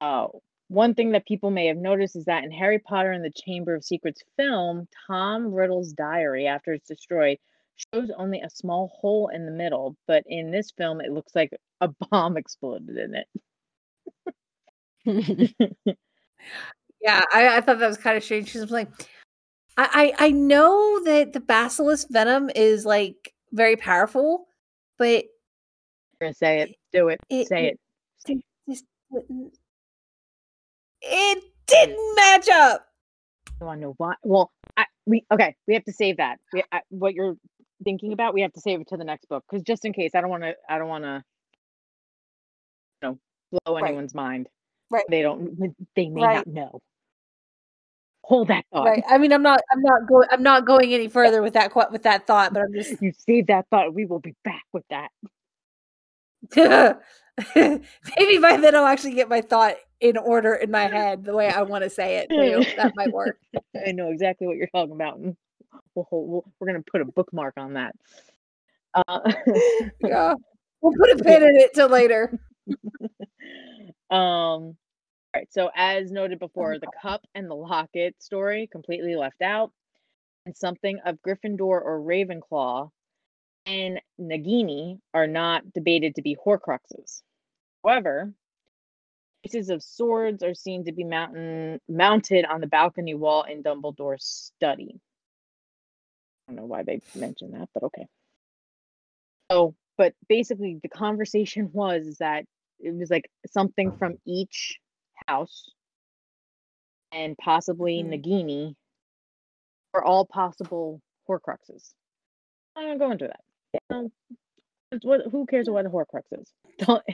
Oh, 0.00 0.42
one 0.68 0.94
thing 0.94 1.12
that 1.12 1.26
people 1.26 1.50
may 1.50 1.66
have 1.66 1.76
noticed 1.76 2.14
is 2.14 2.26
that 2.26 2.44
in 2.44 2.52
Harry 2.52 2.78
Potter 2.78 3.10
and 3.10 3.24
the 3.24 3.32
Chamber 3.32 3.74
of 3.74 3.84
Secrets 3.84 4.22
film, 4.36 4.86
Tom 5.06 5.52
Riddle's 5.52 5.92
diary, 5.92 6.46
after 6.46 6.72
it's 6.72 6.86
destroyed, 6.86 7.38
shows 7.92 8.10
only 8.16 8.40
a 8.40 8.50
small 8.50 8.92
hole 9.00 9.28
in 9.28 9.46
the 9.46 9.52
middle, 9.52 9.96
but 10.06 10.22
in 10.26 10.50
this 10.50 10.70
film, 10.70 11.00
it 11.00 11.10
looks 11.10 11.34
like 11.34 11.50
a 11.80 11.88
bomb 12.10 12.36
exploded 12.38 12.96
in 12.98 13.14
it. 15.06 15.56
Yeah, 17.00 17.22
I, 17.32 17.58
I 17.58 17.60
thought 17.60 17.78
that 17.78 17.88
was 17.88 17.96
kind 17.96 18.16
of 18.16 18.24
strange. 18.24 18.54
I'm 18.56 18.68
like, 18.68 18.88
I, 19.78 20.12
I 20.18 20.26
I 20.26 20.30
know 20.32 21.02
that 21.04 21.32
the 21.32 21.40
basilisk 21.40 22.08
venom 22.10 22.50
is 22.54 22.84
like 22.84 23.32
very 23.52 23.76
powerful, 23.76 24.46
but 24.98 25.24
You're 26.20 26.28
gonna 26.28 26.34
say 26.34 26.60
it. 26.62 26.74
Do 26.92 27.08
it. 27.08 27.20
It- 27.30 27.48
say 27.48 27.66
it. 27.68 27.80
it 28.28 28.42
just 28.68 28.84
didn't. 29.12 29.56
It 31.00 31.44
didn't 31.66 32.16
match 32.16 32.48
up. 32.48 32.86
I 33.60 33.64
want 33.64 33.78
to 33.80 33.86
know 33.86 33.94
why. 33.98 34.14
Well, 34.24 34.50
I, 34.76 34.84
we 35.06 35.24
okay. 35.32 35.54
We 35.68 35.74
have 35.74 35.84
to 35.84 35.92
save 35.92 36.16
that. 36.16 36.38
We, 36.52 36.64
I, 36.72 36.80
what 36.90 37.14
you're 37.14 37.36
thinking 37.84 38.12
about, 38.12 38.34
we 38.34 38.42
have 38.42 38.52
to 38.54 38.60
save 38.60 38.80
it 38.80 38.88
to 38.88 38.96
the 38.96 39.04
next 39.04 39.28
book 39.28 39.44
because 39.48 39.62
just 39.62 39.84
in 39.84 39.92
case, 39.92 40.10
I 40.16 40.20
don't 40.20 40.30
want 40.30 40.42
to. 40.42 40.54
I 40.68 40.78
don't 40.78 40.88
want 40.88 41.04
to. 41.04 41.22
You 43.02 43.08
know, 43.10 43.18
blow 43.64 43.74
Right. 43.76 43.84
anyone's 43.90 44.14
mind. 44.14 44.48
Right. 44.90 45.04
They 45.08 45.22
don't. 45.22 45.56
They 45.94 46.08
may 46.08 46.20
Right. 46.22 46.34
not 46.36 46.46
know. 46.48 46.80
Hold 48.28 48.48
that 48.48 48.66
thought. 48.70 48.84
Right. 48.84 49.02
I 49.08 49.16
mean, 49.16 49.32
I'm 49.32 49.42
not. 49.42 49.60
I'm 49.72 49.80
not 49.80 50.06
going. 50.06 50.28
I'm 50.30 50.42
not 50.42 50.66
going 50.66 50.92
any 50.92 51.08
further 51.08 51.40
with 51.40 51.54
that. 51.54 51.74
With 51.90 52.02
that 52.02 52.26
thought, 52.26 52.52
but 52.52 52.62
I'm 52.62 52.74
just. 52.74 53.00
You 53.00 53.10
save 53.16 53.46
that 53.46 53.66
thought. 53.70 53.94
We 53.94 54.04
will 54.04 54.18
be 54.18 54.34
back 54.44 54.64
with 54.74 54.84
that. 54.90 55.10
Maybe 57.56 58.38
by 58.38 58.58
then 58.58 58.74
I'll 58.74 58.84
actually 58.84 59.14
get 59.14 59.30
my 59.30 59.40
thought 59.40 59.76
in 60.00 60.18
order 60.18 60.54
in 60.54 60.70
my 60.70 60.88
head 60.88 61.24
the 61.24 61.34
way 61.34 61.48
I 61.48 61.62
want 61.62 61.84
to 61.84 61.90
say 61.90 62.18
it. 62.18 62.28
Too. 62.28 62.64
That 62.76 62.92
might 62.96 63.12
work. 63.12 63.38
I 63.86 63.92
know 63.92 64.10
exactly 64.10 64.46
what 64.46 64.56
you're 64.56 64.68
talking 64.68 64.94
about. 64.94 65.18
We'll, 65.94 66.04
hold- 66.10 66.28
we'll, 66.28 66.44
we're 66.60 66.66
gonna 66.66 66.82
put 66.82 67.00
a 67.00 67.06
bookmark 67.06 67.54
on 67.56 67.72
that. 67.74 67.94
Uh, 68.94 69.20
Yeah. 70.04 70.34
We'll 70.82 70.92
put 70.92 71.18
a 71.18 71.24
pin 71.24 71.42
in 71.42 71.56
it 71.56 71.72
till 71.74 71.88
later. 71.88 72.38
um 74.10 74.76
right 75.38 75.52
so 75.52 75.70
as 75.74 76.10
noted 76.10 76.38
before 76.38 76.78
the 76.78 76.88
cup 77.00 77.24
and 77.34 77.48
the 77.48 77.54
locket 77.54 78.14
story 78.18 78.68
completely 78.70 79.14
left 79.14 79.40
out 79.40 79.70
and 80.46 80.56
something 80.56 80.98
of 81.04 81.18
gryffindor 81.22 81.60
or 81.60 82.00
ravenclaw 82.00 82.90
and 83.66 84.00
nagini 84.18 84.98
are 85.12 85.26
not 85.26 85.72
debated 85.72 86.14
to 86.14 86.22
be 86.22 86.36
horcruxes. 86.44 87.22
However 87.84 88.32
pieces 89.42 89.68
of 89.68 89.82
swords 89.82 90.42
are 90.42 90.54
seen 90.54 90.86
to 90.86 90.92
be 90.92 91.04
mountain, 91.04 91.80
mounted 91.88 92.44
on 92.44 92.60
the 92.60 92.66
balcony 92.66 93.14
wall 93.14 93.44
in 93.44 93.62
dumbledore's 93.62 94.24
study. 94.24 94.98
I 96.48 96.52
don't 96.52 96.56
know 96.56 96.64
why 96.64 96.82
they 96.82 97.00
mentioned 97.14 97.54
that 97.54 97.68
but 97.74 97.84
okay. 97.84 98.06
So 99.50 99.74
but 99.98 100.14
basically 100.28 100.80
the 100.82 100.88
conversation 100.88 101.70
was 101.74 102.16
that 102.18 102.46
it 102.80 102.94
was 102.94 103.10
like 103.10 103.30
something 103.52 103.92
from 103.98 104.16
each 104.26 104.78
house 105.26 105.70
and 107.12 107.36
possibly 107.38 108.02
Mhm. 108.02 108.22
Nagini 108.22 108.76
are 109.94 110.04
all 110.04 110.26
possible 110.26 111.00
Horcruxes. 111.28 111.92
I'm 112.76 112.98
to 112.98 113.04
go 113.04 113.10
into 113.10 113.28
that. 113.28 113.82
Um, 113.90 114.12
what, 115.02 115.22
who 115.30 115.46
cares 115.46 115.68
what 115.68 115.86
a 115.86 115.90
Horcrux 115.90 116.22
is? 116.32 116.52
Don't, 116.78 117.04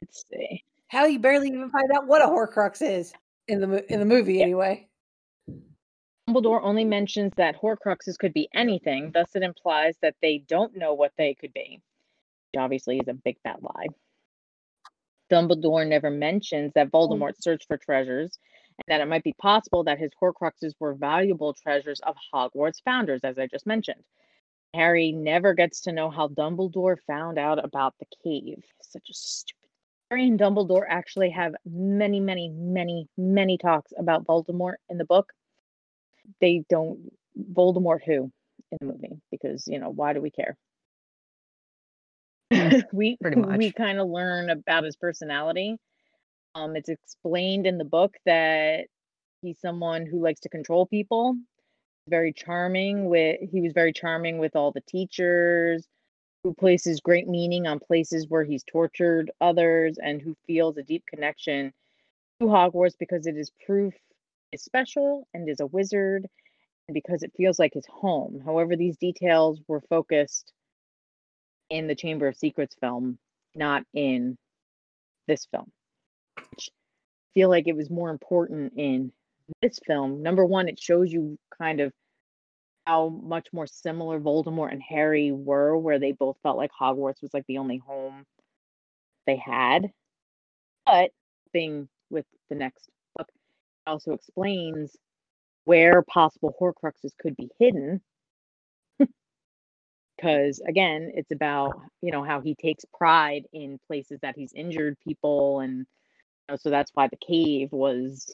let's 0.00 0.24
see. 0.30 0.64
Hell, 0.88 1.08
you 1.08 1.18
barely 1.18 1.48
even 1.48 1.70
find 1.70 1.90
out 1.92 2.06
what 2.06 2.22
a 2.22 2.26
Horcrux 2.26 2.82
is 2.82 3.12
in 3.48 3.60
the 3.60 3.92
in 3.92 3.98
the 3.98 4.06
movie, 4.06 4.42
anyway. 4.42 4.88
Dumbledore 6.28 6.62
only 6.62 6.84
mentions 6.84 7.32
that 7.36 7.56
Horcruxes 7.56 8.16
could 8.18 8.32
be 8.32 8.48
anything, 8.54 9.10
thus 9.12 9.34
it 9.34 9.42
implies 9.42 9.96
that 10.02 10.14
they 10.22 10.38
don't 10.46 10.76
know 10.76 10.94
what 10.94 11.12
they 11.18 11.34
could 11.34 11.52
be. 11.52 11.80
Which 12.52 12.60
obviously 12.60 12.98
is 12.98 13.08
a 13.08 13.14
big 13.14 13.38
fat 13.42 13.62
lie. 13.62 13.86
Dumbledore 15.32 15.88
never 15.88 16.10
mentions 16.10 16.72
that 16.74 16.90
oh. 16.92 17.08
Voldemort 17.08 17.42
searched 17.42 17.66
for 17.66 17.78
treasures 17.78 18.38
and 18.78 18.84
that 18.88 19.00
it 19.00 19.08
might 19.08 19.24
be 19.24 19.34
possible 19.34 19.84
that 19.84 19.98
his 19.98 20.10
Horcruxes 20.20 20.74
were 20.78 20.94
valuable 20.94 21.54
treasures 21.54 22.00
of 22.00 22.16
Hogwarts 22.32 22.82
founders, 22.84 23.22
as 23.24 23.38
I 23.38 23.46
just 23.46 23.66
mentioned. 23.66 24.02
Harry 24.74 25.12
never 25.12 25.54
gets 25.54 25.82
to 25.82 25.92
know 25.92 26.10
how 26.10 26.28
Dumbledore 26.28 26.96
found 27.06 27.38
out 27.38 27.62
about 27.62 27.94
the 27.98 28.06
cave. 28.22 28.62
Such 28.82 29.08
a 29.10 29.14
stupid. 29.14 29.58
Harry 30.10 30.26
and 30.26 30.38
Dumbledore 30.38 30.84
actually 30.88 31.30
have 31.30 31.54
many, 31.64 32.20
many, 32.20 32.50
many, 32.50 33.08
many 33.16 33.56
talks 33.56 33.92
about 33.98 34.26
Voldemort 34.26 34.74
in 34.90 34.98
the 34.98 35.04
book. 35.04 35.32
They 36.40 36.64
don't 36.68 37.10
Voldemort 37.52 38.00
who 38.04 38.30
in 38.70 38.78
the 38.80 38.86
movie 38.86 39.20
because 39.30 39.66
you 39.66 39.78
know 39.78 39.90
why 39.90 40.12
do 40.12 40.20
we 40.20 40.30
care? 40.30 40.56
we 42.92 43.16
pretty 43.20 43.40
we 43.40 43.72
kind 43.72 43.98
of 43.98 44.08
learn 44.08 44.50
about 44.50 44.84
his 44.84 44.96
personality. 44.96 45.76
Um, 46.54 46.76
it's 46.76 46.88
explained 46.88 47.66
in 47.66 47.78
the 47.78 47.84
book 47.84 48.14
that 48.26 48.86
he's 49.40 49.58
someone 49.60 50.06
who 50.06 50.22
likes 50.22 50.40
to 50.40 50.48
control 50.48 50.86
people. 50.86 51.36
Very 52.08 52.32
charming 52.32 53.08
with 53.08 53.38
he 53.50 53.60
was 53.60 53.72
very 53.72 53.92
charming 53.92 54.38
with 54.38 54.56
all 54.56 54.72
the 54.72 54.82
teachers, 54.82 55.86
who 56.42 56.52
places 56.52 57.00
great 57.00 57.28
meaning 57.28 57.66
on 57.66 57.78
places 57.78 58.26
where 58.28 58.44
he's 58.44 58.64
tortured 58.64 59.30
others, 59.40 59.98
and 60.02 60.20
who 60.20 60.36
feels 60.46 60.76
a 60.76 60.82
deep 60.82 61.04
connection 61.06 61.72
to 62.40 62.46
Hogwarts 62.46 62.94
because 62.98 63.26
it 63.26 63.36
is 63.36 63.52
proof 63.64 63.94
is 64.52 64.62
special 64.62 65.26
and 65.32 65.48
is 65.48 65.60
a 65.60 65.66
wizard, 65.66 66.26
and 66.88 66.94
because 66.94 67.22
it 67.22 67.32
feels 67.36 67.58
like 67.58 67.74
his 67.74 67.86
home. 67.86 68.42
However, 68.44 68.76
these 68.76 68.96
details 68.96 69.60
were 69.68 69.80
focused 69.80 70.52
in 71.70 71.86
the 71.86 71.94
Chamber 71.94 72.28
of 72.28 72.36
Secrets 72.36 72.76
film, 72.80 73.18
not 73.54 73.84
in 73.94 74.36
this 75.26 75.46
film. 75.50 75.70
Which 76.36 76.70
I 76.70 77.28
feel 77.34 77.48
like 77.48 77.66
it 77.66 77.76
was 77.76 77.90
more 77.90 78.10
important 78.10 78.74
in 78.76 79.12
this 79.60 79.78
film. 79.86 80.22
Number 80.22 80.44
one, 80.44 80.68
it 80.68 80.80
shows 80.80 81.12
you 81.12 81.38
kind 81.56 81.80
of 81.80 81.92
how 82.86 83.08
much 83.08 83.46
more 83.52 83.66
similar 83.66 84.20
Voldemort 84.20 84.72
and 84.72 84.82
Harry 84.82 85.32
were, 85.32 85.76
where 85.76 85.98
they 85.98 86.12
both 86.12 86.36
felt 86.42 86.56
like 86.56 86.70
Hogwarts 86.78 87.22
was 87.22 87.32
like 87.32 87.46
the 87.46 87.58
only 87.58 87.78
home 87.78 88.24
they 89.26 89.36
had. 89.36 89.90
But 90.86 91.10
thing 91.52 91.88
with 92.10 92.26
the 92.48 92.56
next 92.56 92.88
book 93.16 93.28
it 93.28 93.90
also 93.90 94.12
explains 94.12 94.96
where 95.64 96.02
possible 96.02 96.54
Horcruxes 96.60 97.12
could 97.18 97.36
be 97.36 97.48
hidden. 97.58 98.00
Because 100.22 100.60
again, 100.68 101.10
it's 101.14 101.32
about 101.32 101.80
you 102.00 102.12
know 102.12 102.22
how 102.22 102.40
he 102.40 102.54
takes 102.54 102.84
pride 102.96 103.46
in 103.52 103.80
places 103.88 104.20
that 104.22 104.36
he's 104.36 104.52
injured 104.52 104.96
people, 105.04 105.58
and 105.58 105.78
you 105.78 105.84
know, 106.48 106.56
so 106.56 106.70
that's 106.70 106.92
why 106.94 107.08
the 107.08 107.16
cave 107.16 107.72
was 107.72 108.32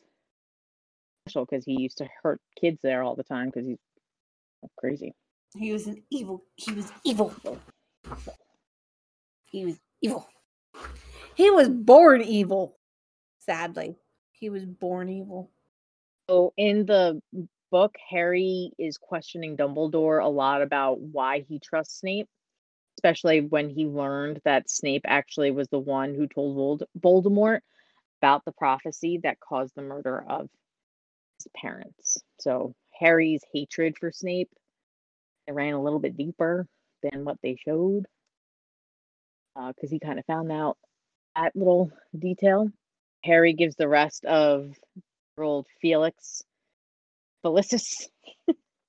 special 1.26 1.46
because 1.46 1.64
he 1.64 1.80
used 1.80 1.96
to 1.98 2.08
hurt 2.22 2.42
kids 2.60 2.78
there 2.82 3.02
all 3.02 3.16
the 3.16 3.22
time 3.22 3.46
because 3.46 3.66
he's 3.66 3.78
crazy. 4.76 5.14
He 5.56 5.72
was 5.72 5.86
an 5.86 6.02
evil. 6.10 6.44
He 6.56 6.72
was 6.72 6.92
evil. 7.06 7.34
He 9.46 9.64
was 9.64 9.76
evil. 10.02 10.28
He 11.36 11.50
was 11.50 11.70
born 11.70 12.20
evil. 12.20 12.76
Sadly, 13.38 13.96
he 14.32 14.50
was 14.50 14.66
born 14.66 15.08
evil. 15.08 15.50
So 16.28 16.52
in 16.58 16.84
the 16.84 17.22
book, 17.70 17.96
Harry 18.10 18.72
is 18.78 18.98
questioning 18.98 19.56
Dumbledore 19.56 20.22
a 20.22 20.28
lot 20.28 20.62
about 20.62 21.00
why 21.00 21.40
he 21.48 21.58
trusts 21.58 22.00
Snape, 22.00 22.28
especially 22.98 23.40
when 23.40 23.68
he 23.68 23.86
learned 23.86 24.40
that 24.44 24.70
Snape 24.70 25.04
actually 25.06 25.50
was 25.50 25.68
the 25.68 25.78
one 25.78 26.14
who 26.14 26.26
told 26.26 26.56
Vold- 26.56 26.84
Voldemort 26.98 27.60
about 28.20 28.44
the 28.44 28.52
prophecy 28.52 29.20
that 29.22 29.40
caused 29.40 29.74
the 29.74 29.82
murder 29.82 30.24
of 30.28 30.48
his 31.38 31.48
parents. 31.54 32.22
So 32.40 32.74
Harry's 32.98 33.42
hatred 33.52 33.96
for 33.98 34.10
Snape 34.12 34.50
it 35.48 35.54
ran 35.54 35.74
a 35.74 35.82
little 35.82 35.98
bit 35.98 36.16
deeper 36.16 36.66
than 37.02 37.24
what 37.24 37.38
they 37.42 37.56
showed 37.56 38.04
uh, 39.56 39.72
because 39.72 39.90
he 39.90 39.98
kind 39.98 40.18
of 40.18 40.26
found 40.26 40.52
out 40.52 40.76
that 41.34 41.56
little 41.56 41.90
detail. 42.16 42.68
Harry 43.24 43.54
gives 43.54 43.74
the 43.76 43.88
rest 43.88 44.24
of 44.26 44.74
old 45.38 45.66
Felix 45.80 46.42
Felicis 47.44 48.08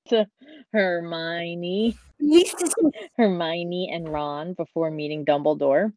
Hermione. 0.73 1.97
Hermione 3.17 3.91
and 3.93 4.09
Ron 4.09 4.53
before 4.53 4.91
meeting 4.91 5.25
Dumbledore. 5.25 5.93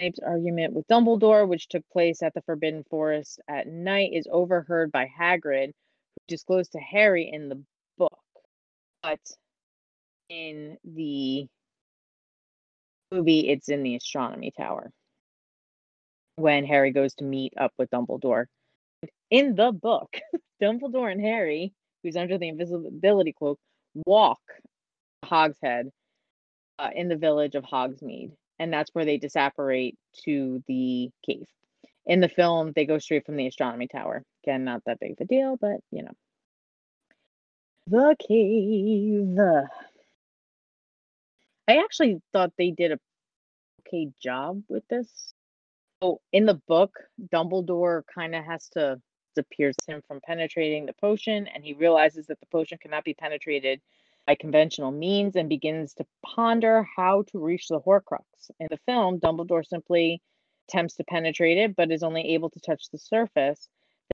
Snape's 0.00 0.18
argument 0.20 0.74
with 0.74 0.86
Dumbledore, 0.88 1.48
which 1.48 1.68
took 1.68 1.82
place 1.92 2.22
at 2.22 2.34
the 2.34 2.42
Forbidden 2.42 2.84
Forest 2.90 3.40
at 3.48 3.66
night, 3.66 4.10
is 4.12 4.26
overheard 4.30 4.90
by 4.90 5.06
Hagrid, 5.06 5.68
who 5.68 6.20
disclosed 6.28 6.72
to 6.72 6.78
Harry 6.78 7.30
in 7.32 7.48
the 7.48 7.62
book. 7.96 8.18
But 9.02 9.20
in 10.28 10.76
the 10.84 11.46
movie, 13.12 13.48
it's 13.48 13.68
in 13.68 13.82
the 13.82 13.94
astronomy 13.94 14.52
tower 14.56 14.90
when 16.36 16.64
Harry 16.64 16.90
goes 16.90 17.14
to 17.14 17.24
meet 17.24 17.52
up 17.56 17.72
with 17.78 17.90
Dumbledore. 17.90 18.46
In 19.30 19.54
the 19.54 19.72
book, 19.72 20.16
Dumbledore 20.62 21.10
and 21.10 21.20
Harry, 21.20 21.72
who's 22.04 22.16
under 22.16 22.38
the 22.38 22.48
invisibility 22.48 23.32
cloak, 23.32 23.58
walk 24.06 24.38
Hog's 25.24 25.58
Head 25.62 25.90
uh, 26.78 26.90
in 26.94 27.08
the 27.08 27.16
village 27.16 27.56
of 27.56 27.64
Hogsmeade, 27.64 28.32
and 28.60 28.72
that's 28.72 28.90
where 28.92 29.06
they 29.06 29.16
disapparate 29.16 29.96
to 30.24 30.62
the 30.68 31.10
cave. 31.26 31.46
In 32.06 32.20
the 32.20 32.28
film, 32.28 32.72
they 32.76 32.84
go 32.84 32.98
straight 32.98 33.24
from 33.24 33.36
the 33.36 33.46
astronomy 33.46 33.88
tower. 33.88 34.22
Again, 34.44 34.64
not 34.64 34.82
that 34.84 35.00
big 35.00 35.12
of 35.12 35.20
a 35.20 35.24
deal, 35.24 35.56
but 35.60 35.80
you 35.90 36.02
know. 36.02 36.12
The 37.86 38.16
cave. 38.28 39.68
I 41.66 41.78
actually 41.78 42.20
thought 42.32 42.52
they 42.58 42.70
did 42.70 42.92
a 42.92 42.98
okay 43.80 44.10
job 44.22 44.62
with 44.68 44.86
this. 44.88 45.32
So 46.02 46.20
in 46.32 46.44
the 46.44 46.60
book, 46.68 46.92
Dumbledore 47.32 48.02
kind 48.14 48.34
of 48.34 48.44
has 48.44 48.68
to 48.70 49.00
disappears 49.34 49.74
him 49.86 50.02
from 50.06 50.20
penetrating 50.20 50.86
the 50.86 50.92
potion, 50.94 51.48
and 51.48 51.64
he 51.64 51.74
realizes 51.74 52.26
that 52.26 52.40
the 52.40 52.46
potion 52.46 52.78
cannot 52.80 53.04
be 53.04 53.14
penetrated 53.14 53.80
by 54.26 54.34
conventional 54.34 54.90
means 54.90 55.36
and 55.36 55.48
begins 55.48 55.94
to 55.94 56.06
ponder 56.24 56.86
how 56.96 57.22
to 57.22 57.38
reach 57.38 57.68
the 57.68 57.80
Horcrux. 57.80 58.22
In 58.60 58.68
the 58.70 58.78
film, 58.86 59.20
Dumbledore 59.20 59.66
simply 59.66 60.22
attempts 60.68 60.94
to 60.94 61.04
penetrate 61.04 61.58
it, 61.58 61.76
but 61.76 61.90
is 61.90 62.02
only 62.02 62.34
able 62.34 62.50
to 62.50 62.60
touch 62.60 62.88
the 62.90 62.98
surface. 62.98 63.68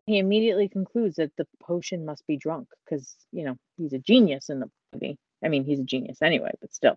He 0.06 0.18
immediately 0.18 0.68
concludes 0.68 1.16
that 1.16 1.36
the 1.36 1.46
potion 1.62 2.04
must 2.04 2.26
be 2.26 2.36
drunk 2.36 2.68
because, 2.84 3.14
you 3.32 3.44
know, 3.44 3.56
he's 3.76 3.92
a 3.92 3.98
genius 3.98 4.48
in 4.48 4.60
the 4.60 4.70
movie. 4.92 5.18
I 5.44 5.48
mean, 5.48 5.64
he's 5.64 5.80
a 5.80 5.84
genius 5.84 6.22
anyway, 6.22 6.52
but 6.60 6.74
still. 6.74 6.96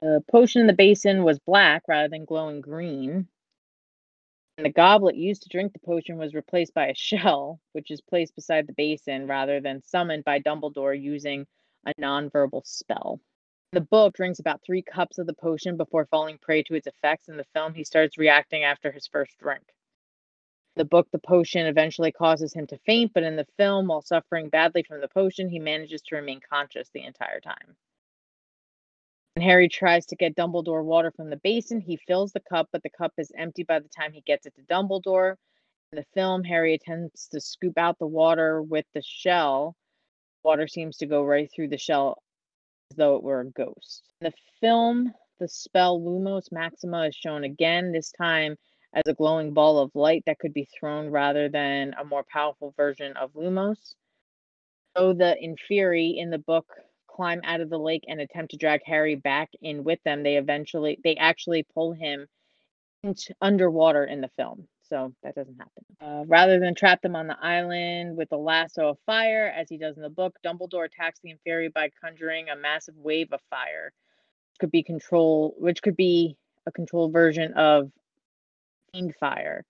The 0.00 0.22
potion 0.30 0.60
in 0.60 0.66
the 0.66 0.72
basin 0.72 1.24
was 1.24 1.38
black 1.38 1.82
rather 1.88 2.08
than 2.08 2.24
glowing 2.24 2.60
green. 2.60 3.28
And 4.58 4.64
the 4.64 4.70
goblet 4.70 5.16
used 5.16 5.42
to 5.42 5.50
drink 5.50 5.72
the 5.74 5.78
potion 5.80 6.16
was 6.16 6.34
replaced 6.34 6.72
by 6.72 6.86
a 6.86 6.94
shell, 6.94 7.60
which 7.72 7.90
is 7.90 8.00
placed 8.00 8.34
beside 8.34 8.66
the 8.66 8.72
basin 8.72 9.26
rather 9.26 9.60
than 9.60 9.82
summoned 9.82 10.24
by 10.24 10.40
Dumbledore 10.40 10.98
using 10.98 11.46
a 11.84 11.92
nonverbal 12.00 12.66
spell. 12.66 13.20
The 13.72 13.82
book 13.82 14.14
drinks 14.14 14.38
about 14.38 14.62
three 14.64 14.80
cups 14.80 15.18
of 15.18 15.26
the 15.26 15.34
potion 15.34 15.76
before 15.76 16.06
falling 16.06 16.38
prey 16.38 16.62
to 16.62 16.74
its 16.74 16.86
effects. 16.86 17.28
In 17.28 17.36
the 17.36 17.44
film, 17.52 17.74
he 17.74 17.84
starts 17.84 18.16
reacting 18.16 18.64
after 18.64 18.90
his 18.90 19.06
first 19.06 19.36
drink. 19.38 19.62
The 20.76 20.86
book, 20.86 21.08
the 21.10 21.18
potion 21.18 21.66
eventually 21.66 22.12
causes 22.12 22.54
him 22.54 22.66
to 22.68 22.78
faint, 22.78 23.12
but 23.12 23.24
in 23.24 23.36
the 23.36 23.46
film, 23.58 23.88
while 23.88 24.02
suffering 24.02 24.48
badly 24.48 24.82
from 24.82 25.00
the 25.02 25.08
potion, 25.08 25.50
he 25.50 25.58
manages 25.58 26.00
to 26.02 26.16
remain 26.16 26.40
conscious 26.40 26.88
the 26.90 27.04
entire 27.04 27.40
time. 27.40 27.76
When 29.36 29.44
Harry 29.44 29.68
tries 29.68 30.06
to 30.06 30.16
get 30.16 30.34
Dumbledore 30.34 30.82
water 30.82 31.10
from 31.10 31.28
the 31.28 31.36
basin, 31.36 31.78
he 31.78 31.98
fills 31.98 32.32
the 32.32 32.40
cup, 32.40 32.70
but 32.72 32.82
the 32.82 32.88
cup 32.88 33.12
is 33.18 33.30
empty 33.36 33.64
by 33.64 33.80
the 33.80 33.88
time 33.90 34.14
he 34.14 34.22
gets 34.22 34.46
it 34.46 34.54
to 34.54 34.62
Dumbledore. 34.62 35.36
In 35.92 35.96
the 35.96 36.06
film, 36.14 36.42
Harry 36.42 36.72
attempts 36.72 37.28
to 37.28 37.40
scoop 37.42 37.76
out 37.76 37.98
the 37.98 38.06
water 38.06 38.62
with 38.62 38.86
the 38.94 39.02
shell. 39.02 39.76
Water 40.42 40.66
seems 40.66 40.96
to 40.96 41.06
go 41.06 41.22
right 41.22 41.50
through 41.54 41.68
the 41.68 41.76
shell 41.76 42.22
as 42.90 42.96
though 42.96 43.16
it 43.16 43.22
were 43.22 43.40
a 43.40 43.50
ghost. 43.50 44.04
In 44.22 44.30
the 44.30 44.32
film, 44.62 45.12
the 45.38 45.48
spell 45.48 46.00
Lumos 46.00 46.50
Maxima 46.50 47.02
is 47.02 47.14
shown 47.14 47.44
again, 47.44 47.92
this 47.92 48.10
time 48.12 48.56
as 48.94 49.02
a 49.04 49.12
glowing 49.12 49.52
ball 49.52 49.76
of 49.76 49.94
light 49.94 50.22
that 50.24 50.38
could 50.38 50.54
be 50.54 50.66
thrown 50.80 51.10
rather 51.10 51.50
than 51.50 51.92
a 52.00 52.06
more 52.06 52.24
powerful 52.32 52.72
version 52.74 53.14
of 53.18 53.34
Lumos. 53.34 53.96
So 54.96 55.12
the 55.12 55.36
Inferi 55.42 56.16
in 56.16 56.30
the 56.30 56.38
book 56.38 56.72
climb 57.16 57.40
out 57.44 57.60
of 57.60 57.70
the 57.70 57.78
lake 57.78 58.04
and 58.06 58.20
attempt 58.20 58.50
to 58.50 58.58
drag 58.58 58.82
Harry 58.84 59.14
back 59.14 59.50
in 59.62 59.82
with 59.82 59.98
them, 60.04 60.22
they 60.22 60.36
eventually 60.36 60.98
they 61.02 61.16
actually 61.16 61.62
pull 61.74 61.92
him 61.92 62.26
into, 63.02 63.34
underwater 63.40 64.04
in 64.04 64.20
the 64.20 64.30
film. 64.36 64.68
So 64.88 65.12
that 65.22 65.34
doesn't 65.34 65.58
happen. 65.58 65.84
Uh, 66.00 66.24
rather 66.26 66.60
than 66.60 66.74
trap 66.74 67.02
them 67.02 67.16
on 67.16 67.26
the 67.26 67.36
island 67.40 68.16
with 68.16 68.28
the 68.28 68.36
lasso 68.36 68.90
of 68.90 68.98
fire, 69.04 69.52
as 69.56 69.68
he 69.68 69.78
does 69.78 69.96
in 69.96 70.02
the 70.02 70.08
book, 70.08 70.36
Dumbledore 70.44 70.84
attacks 70.84 71.18
the 71.20 71.34
Inferi 71.34 71.72
by 71.72 71.90
conjuring 72.00 72.48
a 72.48 72.56
massive 72.56 72.96
wave 72.96 73.32
of 73.32 73.40
fire, 73.50 73.92
which 74.52 74.58
could 74.60 74.70
be 74.70 74.84
control, 74.84 75.54
which 75.58 75.82
could 75.82 75.96
be 75.96 76.36
a 76.66 76.72
controlled 76.72 77.12
version 77.12 77.52
of 77.54 77.90
Fiendfyre, 78.94 79.62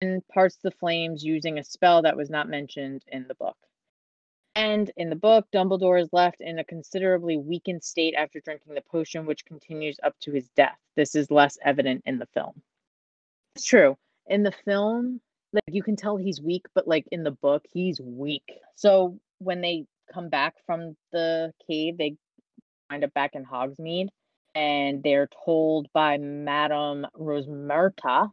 and 0.00 0.26
parts 0.28 0.58
the 0.62 0.70
flames 0.70 1.22
using 1.22 1.58
a 1.58 1.64
spell 1.64 2.02
that 2.02 2.16
was 2.16 2.30
not 2.30 2.48
mentioned 2.48 3.02
in 3.08 3.26
the 3.28 3.34
book. 3.34 3.56
And 4.56 4.90
in 4.96 5.10
the 5.10 5.16
book, 5.16 5.46
Dumbledore 5.52 6.00
is 6.00 6.08
left 6.12 6.40
in 6.40 6.58
a 6.58 6.64
considerably 6.64 7.36
weakened 7.36 7.82
state 7.82 8.14
after 8.16 8.40
drinking 8.40 8.74
the 8.74 8.82
potion, 8.82 9.26
which 9.26 9.44
continues 9.44 9.96
up 10.02 10.14
to 10.20 10.32
his 10.32 10.48
death. 10.50 10.78
This 10.94 11.16
is 11.16 11.30
less 11.30 11.58
evident 11.64 12.02
in 12.06 12.18
the 12.18 12.26
film. 12.26 12.62
It's 13.56 13.64
true. 13.64 13.96
In 14.26 14.44
the 14.44 14.52
film, 14.64 15.20
like 15.52 15.62
you 15.66 15.82
can 15.82 15.96
tell 15.96 16.16
he's 16.16 16.40
weak, 16.40 16.66
but 16.74 16.86
like 16.86 17.06
in 17.10 17.24
the 17.24 17.32
book, 17.32 17.64
he's 17.72 18.00
weak. 18.00 18.44
So 18.76 19.18
when 19.38 19.60
they 19.60 19.86
come 20.12 20.28
back 20.28 20.54
from 20.66 20.96
the 21.10 21.52
cave, 21.68 21.98
they 21.98 22.16
wind 22.90 23.02
up 23.02 23.12
back 23.12 23.34
in 23.34 23.44
Hogsmeade, 23.44 24.08
and 24.54 25.02
they're 25.02 25.28
told 25.44 25.88
by 25.92 26.18
Madame 26.18 27.06
Rosmerta, 27.18 28.30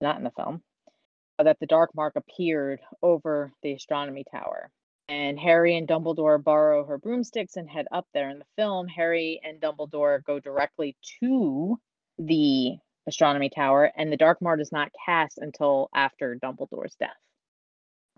not 0.00 0.16
in 0.16 0.24
the 0.24 0.32
film, 0.32 0.62
that 1.38 1.58
the 1.60 1.66
dark 1.66 1.94
mark 1.94 2.14
appeared 2.16 2.80
over 3.00 3.52
the 3.62 3.72
astronomy 3.72 4.24
tower 4.30 4.70
and 5.10 5.40
Harry 5.40 5.76
and 5.76 5.88
Dumbledore 5.88 6.42
borrow 6.42 6.84
her 6.86 6.96
broomsticks 6.96 7.56
and 7.56 7.68
head 7.68 7.86
up 7.90 8.06
there. 8.14 8.30
In 8.30 8.38
the 8.38 8.44
film, 8.56 8.86
Harry 8.86 9.40
and 9.42 9.60
Dumbledore 9.60 10.22
go 10.22 10.38
directly 10.38 10.96
to 11.20 11.76
the 12.16 12.76
astronomy 13.08 13.50
tower, 13.50 13.90
and 13.96 14.12
the 14.12 14.16
Dark 14.16 14.40
Mark 14.40 14.60
is 14.60 14.70
not 14.70 14.92
cast 15.04 15.38
until 15.38 15.88
after 15.92 16.38
Dumbledore's 16.40 16.94
death. 16.94 17.10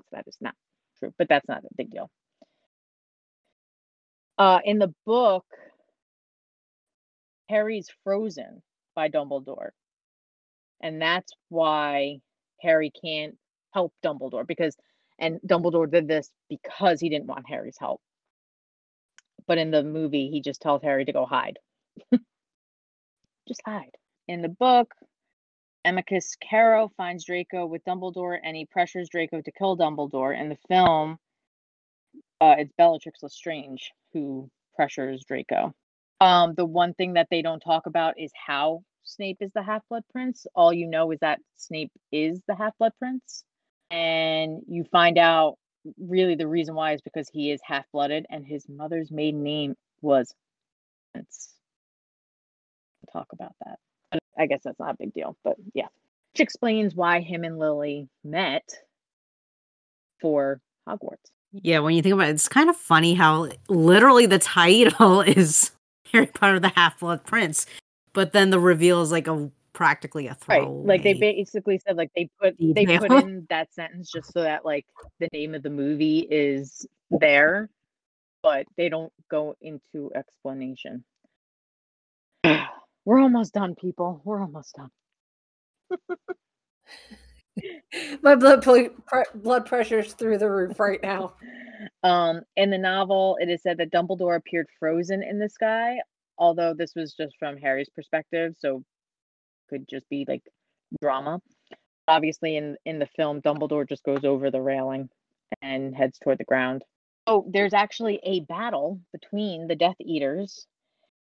So 0.01 0.05
that 0.12 0.24
is 0.26 0.36
not 0.43 0.55
true, 0.99 1.14
but 1.16 1.30
that's 1.30 1.49
not 1.49 1.64
a 1.64 1.74
big 1.78 1.90
deal. 1.90 2.11
Uh, 4.36 4.61
in 4.62 4.78
the 4.78 4.93
book, 5.07 5.47
Harry's 7.49 7.88
frozen 8.05 8.62
by 8.95 9.09
Dumbledore, 9.09 9.70
and 10.82 11.01
that's 11.01 11.32
why 11.49 12.18
Harry 12.61 12.93
can't 13.03 13.38
help 13.72 13.95
Dumbledore 14.05 14.47
because 14.47 14.76
and 15.19 15.41
Dumbledore 15.47 15.91
did 15.91 16.09
this 16.09 16.31
because 16.49 17.01
he 17.01 17.09
didn't 17.09 17.27
want 17.27 17.49
Harry's 17.49 17.79
help. 17.79 18.01
but 19.47 19.59
in 19.59 19.71
the 19.71 19.83
movie, 19.83 20.29
he 20.31 20.41
just 20.41 20.61
tells 20.63 20.83
Harry 20.83 21.05
to 21.05 21.13
go 21.13 21.27
hide. 21.27 21.59
just 23.49 23.63
hide. 23.67 23.97
In 24.29 24.43
the 24.43 24.49
book, 24.49 24.95
Amycus 25.85 26.37
Carrow 26.37 26.91
finds 26.97 27.25
Draco 27.25 27.67
with 27.67 27.85
Dumbledore 27.85 28.39
and 28.43 28.57
he 28.57 28.67
pressures 28.67 29.09
Draco 29.09 29.41
to 29.41 29.53
kill 29.53 29.77
Dumbledore. 29.77 30.39
In 30.39 30.49
the 30.49 30.59
film, 30.69 31.19
uh, 32.41 32.55
it's 32.59 32.73
Bellatrix 32.79 33.23
Lestrange 33.23 33.91
who 34.13 34.49
pressures 34.75 35.25
Draco. 35.27 35.73
Um, 36.21 36.55
the 36.55 36.65
one 36.65 36.95
thing 36.95 37.15
that 37.15 37.29
they 37.31 37.43
don't 37.43 37.61
talk 37.61 37.87
about 37.87 38.15
is 38.19 38.31
how 38.35 38.83
Snape 39.03 39.39
is 39.41 39.51
the 39.55 39.63
Half 39.63 39.83
Blood 39.89 40.05
Prince. 40.13 40.47
All 40.55 40.73
you 40.73 40.87
know 40.87 41.11
is 41.11 41.19
that 41.21 41.41
Snape 41.57 41.91
is 42.13 42.41
the 42.47 42.55
Half 42.55 42.79
Blood 42.79 42.93
Prince. 42.99 43.45
And 43.93 44.62
you 44.66 44.84
find 44.84 45.18
out 45.18 45.57
really 45.99 46.34
the 46.34 46.49
reason 46.49 46.74
why 46.74 46.93
is 46.95 47.03
because 47.03 47.28
he 47.28 47.51
is 47.51 47.61
half 47.62 47.84
blooded 47.93 48.26
and 48.30 48.45
his 48.45 48.66
mother's 48.68 49.11
maiden 49.11 49.43
name 49.43 49.74
was. 50.01 50.34
We'll 51.14 51.24
talk 53.12 53.28
about 53.32 53.53
that. 53.64 53.78
I 54.38 54.47
guess 54.47 54.61
that's 54.64 54.80
not 54.80 54.95
a 54.95 54.97
big 54.99 55.12
deal, 55.12 55.36
but 55.45 55.57
yeah. 55.74 55.88
Which 56.32 56.40
explains 56.40 56.95
why 56.95 57.20
him 57.20 57.45
and 57.45 57.59
Lily 57.59 58.09
met 58.24 58.66
for 60.20 60.61
Hogwarts. 60.88 61.30
Yeah, 61.53 61.80
when 61.80 61.95
you 61.95 62.01
think 62.01 62.14
about 62.14 62.28
it, 62.28 62.32
it's 62.32 62.49
kind 62.49 62.70
of 62.70 62.76
funny 62.76 63.12
how 63.12 63.51
literally 63.68 64.24
the 64.24 64.38
title 64.38 65.20
is 65.26 65.72
Harry 66.11 66.26
Potter 66.26 66.59
the 66.59 66.68
Half 66.68 67.01
Blood 67.01 67.24
Prince, 67.24 67.66
but 68.14 68.32
then 68.32 68.51
the 68.51 68.59
reveal 68.59 69.03
is 69.03 69.12
like 69.12 69.26
a 69.26 69.51
practically 69.73 70.27
a 70.27 70.35
throw. 70.35 70.59
Right. 70.59 70.87
Like 70.87 71.03
they 71.03 71.14
basically 71.14 71.79
said 71.79 71.97
like 71.97 72.11
they 72.14 72.29
put 72.41 72.57
they 72.59 72.99
put 72.99 73.11
in 73.11 73.47
that 73.51 73.73
sentence 73.73 74.11
just 74.11 74.33
so 74.33 74.43
that 74.43 74.64
like 74.64 74.87
the 75.18 75.29
name 75.33 75.55
of 75.55 75.62
the 75.62 75.70
movie 75.70 76.27
is 76.31 76.87
there, 77.11 77.68
but 78.43 78.66
they 78.77 78.89
don't 78.89 79.12
go 79.31 79.57
into 79.61 80.11
explanation. 80.14 81.05
We're 83.05 83.20
almost 83.20 83.55
done, 83.55 83.75
people. 83.75 84.20
We're 84.25 84.41
almost 84.41 84.77
done. 84.77 84.91
My 88.23 88.35
blood 88.35 88.62
pl- 88.62 88.91
pre- 89.07 89.25
blood 89.35 89.66
pressure's 89.66 90.14
through 90.14 90.39
the 90.39 90.51
roof 90.51 90.79
right 90.79 91.03
now. 91.03 91.35
Um, 92.05 92.43
in 92.57 92.70
the 92.70 92.79
novel, 92.79 93.37
it 93.41 93.49
is 93.49 93.61
said 93.61 93.77
that 93.79 93.91
Dumbledore 93.91 94.37
appeared 94.37 94.68
frozen 94.79 95.20
in 95.20 95.41
the 95.41 95.49
sky, 95.49 95.97
although 96.39 96.75
this 96.75 96.95
was 96.95 97.12
just 97.12 97.35
from 97.41 97.57
Harry's 97.57 97.89
perspective, 97.89 98.55
so 98.57 98.85
could 99.73 99.89
just 99.89 100.09
be 100.09 100.25
like 100.29 100.43
drama. 101.01 101.41
Obviously, 102.09 102.57
in 102.57 102.77
in 102.85 102.99
the 102.99 103.09
film, 103.16 103.41
Dumbledore 103.41 103.89
just 103.89 104.05
goes 104.05 104.25
over 104.25 104.51
the 104.51 104.61
railing 104.61 105.09
and 105.62 105.95
heads 105.95 106.18
toward 106.18 106.39
the 106.39 106.45
ground. 106.45 106.83
Oh, 107.27 107.47
there's 107.49 107.75
actually 107.75 108.20
a 108.25 108.41
battle 108.41 109.01
between 109.12 109.68
the 109.68 109.77
Death 109.77 109.97
Eaters 110.01 110.66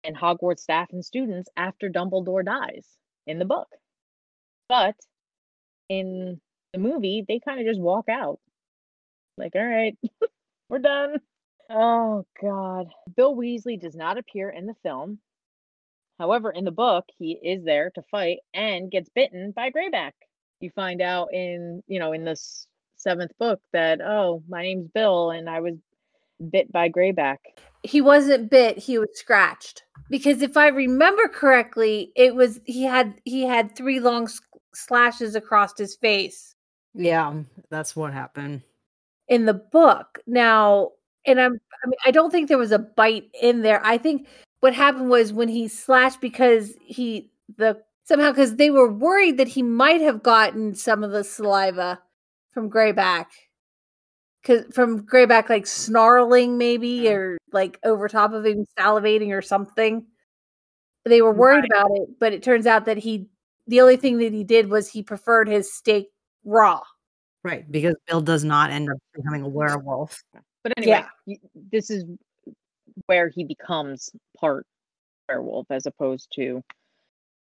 and 0.03 0.15
Hogwarts 0.15 0.59
staff 0.59 0.89
and 0.91 1.03
students 1.03 1.49
after 1.57 1.89
Dumbledore 1.89 2.45
dies 2.45 2.87
in 3.27 3.39
the 3.39 3.45
book, 3.45 3.67
but 4.69 4.95
in 5.89 6.39
the 6.73 6.79
movie, 6.79 7.23
they 7.27 7.39
kind 7.39 7.59
of 7.59 7.67
just 7.67 7.79
walk 7.79 8.09
out. 8.09 8.39
Like, 9.37 9.55
all 9.55 9.65
right, 9.65 9.97
we're 10.69 10.79
done. 10.79 11.17
Oh, 11.69 12.25
God. 12.41 12.87
Bill 13.15 13.35
Weasley 13.35 13.79
does 13.79 13.95
not 13.95 14.17
appear 14.17 14.49
in 14.49 14.65
the 14.65 14.75
film. 14.83 15.19
However, 16.23 16.51
in 16.51 16.63
the 16.63 16.71
book, 16.71 17.03
he 17.19 17.37
is 17.43 17.65
there 17.65 17.91
to 17.95 18.01
fight 18.09 18.37
and 18.53 18.89
gets 18.89 19.09
bitten 19.09 19.51
by 19.51 19.69
Greyback. 19.71 20.13
You 20.61 20.69
find 20.69 21.01
out 21.01 21.33
in, 21.33 21.83
you 21.85 21.99
know, 21.99 22.13
in 22.13 22.23
this 22.23 22.65
seventh 22.95 23.31
book 23.37 23.59
that, 23.73 23.99
oh, 23.99 24.41
my 24.47 24.61
name's 24.61 24.87
Bill 24.87 25.31
and 25.31 25.49
I 25.49 25.59
was 25.59 25.73
bit 26.49 26.71
by 26.71 26.87
Greyback. 26.87 27.39
He 27.83 27.99
wasn't 27.99 28.49
bit, 28.49 28.77
he 28.77 28.97
was 28.97 29.09
scratched. 29.15 29.83
Because 30.09 30.41
if 30.41 30.55
I 30.55 30.67
remember 30.67 31.27
correctly, 31.27 32.13
it 32.15 32.35
was 32.35 32.61
he 32.63 32.83
had 32.83 33.15
he 33.25 33.41
had 33.43 33.75
three 33.75 33.99
long 33.99 34.23
s- 34.23 34.39
slashes 34.73 35.35
across 35.35 35.77
his 35.77 35.97
face 35.97 36.55
yeah, 36.93 37.33
that's 37.69 37.95
what 37.97 38.13
happened. 38.13 38.61
in 39.27 39.45
the 39.45 39.53
book. 39.55 40.19
Now, 40.25 40.91
and 41.25 41.41
I'm 41.41 41.59
I 41.83 41.87
mean 41.87 41.99
I 42.05 42.11
don't 42.11 42.31
think 42.31 42.47
there 42.47 42.57
was 42.57 42.71
a 42.71 42.79
bite 42.79 43.29
in 43.41 43.61
there. 43.61 43.85
I 43.85 43.97
think 43.97 44.27
what 44.63 44.73
happened 44.73 45.09
was 45.09 45.33
when 45.33 45.49
he 45.49 45.67
slashed 45.67 46.21
because 46.21 46.73
he 46.79 47.29
the 47.57 47.77
somehow 48.05 48.31
because 48.31 48.55
they 48.55 48.69
were 48.69 48.89
worried 48.89 49.35
that 49.37 49.49
he 49.49 49.61
might 49.61 49.99
have 49.99 50.23
gotten 50.23 50.73
some 50.73 51.03
of 51.03 51.11
the 51.11 51.21
saliva 51.21 51.99
from 52.53 52.69
Greyback. 52.69 53.25
Cause 54.45 54.63
from 54.71 55.05
Greyback 55.05 55.49
like 55.49 55.67
snarling 55.67 56.57
maybe 56.57 57.09
or 57.09 57.37
like 57.51 57.77
over 57.83 58.07
top 58.07 58.31
of 58.31 58.45
him 58.45 58.65
salivating 58.79 59.31
or 59.37 59.41
something. 59.41 60.05
They 61.03 61.21
were 61.21 61.33
worried 61.33 61.65
about 61.65 61.91
it, 61.95 62.17
but 62.17 62.31
it 62.31 62.41
turns 62.41 62.65
out 62.65 62.85
that 62.85 62.97
he 62.97 63.27
the 63.67 63.81
only 63.81 63.97
thing 63.97 64.19
that 64.19 64.31
he 64.31 64.45
did 64.45 64.69
was 64.69 64.87
he 64.89 65.03
preferred 65.03 65.49
his 65.49 65.73
steak 65.73 66.07
raw. 66.45 66.79
Right, 67.43 67.69
because 67.69 67.95
Bill 68.07 68.21
does 68.21 68.45
not 68.45 68.69
end 68.69 68.89
up 68.89 68.97
becoming 69.13 69.41
a 69.41 69.49
werewolf. 69.49 70.23
But 70.63 70.71
anyway, 70.77 70.89
Yeah. 70.89 71.07
y- 71.27 71.39
this 71.69 71.89
is 71.89 72.05
where 73.05 73.29
he 73.29 73.43
becomes 73.43 74.11
part 74.39 74.65
werewolf 75.27 75.67
as 75.69 75.85
opposed 75.85 76.31
to 76.35 76.61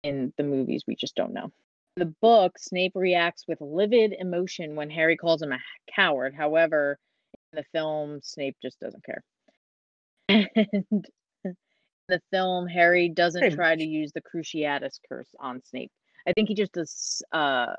in 0.02 0.32
the 0.36 0.42
movies. 0.42 0.84
We 0.86 0.96
just 0.96 1.14
don't 1.14 1.32
know. 1.32 1.50
In 1.96 2.06
the 2.06 2.14
book, 2.22 2.58
Snape 2.58 2.92
reacts 2.94 3.44
with 3.48 3.60
livid 3.60 4.14
emotion 4.18 4.76
when 4.76 4.90
Harry 4.90 5.16
calls 5.16 5.42
him 5.42 5.52
a 5.52 5.58
coward. 5.94 6.34
However, 6.34 6.98
in 7.52 7.56
the 7.56 7.64
film, 7.72 8.20
Snape 8.22 8.56
just 8.62 8.78
doesn't 8.80 9.04
care. 9.04 9.22
And 10.28 10.48
in 11.44 11.54
the 12.08 12.20
film, 12.32 12.66
Harry 12.68 13.08
doesn't 13.08 13.52
try 13.54 13.74
to 13.74 13.84
use 13.84 14.12
the 14.12 14.22
Cruciatus 14.22 14.98
curse 15.08 15.28
on 15.38 15.60
Snape. 15.64 15.90
I 16.26 16.32
think 16.32 16.48
he 16.48 16.54
just 16.54 16.72
does 16.72 17.22
uh, 17.32 17.74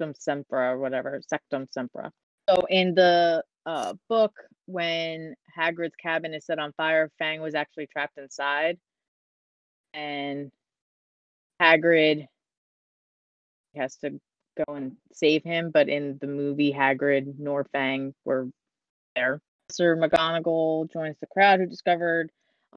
Sectumsempra 0.00 0.72
or 0.72 0.78
whatever, 0.78 1.20
Sectum 1.32 1.66
Sempra. 1.76 2.10
So 2.48 2.62
in 2.68 2.94
the 2.94 3.44
uh, 3.66 3.94
book, 4.08 4.32
when 4.72 5.34
Hagrid's 5.56 5.96
cabin 5.96 6.34
is 6.34 6.46
set 6.46 6.58
on 6.58 6.72
fire, 6.72 7.10
Fang 7.18 7.40
was 7.40 7.54
actually 7.54 7.86
trapped 7.86 8.18
inside, 8.18 8.78
and 9.94 10.50
Hagrid 11.60 12.26
has 13.76 13.96
to 13.96 14.20
go 14.66 14.74
and 14.74 14.96
save 15.12 15.44
him. 15.44 15.70
But 15.70 15.88
in 15.88 16.18
the 16.20 16.26
movie, 16.26 16.72
Hagrid 16.72 17.38
nor 17.38 17.64
Fang 17.64 18.14
were 18.24 18.48
there. 19.14 19.40
Sir 19.70 19.96
McGonagall 19.96 20.92
joins 20.92 21.16
the 21.20 21.26
crowd 21.28 21.60
who 21.60 21.66
discovered 21.66 22.30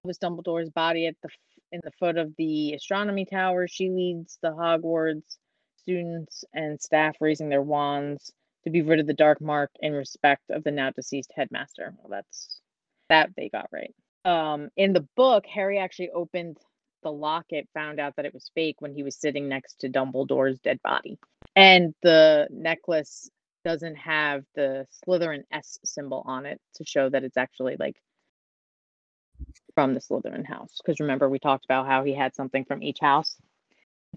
Albus 0.03 0.17
Dumbledore's 0.17 0.69
body 0.69 1.07
at 1.07 1.15
the 1.23 1.29
in 1.71 1.81
the 1.83 1.91
foot 1.99 2.17
of 2.17 2.33
the 2.37 2.73
astronomy 2.73 3.25
tower. 3.25 3.67
She 3.67 3.89
leads 3.89 4.37
the 4.41 4.51
Hogwarts 4.51 5.37
students 5.77 6.45
and 6.53 6.81
staff 6.81 7.15
raising 7.19 7.49
their 7.49 7.61
wands 7.61 8.31
to 8.65 8.71
be 8.71 8.81
rid 8.81 8.99
of 8.99 9.07
the 9.07 9.13
dark 9.13 9.39
mark 9.41 9.71
in 9.79 9.93
respect 9.93 10.43
of 10.49 10.63
the 10.63 10.71
now 10.71 10.89
deceased 10.91 11.31
headmaster. 11.35 11.93
Well, 11.99 12.09
that's 12.09 12.59
that 13.09 13.29
they 13.37 13.49
got 13.49 13.69
right. 13.71 13.93
Um, 14.25 14.69
in 14.75 14.93
the 14.93 15.07
book, 15.15 15.45
Harry 15.45 15.77
actually 15.77 16.09
opened 16.09 16.57
the 17.03 17.11
locket, 17.11 17.67
found 17.73 17.99
out 17.99 18.15
that 18.15 18.25
it 18.25 18.33
was 18.33 18.49
fake 18.55 18.77
when 18.79 18.93
he 18.93 19.03
was 19.03 19.15
sitting 19.15 19.47
next 19.47 19.79
to 19.81 19.89
Dumbledore's 19.89 20.59
dead 20.59 20.81
body, 20.81 21.19
and 21.55 21.93
the 22.01 22.47
necklace 22.49 23.29
doesn't 23.63 23.95
have 23.95 24.43
the 24.55 24.85
Slytherin 25.05 25.43
S 25.51 25.79
symbol 25.85 26.23
on 26.25 26.45
it 26.45 26.59
to 26.75 26.85
show 26.85 27.09
that 27.09 27.23
it's 27.23 27.37
actually 27.37 27.75
like 27.79 27.95
from 29.75 29.93
the 29.93 29.99
Slytherin 29.99 30.45
house. 30.45 30.79
Because 30.83 30.99
remember, 30.99 31.29
we 31.29 31.39
talked 31.39 31.65
about 31.65 31.85
how 31.85 32.03
he 32.03 32.13
had 32.13 32.35
something 32.35 32.65
from 32.65 32.81
each 32.81 32.99
house. 32.99 33.35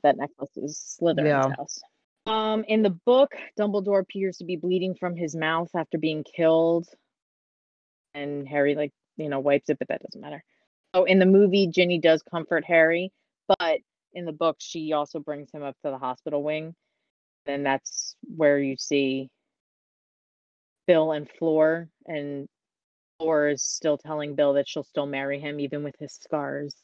That 0.02 0.16
necklace 0.16 0.56
is 0.56 0.98
Slytherin's 1.00 1.46
Yeah. 1.48 1.54
house. 1.56 1.80
Um, 2.28 2.64
in 2.68 2.82
the 2.82 2.90
book, 2.90 3.32
Dumbledore 3.58 4.00
appears 4.02 4.36
to 4.36 4.44
be 4.44 4.56
bleeding 4.56 4.94
from 4.94 5.16
his 5.16 5.34
mouth 5.34 5.70
after 5.74 5.96
being 5.96 6.24
killed, 6.24 6.86
and 8.12 8.46
Harry, 8.46 8.74
like, 8.74 8.92
you 9.16 9.30
know, 9.30 9.40
wipes 9.40 9.70
it, 9.70 9.78
but 9.78 9.88
that 9.88 10.02
doesn't 10.02 10.20
matter. 10.20 10.44
So 10.94 11.04
in 11.04 11.18
the 11.18 11.26
movie, 11.26 11.68
Ginny 11.68 11.98
does 11.98 12.22
comfort 12.22 12.64
Harry, 12.66 13.12
but 13.58 13.80
in 14.12 14.26
the 14.26 14.32
book, 14.32 14.56
she 14.58 14.92
also 14.92 15.20
brings 15.20 15.50
him 15.50 15.62
up 15.62 15.76
to 15.84 15.90
the 15.90 15.98
hospital 15.98 16.42
wing. 16.42 16.74
And 17.46 17.64
that's 17.64 18.14
where 18.36 18.58
you 18.58 18.76
see 18.76 19.30
Bill 20.86 21.12
and 21.12 21.28
Fleur, 21.38 21.88
and 22.06 22.46
Fleur 23.18 23.48
is 23.48 23.62
still 23.62 23.96
telling 23.96 24.34
Bill 24.34 24.52
that 24.54 24.68
she'll 24.68 24.84
still 24.84 25.06
marry 25.06 25.40
him 25.40 25.60
even 25.60 25.82
with 25.82 25.94
his 25.98 26.12
scars. 26.12 26.74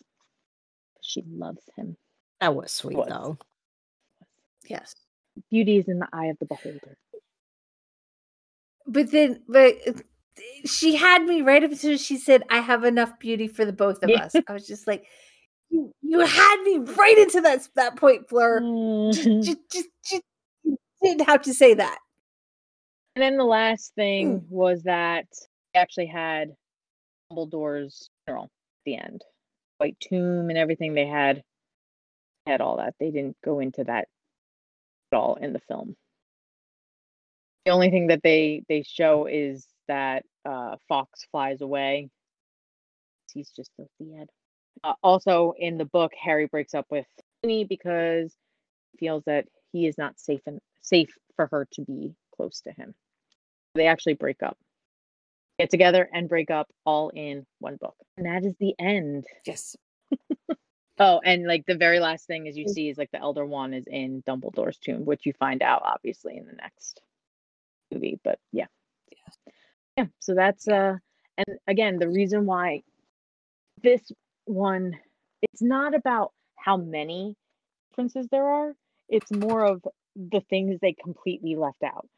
She 1.02 1.22
loves 1.28 1.68
him. 1.76 1.98
That 2.40 2.54
was 2.54 2.72
sweet 2.72 2.96
Was. 2.96 3.08
though. 3.08 3.38
Yes. 4.66 4.94
Beauty 5.50 5.78
is 5.78 5.88
in 5.88 5.98
the 5.98 6.08
eye 6.12 6.26
of 6.26 6.38
the 6.38 6.46
beholder. 6.46 6.96
But 8.86 9.10
then, 9.10 9.42
but 9.48 9.74
she 10.64 10.94
had 10.96 11.24
me 11.24 11.42
right 11.42 11.62
up 11.62 11.70
until 11.70 11.96
she 11.96 12.16
said, 12.16 12.42
"I 12.50 12.58
have 12.58 12.84
enough 12.84 13.18
beauty 13.18 13.48
for 13.48 13.64
the 13.64 13.72
both 13.72 14.02
of 14.02 14.10
Yeah. 14.10 14.24
us." 14.24 14.34
I 14.46 14.52
was 14.52 14.66
just 14.66 14.86
like, 14.86 15.06
"You, 15.70 15.92
you 16.02 16.20
had 16.20 16.62
me 16.62 16.78
right 16.78 17.18
into 17.18 17.40
that 17.40 17.66
that 17.76 17.96
point, 17.96 18.28
Fleur. 18.28 18.60
Just, 19.12 19.26
and 19.26 19.42
just, 19.42 19.58
just, 19.72 19.88
just 20.04 20.22
you 20.62 20.76
didn't 21.02 21.26
have 21.26 21.42
to 21.42 21.54
say 21.54 21.74
that." 21.74 21.98
And 23.16 23.22
then 23.22 23.36
the 23.36 23.44
last 23.44 23.94
thing 23.94 24.40
mm. 24.40 24.50
was 24.50 24.82
that 24.82 25.26
they 25.72 25.80
actually 25.80 26.06
had 26.06 26.54
Dumbledore's 27.30 28.10
funeral 28.24 28.44
at 28.44 28.50
the 28.84 28.96
end. 28.96 29.22
White 29.78 29.96
tomb 30.00 30.50
and 30.50 30.58
everything 30.58 30.94
they 30.94 31.06
had 31.06 31.42
had 32.46 32.60
all 32.60 32.76
that. 32.76 32.94
They 32.98 33.10
didn't 33.10 33.36
go 33.44 33.60
into 33.60 33.84
that 33.84 34.08
all 35.14 35.36
in 35.36 35.52
the 35.52 35.60
film. 35.60 35.96
The 37.64 37.72
only 37.72 37.90
thing 37.90 38.08
that 38.08 38.22
they 38.22 38.62
they 38.68 38.82
show 38.82 39.26
is 39.26 39.66
that 39.88 40.24
uh, 40.44 40.76
Fawkes 40.88 41.26
flies 41.30 41.60
away. 41.60 42.10
He's 43.32 43.50
just 43.50 43.70
filthy 43.76 44.14
Ed. 44.20 44.28
Uh, 44.82 44.94
also, 45.02 45.54
in 45.58 45.78
the 45.78 45.84
book, 45.84 46.12
Harry 46.20 46.46
breaks 46.46 46.74
up 46.74 46.86
with 46.90 47.06
Ginny 47.42 47.64
because 47.64 48.34
he 48.92 49.06
feels 49.06 49.22
that 49.26 49.46
he 49.72 49.86
is 49.86 49.96
not 49.96 50.18
safe 50.20 50.40
and 50.46 50.60
safe 50.82 51.10
for 51.36 51.46
her 51.46 51.66
to 51.72 51.82
be 51.82 52.14
close 52.36 52.60
to 52.62 52.72
him. 52.72 52.94
They 53.74 53.86
actually 53.86 54.14
break 54.14 54.42
up, 54.42 54.56
get 55.58 55.70
together, 55.70 56.08
and 56.12 56.28
break 56.28 56.50
up 56.50 56.68
all 56.84 57.08
in 57.08 57.46
one 57.60 57.76
book, 57.80 57.96
and 58.16 58.26
that 58.26 58.44
is 58.44 58.54
the 58.60 58.74
end. 58.78 59.24
Yes. 59.46 59.74
Oh, 60.98 61.20
and 61.24 61.46
like 61.46 61.66
the 61.66 61.74
very 61.74 61.98
last 61.98 62.26
thing 62.26 62.46
as 62.46 62.56
you 62.56 62.68
see 62.68 62.88
is 62.88 62.98
like 62.98 63.10
the 63.10 63.20
Elder 63.20 63.44
Wand 63.44 63.74
is 63.74 63.86
in 63.88 64.22
Dumbledore's 64.22 64.78
tomb, 64.78 65.04
which 65.04 65.26
you 65.26 65.32
find 65.32 65.60
out 65.60 65.82
obviously 65.84 66.36
in 66.36 66.46
the 66.46 66.52
next 66.52 67.00
movie. 67.92 68.20
But 68.22 68.38
yeah, 68.52 68.66
yeah. 69.96 70.06
So 70.20 70.34
that's 70.34 70.68
uh, 70.68 70.96
and 71.36 71.58
again 71.66 71.98
the 71.98 72.08
reason 72.08 72.46
why 72.46 72.82
this 73.82 74.12
one, 74.44 74.96
it's 75.42 75.62
not 75.62 75.94
about 75.94 76.32
how 76.56 76.76
many 76.76 77.34
differences 77.90 78.28
there 78.30 78.48
are. 78.48 78.72
It's 79.08 79.32
more 79.32 79.64
of 79.64 79.82
the 80.14 80.40
things 80.48 80.78
they 80.80 80.92
completely 80.92 81.56
left 81.56 81.82
out, 81.82 82.08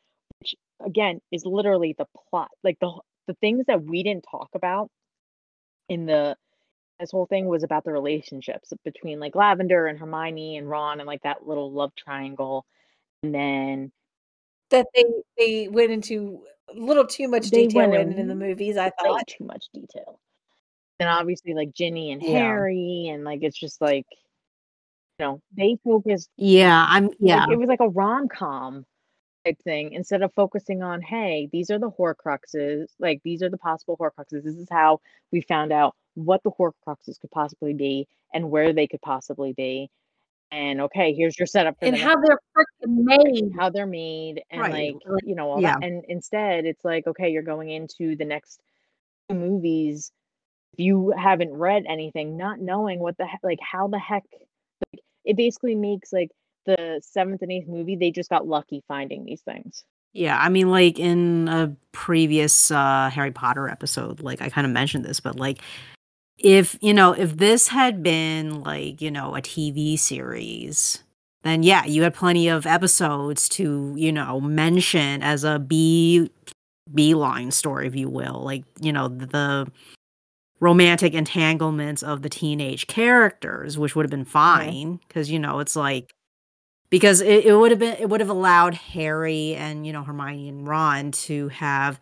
which 0.41 0.55
again 0.85 1.21
is 1.33 1.47
literally 1.47 1.95
the 1.97 2.07
plot, 2.31 2.51
like 2.63 2.79
the 2.81 2.93
the 3.27 3.35
things 3.35 3.65
that 3.67 3.83
we 3.83 4.03
didn't 4.03 4.27
talk 4.31 4.51
about 4.55 4.91
in 5.89 6.05
the 6.05 6.37
this 7.01 7.11
whole 7.11 7.27
thing 7.27 7.47
was 7.47 7.63
about 7.63 7.85
the 7.85 7.93
relationships 7.93 8.73
between 8.85 9.21
like 9.21 9.35
Lavender 9.35 9.87
and 9.87 9.99
Hermione 9.99 10.57
and 10.57 10.69
Ron 10.69 11.01
and 11.01 11.07
like 11.07 11.23
that 11.23 11.47
little 11.47 11.71
love 11.73 11.93
triangle. 11.97 12.65
And 13.23 13.35
then 13.35 13.93
That 14.71 14.87
they 14.95 15.05
they 15.39 15.69
went 15.69 15.91
into 15.93 16.43
a 16.69 16.79
little 16.79 17.07
too 17.07 17.29
much 17.29 17.51
detail 17.51 17.93
in 17.95 18.13
in 18.19 18.29
the 18.29 18.35
movies, 18.35 18.77
I 18.77 18.87
way 18.87 18.93
thought. 19.03 19.27
too 19.27 19.45
much 19.45 19.67
detail. 19.73 20.21
And 20.99 21.09
obviously 21.09 21.55
like 21.55 21.73
Ginny 21.75 22.13
and 22.13 22.23
Yeah. 22.23 22.39
Harry 22.39 23.09
and 23.13 23.25
like 23.25 23.41
it's 23.43 23.59
just 23.59 23.81
like 23.81 24.07
you 25.19 25.25
know, 25.27 25.41
they 25.57 25.77
focused 25.85 26.31
Yeah, 26.37 26.85
I'm 26.89 27.11
yeah. 27.21 27.45
like 27.45 27.51
it 27.53 27.57
was 27.59 27.69
like 27.69 27.81
a 27.81 27.89
rom 27.89 28.29
com 28.29 28.85
type 29.47 29.59
thing 29.65 29.93
instead 29.93 30.23
of 30.23 30.33
focusing 30.35 30.83
on 30.83 31.01
hey 31.01 31.49
these 31.53 31.71
are 31.71 31.79
the 31.79 31.89
horcruxes 31.91 32.87
like 32.99 33.21
these 33.25 33.43
are 33.43 33.49
the 33.49 33.57
possible 33.59 33.97
horcruxes 33.97 34.43
this 34.43 34.57
is 34.57 34.69
how 34.71 35.01
we 35.31 35.41
found 35.41 35.73
out 35.73 35.95
what 36.17 36.43
the 36.43 36.51
horcruxes 36.51 37.21
could 37.21 37.31
possibly 37.33 37.73
be 37.75 38.09
and 38.35 38.51
where 38.51 38.73
they 38.73 38.87
could 38.87 39.01
possibly 39.03 39.53
be 39.53 39.89
and 40.51 40.81
okay 40.81 41.13
here's 41.15 41.39
your 41.39 41.47
setup 41.47 41.77
for 41.79 41.87
And 41.87 41.97
how 41.97 42.15
they're 42.21 42.39
made. 42.87 43.51
how 43.59 43.71
they're 43.71 43.87
made 43.87 44.43
and 44.51 44.61
Right, 44.61 44.95
like 44.95 45.23
you 45.25 45.35
know 45.35 45.51
all 45.51 45.61
yeah. 45.63 45.75
that 45.75 45.85
and 45.85 46.05
instead 46.09 46.65
it's 46.65 46.85
like 46.85 47.07
okay 47.07 47.31
you're 47.31 47.43
going 47.43 47.69
into 47.71 48.17
the 48.17 48.25
next 48.25 48.61
two 49.29 49.37
movies 49.37 50.11
if 50.73 50.81
you 50.81 51.13
haven't 51.17 51.53
read 51.53 51.85
anything 51.89 52.37
not 52.37 52.61
knowing 52.61 52.99
what 53.01 53.17
the 53.19 53.27
heck 53.27 53.41
like 53.43 53.59
how 53.61 53.89
the 53.89 53.99
heck 53.99 54.25
like 54.93 55.03
it 55.25 55.37
basically 55.37 55.75
makes 55.75 56.13
like 56.13 56.31
the 56.65 57.01
seventh 57.05 57.43
and 57.43 57.53
eighth 57.53 57.69
movie 57.69 57.97
they 57.97 58.11
just 58.11 58.31
got 58.31 58.47
lucky 58.47 58.83
finding 58.89 59.25
these 59.25 59.43
things 59.43 59.85
Yeah, 60.13 60.39
I 60.41 60.49
mean, 60.49 60.71
like 60.71 60.99
in 60.99 61.47
a 61.49 61.77
previous 61.93 62.71
uh, 62.71 63.11
Harry 63.13 63.33
Potter 63.33 63.69
episode, 63.69 64.21
like 64.23 64.41
I 64.41 64.49
kind 64.49 64.67
of 64.67 64.73
mentioned 64.73 65.05
this, 65.05 65.21
but 65.21 65.37
like 65.37 65.59
if 66.39 66.77
you 66.81 66.95
know, 66.95 67.13
if 67.13 67.37
this 67.37 67.69
had 67.69 68.03
been 68.03 68.63
like 68.63 69.01
you 69.01 69.11
know 69.11 69.35
a 69.35 69.41
TV 69.43 69.99
series, 69.99 71.03
then 71.43 71.63
yeah, 71.63 71.85
you 71.85 72.03
had 72.03 72.15
plenty 72.15 72.49
of 72.49 72.67
episodes 72.67 73.49
to 73.51 73.95
you 73.97 74.13
know 74.13 74.41
mention 74.41 75.23
as 75.23 75.45
a 75.45 75.59
B 75.59 76.31
B 76.95 77.15
line 77.15 77.51
story, 77.51 77.87
if 77.87 77.97
you 77.97 78.09
will, 78.09 78.43
like 78.45 78.65
you 78.81 78.93
know 78.93 79.09
the, 79.09 79.67
romantic 80.61 81.15
entanglements 81.15 82.03
of 82.03 82.23
the 82.23 82.29
teenage 82.29 82.87
characters, 82.87 83.79
which 83.79 83.95
would 83.95 84.05
have 84.05 84.11
been 84.11 84.25
fine 84.25 85.01
because 85.07 85.31
you 85.31 85.39
know 85.39 85.59
it's 85.61 85.77
like 85.77 86.13
because 86.91 87.21
it, 87.21 87.45
it 87.45 87.55
would 87.55 87.71
have 87.71 87.81
been 87.81 87.97
it 87.99 88.09
would 88.09 88.21
have 88.21 88.31
allowed 88.31 88.75
Harry 88.75 89.55
and 89.55 89.87
you 89.87 89.93
know 89.93 90.03
Hermione 90.03 90.49
and 90.49 90.67
Ron 90.67 91.13
to 91.13 91.49
have 91.49 92.01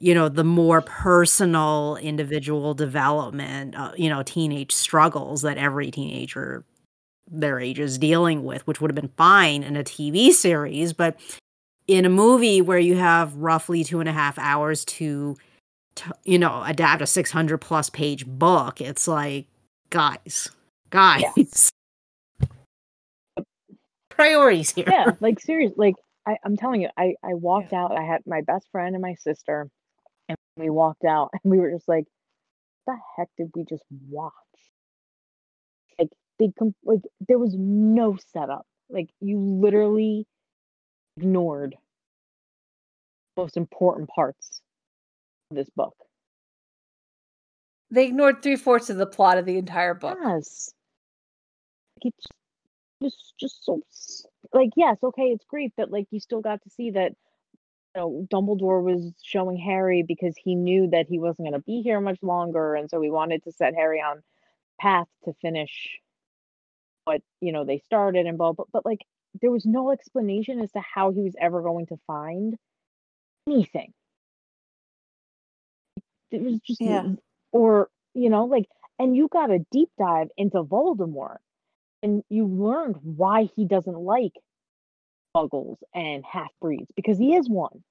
you 0.00 0.14
know 0.14 0.28
the 0.28 0.44
more 0.44 0.80
personal 0.80 1.96
individual 2.00 2.74
development 2.74 3.76
uh, 3.76 3.92
you 3.96 4.08
know 4.08 4.22
teenage 4.22 4.72
struggles 4.72 5.42
that 5.42 5.58
every 5.58 5.90
teenager 5.90 6.64
their 7.30 7.60
age 7.60 7.78
is 7.78 7.98
dealing 7.98 8.44
with 8.44 8.66
which 8.66 8.80
would 8.80 8.90
have 8.90 8.96
been 8.96 9.12
fine 9.16 9.62
in 9.62 9.76
a 9.76 9.84
tv 9.84 10.30
series 10.32 10.92
but 10.92 11.16
in 11.86 12.04
a 12.04 12.08
movie 12.08 12.60
where 12.60 12.78
you 12.78 12.96
have 12.96 13.34
roughly 13.36 13.84
two 13.84 14.00
and 14.00 14.08
a 14.08 14.12
half 14.12 14.38
hours 14.38 14.84
to, 14.84 15.36
to 15.94 16.12
you 16.24 16.38
know 16.38 16.62
adapt 16.64 17.02
a 17.02 17.06
600 17.06 17.58
plus 17.58 17.90
page 17.90 18.26
book 18.26 18.80
it's 18.80 19.06
like 19.06 19.46
guys 19.90 20.50
guys. 20.88 21.70
Priorities 24.08 24.70
here. 24.70 24.84
Yeah 24.88 25.12
like 25.20 25.40
serious 25.40 25.72
like 25.76 25.94
I, 26.26 26.36
i'm 26.44 26.56
telling 26.56 26.82
you 26.82 26.88
i 26.98 27.14
i 27.22 27.32
walked 27.34 27.72
out 27.72 27.92
i 27.92 28.02
had 28.02 28.20
my 28.26 28.42
best 28.42 28.68
friend 28.70 28.94
and 28.94 29.00
my 29.00 29.14
sister 29.14 29.70
and 30.30 30.38
we 30.56 30.70
walked 30.70 31.04
out 31.04 31.30
and 31.44 31.50
we 31.50 31.58
were 31.58 31.70
just 31.70 31.88
like 31.88 32.04
what 32.84 32.94
the 32.96 33.00
heck 33.16 33.28
did 33.36 33.50
we 33.54 33.64
just 33.68 33.84
watch 34.08 34.32
like 35.98 36.08
they 36.38 36.50
com- 36.58 36.74
like 36.84 37.00
there 37.28 37.38
was 37.38 37.54
no 37.56 38.16
setup 38.32 38.66
like 38.88 39.10
you 39.20 39.38
literally 39.38 40.26
ignored 41.16 41.76
most 43.36 43.56
important 43.56 44.08
parts 44.08 44.60
of 45.50 45.56
this 45.56 45.70
book 45.76 45.94
They 47.90 48.06
ignored 48.06 48.42
three 48.42 48.56
fourths 48.56 48.88
of 48.88 48.98
the 48.98 49.06
plot 49.06 49.38
of 49.38 49.46
the 49.46 49.58
entire 49.58 49.94
book. 49.94 50.16
Yes. 50.22 50.72
Like, 52.04 52.14
It's 52.14 52.26
just 53.02 53.34
just 53.38 53.64
so 53.64 53.82
like 54.52 54.70
yes, 54.76 54.98
okay, 55.02 55.24
it's 55.24 55.44
great 55.48 55.72
that 55.76 55.90
like 55.90 56.06
you 56.10 56.20
still 56.20 56.40
got 56.40 56.62
to 56.62 56.70
see 56.70 56.92
that 56.92 57.12
know 57.96 58.26
Dumbledore 58.32 58.82
was 58.82 59.12
showing 59.22 59.58
Harry 59.58 60.02
because 60.06 60.36
he 60.36 60.54
knew 60.54 60.88
that 60.90 61.06
he 61.08 61.18
wasn't 61.18 61.48
going 61.48 61.60
to 61.60 61.64
be 61.66 61.82
here 61.82 62.00
much 62.00 62.22
longer, 62.22 62.74
and 62.74 62.90
so 62.90 63.00
he 63.00 63.10
wanted 63.10 63.42
to 63.44 63.52
set 63.52 63.74
Harry 63.74 64.00
on 64.00 64.22
path 64.80 65.08
to 65.24 65.34
finish 65.42 66.00
what 67.04 67.22
you 67.40 67.52
know 67.52 67.64
they 67.64 67.78
started 67.78 68.26
and 68.26 68.38
blah 68.38 68.52
blah. 68.52 68.66
But 68.72 68.86
like 68.86 69.00
there 69.40 69.50
was 69.50 69.66
no 69.66 69.90
explanation 69.90 70.60
as 70.60 70.72
to 70.72 70.80
how 70.80 71.10
he 71.12 71.22
was 71.22 71.34
ever 71.40 71.62
going 71.62 71.86
to 71.86 71.96
find 72.06 72.56
anything. 73.48 73.92
It 76.30 76.42
was 76.42 76.60
just 76.60 76.80
Yeah. 76.80 77.04
or 77.52 77.88
you 78.14 78.30
know 78.30 78.44
like 78.46 78.68
and 78.98 79.16
you 79.16 79.28
got 79.28 79.50
a 79.50 79.60
deep 79.72 79.90
dive 79.98 80.28
into 80.36 80.62
Voldemort 80.62 81.38
and 82.02 82.22
you 82.28 82.46
learned 82.46 82.96
why 83.02 83.44
he 83.56 83.64
doesn't 83.66 83.98
like 83.98 84.34
muggles 85.36 85.76
and 85.94 86.24
half 86.24 86.50
breeds 86.60 86.90
because 86.96 87.18
he 87.18 87.34
is 87.34 87.48
one. 87.48 87.82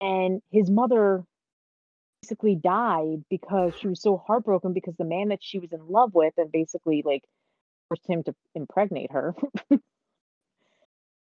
And 0.00 0.40
his 0.50 0.70
mother 0.70 1.22
basically 2.22 2.56
died 2.56 3.24
because 3.30 3.74
she 3.78 3.88
was 3.88 4.00
so 4.00 4.16
heartbroken 4.16 4.72
because 4.72 4.94
the 4.96 5.04
man 5.04 5.28
that 5.28 5.40
she 5.42 5.58
was 5.58 5.72
in 5.72 5.86
love 5.88 6.14
with 6.14 6.34
and 6.36 6.50
basically 6.50 7.02
like 7.04 7.22
forced 7.88 8.08
him 8.08 8.22
to 8.24 8.34
impregnate 8.54 9.12
her. 9.12 9.34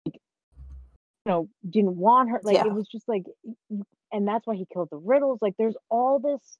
Like, 0.05 0.15
you 0.15 1.31
know 1.31 1.49
didn't 1.69 1.95
want 1.95 2.31
her 2.31 2.41
like 2.43 2.55
Yeah. 2.55 2.65
it 2.65 2.73
was 2.73 2.87
just 2.87 3.07
like 3.07 3.23
and 4.11 4.27
that's 4.27 4.47
why 4.47 4.55
he 4.55 4.65
killed 4.73 4.89
the 4.89 4.97
riddles. 4.97 5.39
Like 5.41 5.53
there's 5.59 5.77
all 5.89 6.19
this 6.19 6.57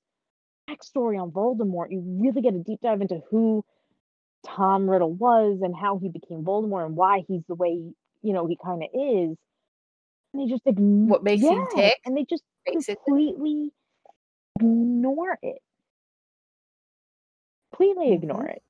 backstory 0.70 1.20
on 1.22 1.32
Voldemort. 1.32 1.88
You 1.89 2.02
really 2.06 2.42
get 2.42 2.54
a 2.54 2.60
deep 2.60 2.80
dive 2.82 3.02
into 3.02 3.22
who 3.30 3.66
Tom 4.46 4.89
Riddle 4.89 5.14
was 5.14 5.60
and 5.62 5.76
how 5.76 5.98
he 5.98 6.10
became 6.10 6.44
Voldemort 6.44 6.86
and 6.86 6.96
why 6.96 7.24
he's 7.28 7.42
the 7.48 7.56
way 7.56 7.94
you 8.22 8.34
know 8.34 8.45
he 8.47 8.57
kind 8.63 8.84
of 8.84 8.89
is 8.93 9.38
and 10.34 10.41
they 10.41 10.51
just 10.51 10.65
ign- 10.65 11.07
What 11.07 11.24
makes 11.24 11.43
him 11.43 11.67
tick, 11.76 11.99
and 12.05 12.15
they 12.15 12.26
just 12.30 12.43
completely 12.65 13.72
ignore 14.59 15.38
it. 15.41 15.61
Completely 17.72 18.05
mm-hmm. 18.07 18.24
ignore 18.24 18.45
it. 18.45 18.61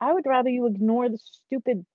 I 0.00 0.12
would 0.12 0.26
rather 0.26 0.50
you 0.50 0.66
ignore 0.66 1.08
the 1.08 1.18
stupid 1.18 1.86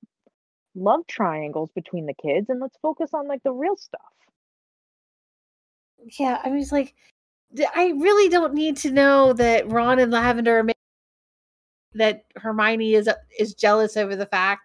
love 0.75 1.05
triangles 1.07 1.69
between 1.75 2.05
the 2.05 2.13
kids 2.13 2.49
and 2.49 2.59
let's 2.59 2.77
focus 2.81 3.09
on 3.13 3.27
like 3.27 3.43
the 3.43 3.51
real 3.51 3.75
stuff. 3.75 4.01
Yeah, 6.19 6.39
I 6.43 6.49
mean, 6.49 6.59
it's 6.59 6.71
like 6.71 6.93
i 7.75 7.93
really 7.97 8.27
don't 8.27 8.53
need 8.53 8.75
to 8.75 8.91
know 8.91 9.31
that 9.31 9.71
Ron 9.71 9.99
and 9.99 10.11
Lavender 10.11 10.59
are 10.59 10.67
that 11.93 12.25
Hermione 12.35 12.93
is 12.93 13.07
uh, 13.07 13.13
is 13.39 13.53
jealous 13.53 13.97
over 13.97 14.15
the 14.15 14.25
fact, 14.25 14.63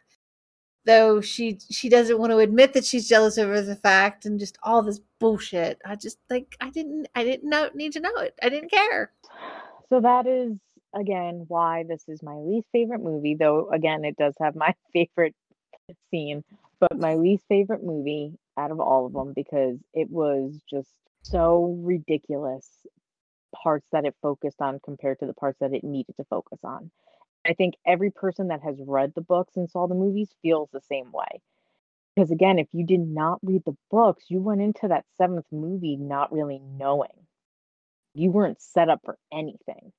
though 0.84 1.20
she 1.20 1.58
she 1.70 1.88
doesn't 1.88 2.18
want 2.18 2.32
to 2.32 2.38
admit 2.38 2.72
that 2.74 2.84
she's 2.84 3.08
jealous 3.08 3.38
over 3.38 3.60
the 3.60 3.76
fact, 3.76 4.26
and 4.26 4.38
just 4.40 4.58
all 4.62 4.82
this 4.82 5.00
bullshit. 5.18 5.80
I 5.84 5.96
just 5.96 6.18
like 6.30 6.56
I 6.60 6.70
didn't 6.70 7.08
I 7.14 7.24
didn't 7.24 7.48
know 7.48 7.70
need 7.74 7.92
to 7.92 8.00
know 8.00 8.14
it. 8.16 8.34
I 8.42 8.48
didn't 8.48 8.70
care. 8.70 9.12
so 9.88 10.00
that 10.00 10.26
is 10.26 10.56
again 10.94 11.44
why 11.48 11.84
this 11.88 12.04
is 12.08 12.22
my 12.22 12.34
least 12.36 12.68
favorite 12.72 13.02
movie. 13.02 13.36
Though 13.38 13.68
again, 13.70 14.04
it 14.04 14.16
does 14.16 14.34
have 14.40 14.54
my 14.56 14.74
favorite 14.92 15.34
scene, 16.10 16.44
but 16.80 16.98
my 16.98 17.14
least 17.14 17.44
favorite 17.48 17.84
movie 17.84 18.38
out 18.56 18.70
of 18.70 18.80
all 18.80 19.06
of 19.06 19.12
them 19.12 19.32
because 19.34 19.78
it 19.94 20.10
was 20.10 20.60
just 20.68 20.90
so 21.22 21.78
ridiculous 21.80 22.68
parts 23.54 23.86
that 23.92 24.04
it 24.04 24.14
focused 24.22 24.60
on 24.60 24.80
compared 24.84 25.18
to 25.20 25.26
the 25.26 25.34
parts 25.34 25.58
that 25.60 25.72
it 25.72 25.84
needed 25.84 26.16
to 26.16 26.24
focus 26.24 26.58
on. 26.64 26.90
I 27.47 27.55
think 27.55 27.74
every 27.86 28.11
person 28.11 28.49
that 28.49 28.62
has 28.62 28.76
read 28.86 29.12
the 29.14 29.20
books 29.20 29.57
and 29.57 29.68
saw 29.68 29.86
the 29.86 29.95
movies 29.95 30.30
feels 30.43 30.68
the 30.72 30.80
same 30.80 31.11
way. 31.12 31.40
Because 32.14 32.30
again, 32.30 32.59
if 32.59 32.68
you 32.72 32.86
did 32.86 33.01
not 33.01 33.38
read 33.43 33.62
the 33.64 33.76
books, 33.90 34.24
you 34.28 34.40
went 34.40 34.61
into 34.61 34.88
that 34.88 35.07
seventh 35.16 35.47
movie 35.51 35.97
not 35.97 36.32
really 36.32 36.61
knowing. 36.61 37.26
You 38.14 38.30
weren't 38.30 38.61
set 38.61 38.90
up 38.90 39.01
for 39.05 39.16
anything. 39.32 39.93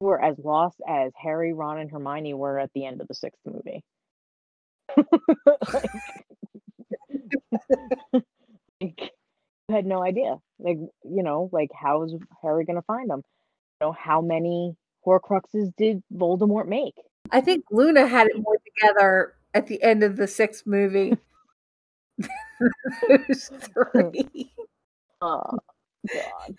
You 0.00 0.06
were 0.06 0.22
as 0.22 0.38
lost 0.38 0.80
as 0.86 1.12
Harry, 1.16 1.54
Ron, 1.54 1.78
and 1.78 1.90
Hermione 1.90 2.34
were 2.34 2.58
at 2.58 2.70
the 2.74 2.84
end 2.84 3.00
of 3.00 3.08
the 3.08 3.14
sixth 3.14 3.40
movie. 3.46 3.82
like, 8.80 9.12
you 9.68 9.74
had 9.74 9.86
no 9.86 10.02
idea. 10.02 10.36
Like, 10.58 10.78
you 11.04 11.22
know, 11.22 11.48
like 11.52 11.70
how 11.74 12.04
is 12.04 12.14
Harry 12.42 12.64
gonna 12.64 12.82
find 12.82 13.08
them? 13.08 13.22
You 13.80 13.86
know, 13.86 13.92
how 13.92 14.20
many 14.20 14.76
Horcruxes 15.06 15.72
did 15.76 16.02
Voldemort 16.12 16.66
make? 16.66 16.94
I 17.30 17.40
think 17.40 17.64
mm-hmm. 17.64 17.76
Luna 17.76 18.06
had 18.06 18.28
it 18.28 18.36
more 18.36 18.58
together 18.74 19.34
at 19.54 19.66
the 19.66 19.82
end 19.82 20.02
of 20.02 20.16
the 20.16 20.26
sixth 20.26 20.66
movie. 20.66 21.16
Those 23.08 23.50
three. 23.60 24.52
Oh 25.20 25.58
God. 26.12 26.56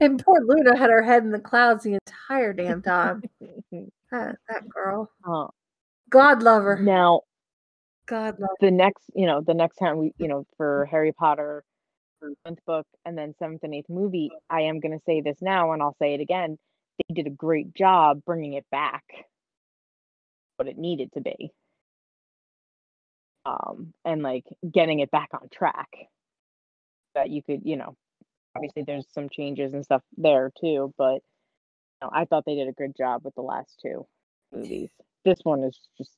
And 0.00 0.22
poor 0.22 0.40
Luna 0.44 0.76
had 0.76 0.90
her 0.90 1.02
head 1.02 1.22
in 1.22 1.30
the 1.30 1.38
clouds 1.38 1.84
the 1.84 1.94
entire 1.94 2.52
damn 2.52 2.82
time. 2.82 3.22
that, 4.10 4.36
that 4.48 4.68
girl. 4.68 5.10
Oh. 5.26 5.50
God 6.10 6.42
love 6.42 6.62
her. 6.62 6.78
Now 6.78 7.22
God 8.06 8.38
love 8.38 8.56
the 8.60 8.70
next, 8.70 9.04
you 9.14 9.26
know, 9.26 9.42
the 9.46 9.54
next 9.54 9.76
time 9.76 9.98
we, 9.98 10.12
you 10.18 10.28
know, 10.28 10.44
for 10.56 10.86
Harry 10.90 11.12
Potter, 11.12 11.64
seventh 12.20 12.64
book, 12.66 12.86
and 13.04 13.16
then 13.16 13.34
seventh 13.38 13.62
and 13.62 13.74
eighth 13.74 13.90
movie, 13.90 14.30
I 14.50 14.62
am 14.62 14.80
going 14.80 14.98
to 14.98 15.04
say 15.04 15.20
this 15.20 15.36
now, 15.40 15.72
and 15.72 15.82
I'll 15.82 15.96
say 16.00 16.14
it 16.14 16.20
again. 16.20 16.58
They 16.98 17.14
did 17.14 17.26
a 17.26 17.30
great 17.30 17.74
job 17.74 18.22
bringing 18.24 18.54
it 18.54 18.66
back 18.70 19.04
what 20.56 20.68
it 20.68 20.76
needed 20.76 21.12
to 21.12 21.20
be, 21.20 21.52
um, 23.46 23.92
and 24.04 24.22
like 24.22 24.44
getting 24.70 24.98
it 25.00 25.10
back 25.10 25.28
on 25.32 25.48
track. 25.52 25.88
That 27.14 27.30
you 27.30 27.42
could, 27.42 27.62
you 27.64 27.76
know, 27.76 27.96
obviously 28.56 28.82
there's 28.82 29.06
some 29.12 29.28
changes 29.28 29.72
and 29.72 29.84
stuff 29.84 30.02
there 30.16 30.50
too, 30.60 30.92
but 30.98 31.14
you 31.14 32.02
know, 32.02 32.10
I 32.12 32.24
thought 32.24 32.44
they 32.44 32.56
did 32.56 32.68
a 32.68 32.72
good 32.72 32.94
job 32.96 33.24
with 33.24 33.34
the 33.34 33.42
last 33.42 33.78
two 33.80 34.06
movies. 34.52 34.90
This 35.24 35.38
one 35.42 35.64
is 35.64 35.78
just. 35.96 36.12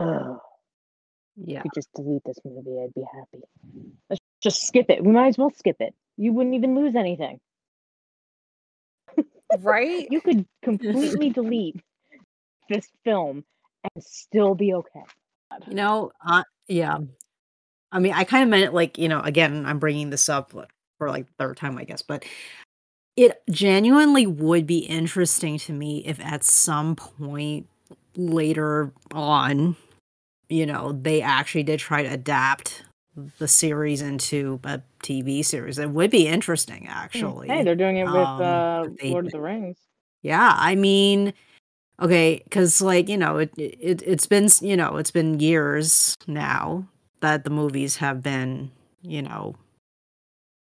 Ugh 0.00 0.38
Yeah. 1.36 1.62
could 1.62 1.72
just 1.74 1.88
delete 1.94 2.22
this 2.24 2.38
movie, 2.44 2.80
I'd 2.82 2.94
be 2.94 3.02
happy. 3.02 3.44
Let's 4.10 4.20
just 4.42 4.66
skip 4.66 4.86
it. 4.90 5.04
We 5.04 5.12
might 5.12 5.28
as 5.28 5.38
well 5.38 5.50
skip 5.50 5.76
it. 5.80 5.94
You 6.16 6.32
wouldn't 6.32 6.54
even 6.54 6.74
lose 6.74 6.94
anything. 6.94 7.40
Right? 9.60 10.06
You 10.10 10.20
could 10.20 10.46
completely 10.62 11.30
delete 11.30 11.80
this 12.68 12.88
film 13.04 13.44
and 13.94 14.04
still 14.04 14.54
be 14.54 14.74
okay. 14.74 15.02
You 15.68 15.74
know, 15.74 16.12
uh, 16.26 16.44
yeah. 16.68 16.98
I 17.90 17.98
mean, 17.98 18.12
I 18.14 18.24
kind 18.24 18.42
of 18.42 18.48
meant 18.48 18.72
like, 18.72 18.96
you 18.96 19.08
know, 19.08 19.20
again, 19.20 19.66
I'm 19.66 19.78
bringing 19.78 20.10
this 20.10 20.28
up 20.28 20.52
for 20.98 21.10
like 21.10 21.26
the 21.26 21.32
third 21.38 21.56
time, 21.56 21.76
I 21.76 21.84
guess, 21.84 22.00
but 22.00 22.24
it 23.16 23.42
genuinely 23.50 24.26
would 24.26 24.66
be 24.66 24.78
interesting 24.78 25.58
to 25.58 25.72
me 25.72 26.02
if 26.06 26.18
at 26.20 26.44
some 26.44 26.96
point 26.96 27.68
later 28.16 28.92
on, 29.12 29.76
you 30.48 30.64
know, 30.64 30.92
they 30.92 31.20
actually 31.20 31.64
did 31.64 31.80
try 31.80 32.02
to 32.02 32.08
adapt 32.08 32.84
the 33.38 33.48
series 33.48 34.00
into 34.00 34.58
a 34.64 34.80
TV 35.02 35.44
series. 35.44 35.78
It 35.78 35.90
would 35.90 36.10
be 36.10 36.26
interesting, 36.26 36.86
actually. 36.88 37.48
Hey, 37.48 37.62
they're 37.62 37.74
doing 37.74 37.98
it 37.98 38.04
with 38.04 38.14
Um, 38.14 38.42
uh, 38.42 38.86
Lord 39.04 39.26
of 39.26 39.32
the 39.32 39.40
Rings. 39.40 39.76
Yeah, 40.22 40.54
I 40.56 40.74
mean, 40.74 41.34
okay, 42.00 42.40
because 42.44 42.80
like 42.80 43.08
you 43.08 43.16
know, 43.18 43.38
it, 43.38 43.52
it 43.56 44.02
it's 44.06 44.26
been 44.26 44.48
you 44.60 44.76
know 44.76 44.96
it's 44.96 45.10
been 45.10 45.40
years 45.40 46.16
now 46.26 46.86
that 47.20 47.44
the 47.44 47.50
movies 47.50 47.96
have 47.96 48.22
been 48.22 48.70
you 49.02 49.22
know 49.22 49.56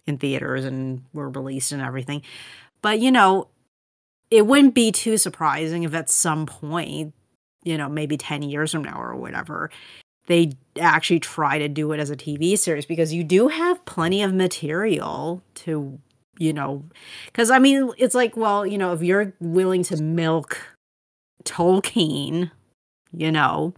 in 0.08 0.18
theaters 0.18 0.66
and 0.66 1.04
were 1.14 1.30
released 1.30 1.72
and 1.72 1.82
everything, 1.82 2.22
but 2.82 2.99
you 2.99 3.12
know, 3.12 3.47
it 4.32 4.45
wouldn't 4.47 4.74
be 4.74 4.91
too 4.91 5.18
surprising 5.18 5.84
if 5.84 5.93
at 5.93 6.10
some 6.10 6.45
point, 6.45 7.14
you 7.64 7.78
know, 7.78 7.88
maybe 7.88 8.18
ten 8.18 8.41
years 8.41 8.72
from 8.72 8.84
now 8.84 8.99
or 9.02 9.16
whatever, 9.16 9.70
they 10.28 10.54
actually 10.80 11.20
try 11.20 11.58
to 11.60 11.68
do 11.68 11.92
it 11.92 12.00
as 12.00 12.10
a 12.10 12.16
TV 12.16 12.56
series 12.58 12.86
because 12.86 13.14
you 13.14 13.24
do 13.24 13.48
have 13.50 13.84
plenty 13.86 14.22
of 14.24 14.34
material 14.34 15.42
to 15.56 16.00
you 16.40 16.54
know 16.54 16.84
because 17.28 17.52
I 17.52 17.60
mean, 17.60 17.92
it's 17.98 18.16
like, 18.16 18.38
well, 18.38 18.66
you 18.66 18.78
know, 18.78 18.94
if 18.94 19.02
you're 19.04 19.34
willing 19.40 19.84
to 19.84 20.02
milk 20.02 20.60
Tolkien, 21.46 22.52
you 23.14 23.32
know, 23.32 23.74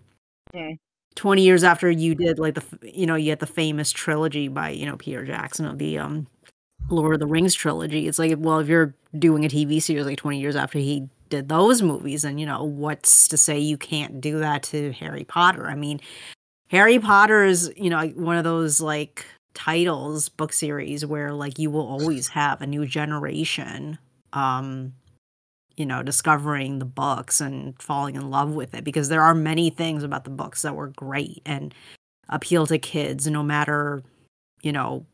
Mm. 0.55 0.77
20 1.15 1.43
years 1.43 1.63
after 1.63 1.91
you 1.91 2.15
did 2.15 2.39
like 2.39 2.55
the, 2.55 2.63
you 2.83 3.05
know, 3.07 3.15
you 3.15 3.31
had 3.31 3.39
the 3.39 3.47
famous 3.47 3.91
trilogy 3.91 4.47
by, 4.47 4.69
you 4.71 4.85
know, 4.85 4.97
Peter 4.97 5.25
Jackson 5.25 5.65
of 5.65 5.77
the 5.79 5.97
um 5.99 6.27
Lord 6.89 7.15
of 7.15 7.19
the 7.21 7.27
Rings 7.27 7.55
trilogy. 7.55 8.07
It's 8.07 8.19
like, 8.19 8.33
well, 8.37 8.59
if 8.59 8.67
you're 8.69 8.95
doing 9.17 9.45
a 9.45 9.49
TV 9.49 9.79
series 9.81 10.05
like 10.05 10.17
20 10.17 10.39
years 10.41 10.55
after 10.55 10.79
he 10.79 11.09
did 11.29 11.49
those 11.49 11.81
movies, 11.81 12.23
and 12.23 12.39
you 12.39 12.45
know, 12.45 12.63
what's 12.63 13.27
to 13.29 13.37
say 13.37 13.59
you 13.59 13.77
can't 13.77 14.21
do 14.21 14.39
that 14.39 14.63
to 14.63 14.91
Harry 14.93 15.23
Potter? 15.23 15.69
I 15.69 15.75
mean, 15.75 15.99
Harry 16.69 16.99
Potter 16.99 17.43
is, 17.43 17.71
you 17.75 17.89
know, 17.89 18.07
one 18.09 18.37
of 18.37 18.43
those 18.43 18.81
like 18.81 19.25
titles, 19.53 20.29
book 20.29 20.53
series 20.53 21.05
where 21.05 21.33
like 21.33 21.59
you 21.59 21.69
will 21.69 21.87
always 21.87 22.29
have 22.29 22.61
a 22.61 22.67
new 22.67 22.85
generation 22.85 23.97
um 24.33 24.93
you 25.77 25.85
know 25.85 26.03
discovering 26.03 26.79
the 26.79 26.85
books 26.85 27.41
and 27.41 27.79
falling 27.81 28.15
in 28.15 28.29
love 28.29 28.53
with 28.53 28.73
it 28.73 28.83
because 28.83 29.09
there 29.09 29.21
are 29.21 29.33
many 29.33 29.69
things 29.69 30.03
about 30.03 30.23
the 30.23 30.29
books 30.29 30.61
that 30.61 30.75
were 30.75 30.87
great 30.89 31.41
and 31.45 31.73
appeal 32.29 32.65
to 32.67 32.77
kids 32.77 33.27
no 33.27 33.43
matter 33.43 34.03
you 34.61 34.71
know 34.71 35.05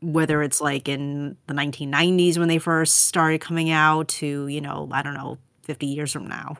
whether 0.00 0.42
it's 0.42 0.60
like 0.60 0.88
in 0.88 1.36
the 1.46 1.54
1990s 1.54 2.38
when 2.38 2.48
they 2.48 2.58
first 2.58 3.04
started 3.04 3.40
coming 3.40 3.70
out 3.70 4.08
to 4.08 4.46
you 4.48 4.60
know 4.60 4.88
i 4.92 5.02
don't 5.02 5.14
know 5.14 5.38
50 5.64 5.86
years 5.86 6.12
from 6.12 6.26
now 6.26 6.56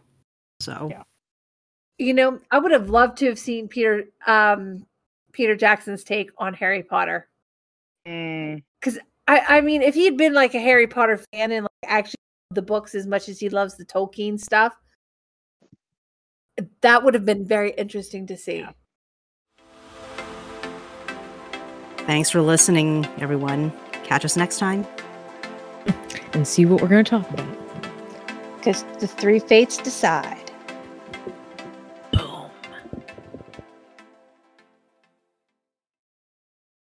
so 0.60 0.88
Yeah. 0.90 1.02
You 1.96 2.12
know, 2.12 2.40
I 2.50 2.58
would 2.58 2.72
have 2.72 2.90
loved 2.90 3.18
to 3.18 3.26
have 3.26 3.38
seen 3.38 3.68
Peter 3.68 4.06
um 4.26 4.86
Peter 5.32 5.54
Jackson's 5.56 6.04
take 6.04 6.30
on 6.38 6.54
Harry 6.54 6.82
Potter. 6.82 7.28
Mm, 8.06 8.62
I, 9.26 9.40
I 9.58 9.60
mean, 9.60 9.82
if 9.82 9.94
he'd 9.94 10.16
been 10.16 10.32
like 10.34 10.54
a 10.54 10.60
Harry 10.60 10.86
Potter 10.86 11.16
fan 11.32 11.52
and 11.52 11.64
like 11.64 11.70
actually 11.86 12.20
loved 12.50 12.56
the 12.56 12.62
books 12.62 12.94
as 12.94 13.06
much 13.06 13.28
as 13.28 13.38
he 13.38 13.48
loves 13.48 13.76
the 13.76 13.84
Tolkien 13.84 14.38
stuff, 14.38 14.74
that 16.82 17.02
would 17.02 17.14
have 17.14 17.24
been 17.24 17.46
very 17.46 17.72
interesting 17.72 18.26
to 18.26 18.36
see. 18.36 18.66
thanks 22.06 22.28
for 22.28 22.42
listening 22.42 23.06
everyone 23.18 23.72
catch 24.02 24.26
us 24.26 24.36
next 24.36 24.58
time 24.58 24.86
And 26.34 26.46
see 26.46 26.66
what 26.66 26.82
we're 26.82 26.88
going 26.88 27.04
to 27.04 27.10
talk 27.10 27.30
about. 27.30 27.63
Because 28.64 28.82
the 28.98 29.06
three 29.06 29.40
fates 29.40 29.76
decide. 29.76 30.43